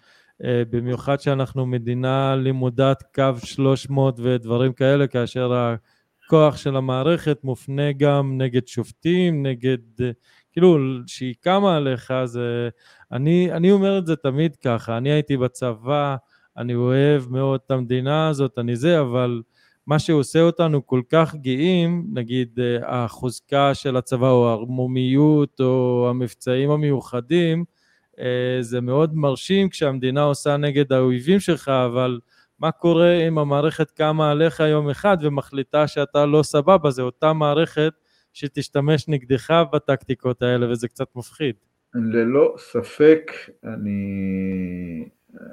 [0.42, 5.74] uh, במיוחד שאנחנו מדינה לימודת קו 300 ודברים כאלה, כאשר
[6.26, 9.78] הכוח של המערכת מופנה גם נגד שופטים, נגד,
[10.52, 12.68] כאילו, שהיא קמה עליך, זה...
[13.12, 16.16] אני, אני אומר את זה תמיד ככה, אני הייתי בצבא,
[16.56, 19.42] אני אוהב מאוד את המדינה הזאת, אני זה, אבל
[19.86, 26.70] מה שעושה אותנו כל כך גאים, נגיד אה, החוזקה של הצבא או הערמומיות או המבצעים
[26.70, 27.64] המיוחדים,
[28.18, 32.20] אה, זה מאוד מרשים כשהמדינה עושה נגד האויבים שלך, אבל
[32.58, 36.90] מה קורה אם המערכת קמה עליך יום אחד ומחליטה שאתה לא סבבה?
[36.90, 37.92] זה אותה מערכת
[38.32, 41.54] שתשתמש נגדך בטקטיקות האלה, וזה קצת מפחיד.
[41.94, 43.32] ללא ספק,
[43.64, 45.08] אני...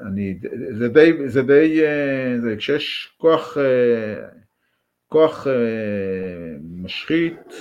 [0.07, 0.39] אני
[0.71, 4.27] זה די, זה די, אה, זה, כשיש כוח, אה,
[5.07, 5.47] כוח
[6.61, 7.53] משחית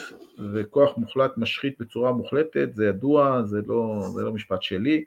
[0.53, 5.05] וכוח מוחלט משחית בצורה מוחלטת, זה ידוע, זה לא, זה לא משפט שלי.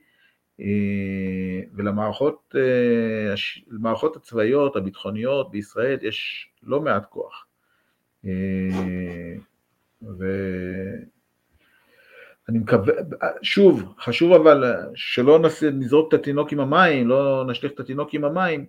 [0.59, 2.55] אה, ולמערכות
[3.67, 7.45] למערכות הצבאיות, הביטחוניות בישראל יש לא מעט כוח.
[8.25, 9.35] אה,
[12.47, 12.93] ואני מקווה,
[13.41, 14.63] שוב, חשוב אבל
[14.95, 15.39] שלא
[15.73, 18.65] נזרוק את התינוק עם המים, לא נשליך את התינוק עם המים,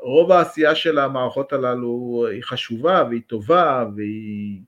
[0.00, 4.60] רוב העשייה של המערכות הללו היא חשובה והיא טובה והיא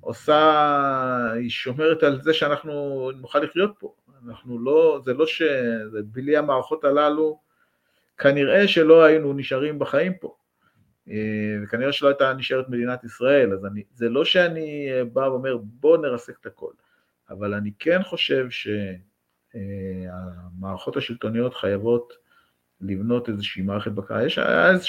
[0.00, 3.94] עושה, היא שומרת על זה שאנחנו נוכל לחיות פה.
[4.26, 5.42] אנחנו לא, זה לא ש...
[5.92, 7.40] זה בלי המערכות הללו,
[8.18, 10.36] כנראה שלא היינו נשארים בחיים פה.
[11.10, 11.14] אה,
[11.62, 16.40] וכנראה שלא הייתה נשארת מדינת ישראל, אז אני, זה לא שאני בא ואומר בוא נרסק
[16.40, 16.72] את הכל,
[17.30, 18.46] אבל אני כן חושב
[19.54, 22.12] שהמערכות השלטוניות חייבות
[22.80, 24.26] לבנות איזושהי מערכת בקרה.
[24.26, 24.38] יש,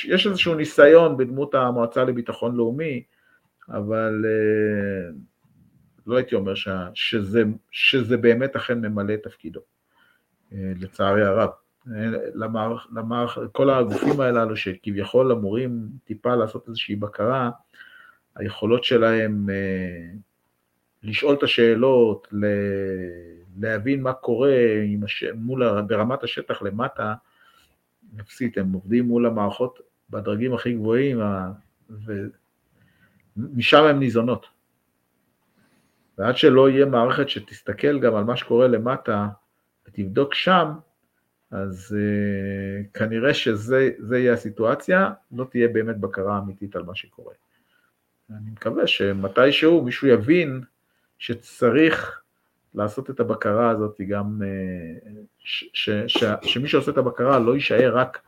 [0.05, 3.03] יש איזשהו ניסיון בדמות המועצה לביטחון לאומי,
[3.69, 5.09] אבל אה,
[6.07, 9.59] לא הייתי אומר ש, שזה, שזה באמת אכן ממלא את תפקידו,
[10.53, 11.49] אה, לצערי הרב.
[12.33, 17.49] למערכ, למערכ, כל הגופים הללו שכביכול אמורים טיפה לעשות איזושהי בקרה,
[18.35, 20.11] היכולות שלהם אה,
[21.03, 22.27] לשאול את השאלות,
[23.59, 24.55] להבין מה קורה
[25.03, 25.23] הש...
[25.35, 27.13] מול, ברמת השטח למטה,
[28.21, 29.79] אפסית, הם עובדים מול המערכות
[30.09, 31.21] בדרגים הכי גבוהים,
[33.37, 34.45] ומשם הן ניזונות.
[36.17, 39.27] ועד שלא יהיה מערכת שתסתכל גם על מה שקורה למטה
[39.87, 40.71] ותבדוק שם,
[41.51, 47.33] אז uh, כנראה שזה יהיה הסיטואציה, לא תהיה באמת בקרה אמיתית על מה שקורה.
[48.29, 50.61] אני מקווה שמתישהו מישהו יבין
[51.19, 52.21] שצריך
[52.75, 57.97] לעשות את הבקרה הזאת גם, uh, ש, ש, ש, שמי שעושה את הבקרה לא יישאר
[57.97, 58.21] רק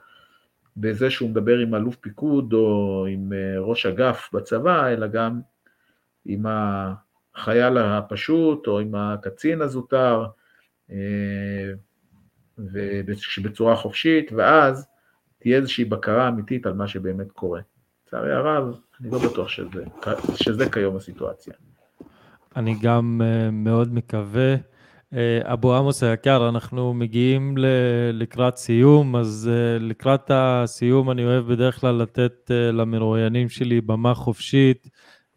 [0.78, 5.40] בזה שהוא מדבר עם אלוף פיקוד או עם uh, ראש אגף בצבא, אלא גם
[6.26, 6.46] עם.
[7.40, 10.26] החייל הפשוט או עם הקצין הזוטר,
[10.92, 11.72] אה,
[13.44, 14.88] בצורה חופשית, ואז
[15.40, 17.62] תהיה איזושהי בקרה אמיתית על מה שבאמת קורה.
[18.08, 19.84] לצערי הרב, אני לא בטוח שזה,
[20.36, 21.54] שזה כיום הסיטואציה.
[22.60, 24.56] אני גם אה, מאוד מקווה.
[25.14, 27.56] אה, אבו עמוס היקר, אנחנו מגיעים
[28.14, 29.50] לקראת סיום, אז
[29.80, 34.88] לקראת הסיום אני אוהב בדרך כלל לתת למרואיינים שלי במה חופשית.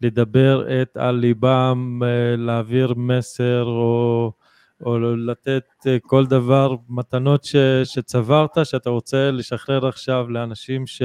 [0.03, 4.31] לדבר את על ליבם, אה, להעביר מסר או,
[4.85, 11.01] או לתת אה, כל דבר, מתנות ש, שצברת, שאתה רוצה לשחרר עכשיו לאנשים ש,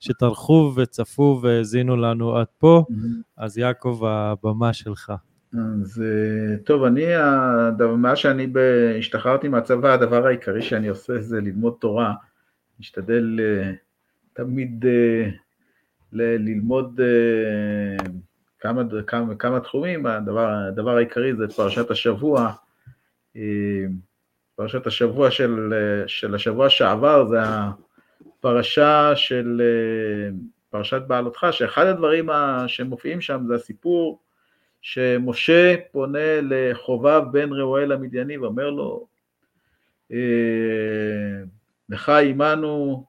[0.00, 3.22] שטרחו וצפו והאזינו לנו עד פה, mm-hmm.
[3.36, 5.12] אז יעקב, הבמה שלך.
[5.58, 7.04] אז אה, טוב, אני,
[7.96, 8.46] מאז שאני
[8.98, 12.14] השתחררתי מהצבא, הדבר העיקרי שאני עושה זה ללמוד תורה.
[12.80, 13.40] משתדל
[14.32, 14.84] תמיד
[16.12, 17.00] ל- ללמוד
[18.60, 22.52] כמה, כמה, כמה תחומים, הדבר, הדבר העיקרי זה פרשת השבוע,
[24.56, 25.72] פרשת השבוע של,
[26.06, 27.38] של השבוע שעבר זה
[28.38, 29.62] הפרשה של
[30.70, 32.28] פרשת בעלותך, שאחד הדברים
[32.66, 34.20] שמופיעים שם זה הסיפור
[34.82, 39.06] שמשה פונה לחובב בן ראואל המדייני ואומר לו,
[41.88, 43.04] לך עמנו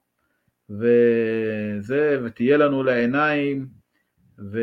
[0.70, 3.66] וזה, ותהיה לנו לעיניים,
[4.52, 4.58] ו...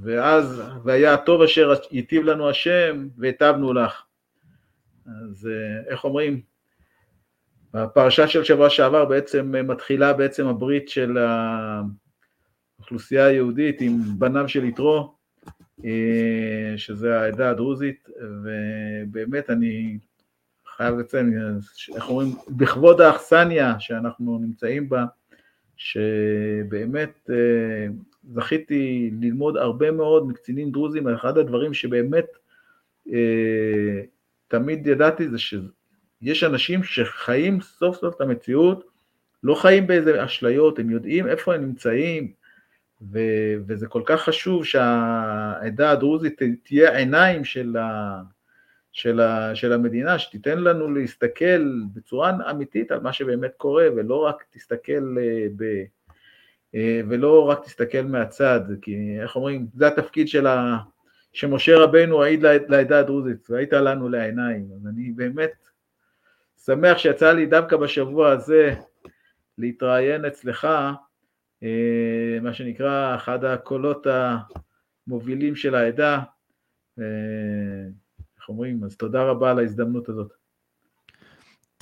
[0.00, 4.02] ואז, והיה הטוב אשר היטיב לנו השם, והיטבנו לך.
[5.06, 5.48] אז
[5.88, 6.40] איך אומרים?
[7.74, 11.18] בפרשה של שבוע שעבר בעצם מתחילה בעצם הברית של
[12.78, 15.04] האוכלוסייה היהודית עם בניו של יתרו, אה,
[16.76, 18.08] שזה העדה הדרוזית,
[18.42, 19.98] ובאמת אני
[20.76, 21.58] חייב לציין,
[21.94, 25.04] איך אומרים, בכבוד האכסניה שאנחנו נמצאים בה,
[25.76, 27.86] שבאמת אה,
[28.34, 32.26] זכיתי ללמוד הרבה מאוד מקצינים דרוזים, אחד הדברים שבאמת
[33.12, 34.00] אה,
[34.48, 38.84] תמיד ידעתי זה שיש אנשים שחיים סוף סוף את המציאות,
[39.42, 42.32] לא חיים באיזה אשליות, הם יודעים איפה הם נמצאים,
[43.12, 48.22] ו- וזה כל כך חשוב שהעדה הדרוזית תהיה עיניים של, ה-
[48.92, 54.44] של, ה, של המדינה, שתיתן לנו להסתכל בצורה אמיתית על מה שבאמת קורה, ולא רק
[54.50, 55.62] תסתכל אה, ב...
[56.74, 60.78] אה, ולא רק תסתכל מהצד, כי איך אומרים, זה התפקיד של ה...
[61.32, 65.52] שמשה רבנו העיד לעדה הדרוזית, והיית לנו לעיניים, אז אני באמת
[66.64, 68.74] שמח שיצא לי דווקא בשבוע הזה
[69.58, 70.68] להתראיין אצלך,
[72.42, 74.06] מה שנקרא אחד הקולות
[75.06, 76.20] המובילים של העדה.
[76.98, 78.84] איך אומרים?
[78.84, 80.32] אז תודה רבה על ההזדמנות הזאת.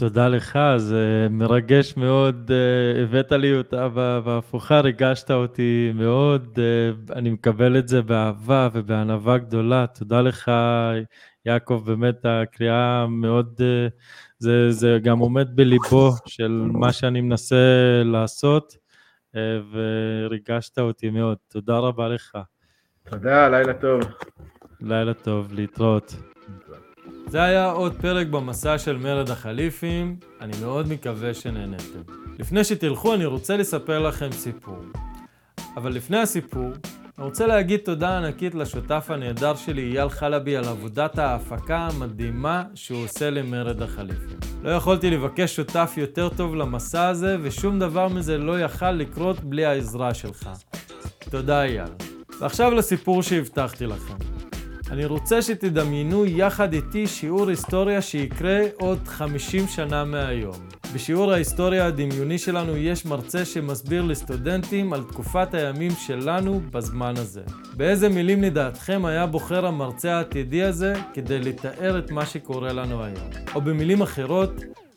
[0.01, 3.89] תודה לך, זה מרגש מאוד, אה, הבאת לי אותה
[4.25, 9.87] בהפוכה, ריגשת אותי מאוד, אה, אני מקבל את זה באהבה ובענווה גדולה.
[9.87, 10.51] תודה לך,
[11.47, 13.89] יעקב, באמת הקריאה מאוד, אה,
[14.39, 17.57] זה, זה גם עומד בליבו של מה שאני מנסה
[18.05, 18.77] לעשות,
[19.73, 21.37] וריגשת אותי מאוד.
[21.49, 22.39] תודה רבה לך.
[23.11, 24.01] תודה, לילה טוב.
[24.81, 26.17] לילה טוב, להתראות.
[27.27, 32.01] זה היה עוד פרק במסע של מרד החליפים, אני מאוד מקווה שנהנתם.
[32.39, 34.79] לפני שתלכו אני רוצה לספר לכם סיפור.
[35.77, 36.71] אבל לפני הסיפור,
[37.21, 43.05] אני רוצה להגיד תודה ענקית לשותף הנהדר שלי אייל חלבי על עבודת ההפקה המדהימה שהוא
[43.05, 44.39] עושה למרד החליפים.
[44.63, 49.65] לא יכולתי לבקש שותף יותר טוב למסע הזה, ושום דבר מזה לא יכל לקרות בלי
[49.65, 50.51] העזרה שלך.
[51.31, 51.89] תודה אייל.
[52.41, 54.17] ועכשיו לסיפור שהבטחתי לכם.
[54.91, 60.80] אני רוצה שתדמיינו יחד איתי שיעור היסטוריה שיקרה עוד 50 שנה מהיום.
[60.95, 67.41] בשיעור ההיסטוריה הדמיוני שלנו יש מרצה שמסביר לסטודנטים על תקופת הימים שלנו בזמן הזה.
[67.77, 73.31] באיזה מילים לדעתכם היה בוחר המרצה העתידי הזה כדי לתאר את מה שקורה לנו היום?
[73.55, 74.51] או במילים אחרות,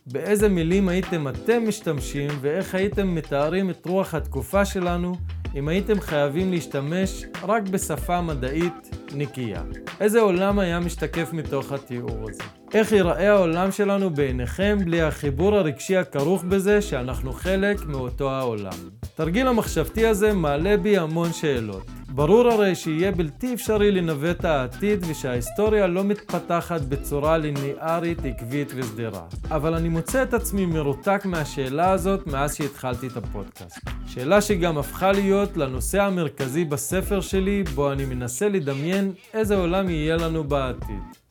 [0.08, 5.16] באיזה מילים הייתם אתם משתמשים ואיך הייתם מתארים את רוח התקופה שלנו
[5.56, 9.62] אם הייתם חייבים להשתמש רק בשפה מדעית נקייה.
[10.00, 12.44] איזה עולם היה משתקף מתוך התיאור הזה?
[12.74, 19.03] איך ייראה העולם שלנו בעיניכם בלי החיבור הרגשי הכרוך בזה שאנחנו חלק מאותו העולם?
[19.16, 21.84] תרגיל המחשבתי הזה מעלה בי המון שאלות.
[22.10, 29.26] ברור הרי שיהיה בלתי אפשרי לנווט העתיד ושההיסטוריה לא מתפתחת בצורה ליניארית, עקבית וסדירה.
[29.52, 33.80] אבל אני מוצא את עצמי מרותק מהשאלה הזאת מאז שהתחלתי את הפודקאסט.
[34.08, 40.18] שאלה שגם הפכה להיות לנושא המרכזי בספר שלי, בו אני מנסה לדמיין איזה עולם יהיה
[40.18, 41.23] לנו בעתיד.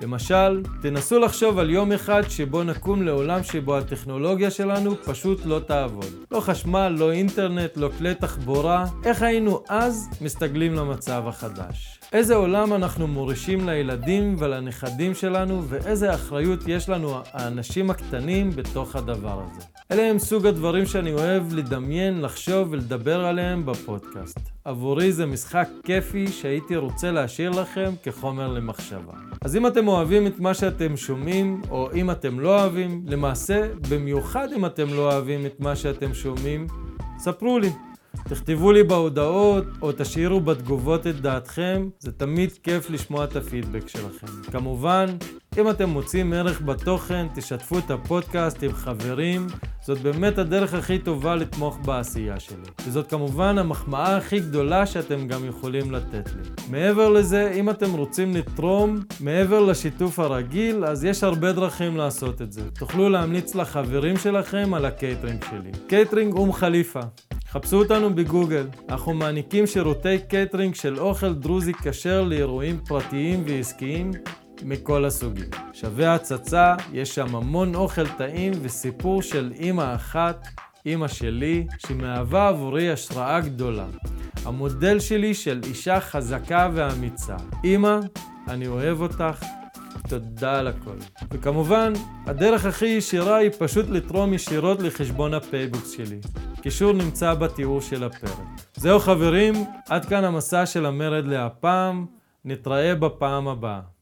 [0.00, 6.24] למשל, תנסו לחשוב על יום אחד שבו נקום לעולם שבו הטכנולוגיה שלנו פשוט לא תעבוד.
[6.30, 8.84] לא חשמל, לא אינטרנט, לא כלי תחבורה.
[9.04, 11.97] איך היינו אז מסתגלים למצב החדש?
[12.12, 19.42] איזה עולם אנחנו מורישים לילדים ולנכדים שלנו ואיזה אחריות יש לנו האנשים הקטנים בתוך הדבר
[19.42, 19.66] הזה.
[19.92, 24.38] אלה הם סוג הדברים שאני אוהב לדמיין, לחשוב ולדבר עליהם בפודקאסט.
[24.64, 29.12] עבורי זה משחק כיפי שהייתי רוצה להשאיר לכם כחומר למחשבה.
[29.40, 34.48] אז אם אתם אוהבים את מה שאתם שומעים, או אם אתם לא אוהבים, למעשה, במיוחד
[34.56, 36.66] אם אתם לא אוהבים את מה שאתם שומעים,
[37.18, 37.87] ספרו לי.
[38.28, 44.26] תכתבו לי בהודעות או תשאירו בתגובות את דעתכם, זה תמיד כיף לשמוע את הפידבק שלכם.
[44.52, 45.06] כמובן,
[45.58, 49.46] אם אתם מוצאים ערך בתוכן, תשתפו את הפודקאסט עם חברים,
[49.82, 52.56] זאת באמת הדרך הכי טובה לתמוך בעשייה שלי.
[52.86, 56.42] וזאת כמובן המחמאה הכי גדולה שאתם גם יכולים לתת לי.
[56.70, 62.52] מעבר לזה, אם אתם רוצים לתרום, מעבר לשיתוף הרגיל, אז יש הרבה דרכים לעשות את
[62.52, 62.70] זה.
[62.78, 65.70] תוכלו להמליץ לחברים שלכם על הקייטרינג שלי.
[65.88, 67.00] קייטרינג אום חליפה.
[67.50, 74.10] חפשו אותנו בגוגל, אנחנו מעניקים שירותי קייטרינג של אוכל דרוזי כשר לאירועים פרטיים ועסקיים
[74.64, 75.50] מכל הסוגים.
[75.72, 80.48] שווה הצצה, יש שם המון אוכל טעים וסיפור של אימא אחת,
[80.86, 83.86] אימא שלי, שמהווה עבורי השראה גדולה.
[84.44, 87.36] המודל שלי של אישה חזקה ואמיצה.
[87.64, 87.98] אימא,
[88.48, 89.44] אני אוהב אותך,
[90.08, 90.96] תודה על הכל.
[91.30, 91.92] וכמובן,
[92.26, 96.20] הדרך הכי ישירה היא פשוט לתרום ישירות לחשבון הפייבוקס שלי.
[96.62, 98.38] קישור נמצא בתיאור של הפרק.
[98.76, 99.54] זהו חברים,
[99.88, 102.06] עד כאן המסע של המרד להפעם,
[102.44, 103.97] נתראה בפעם הבאה.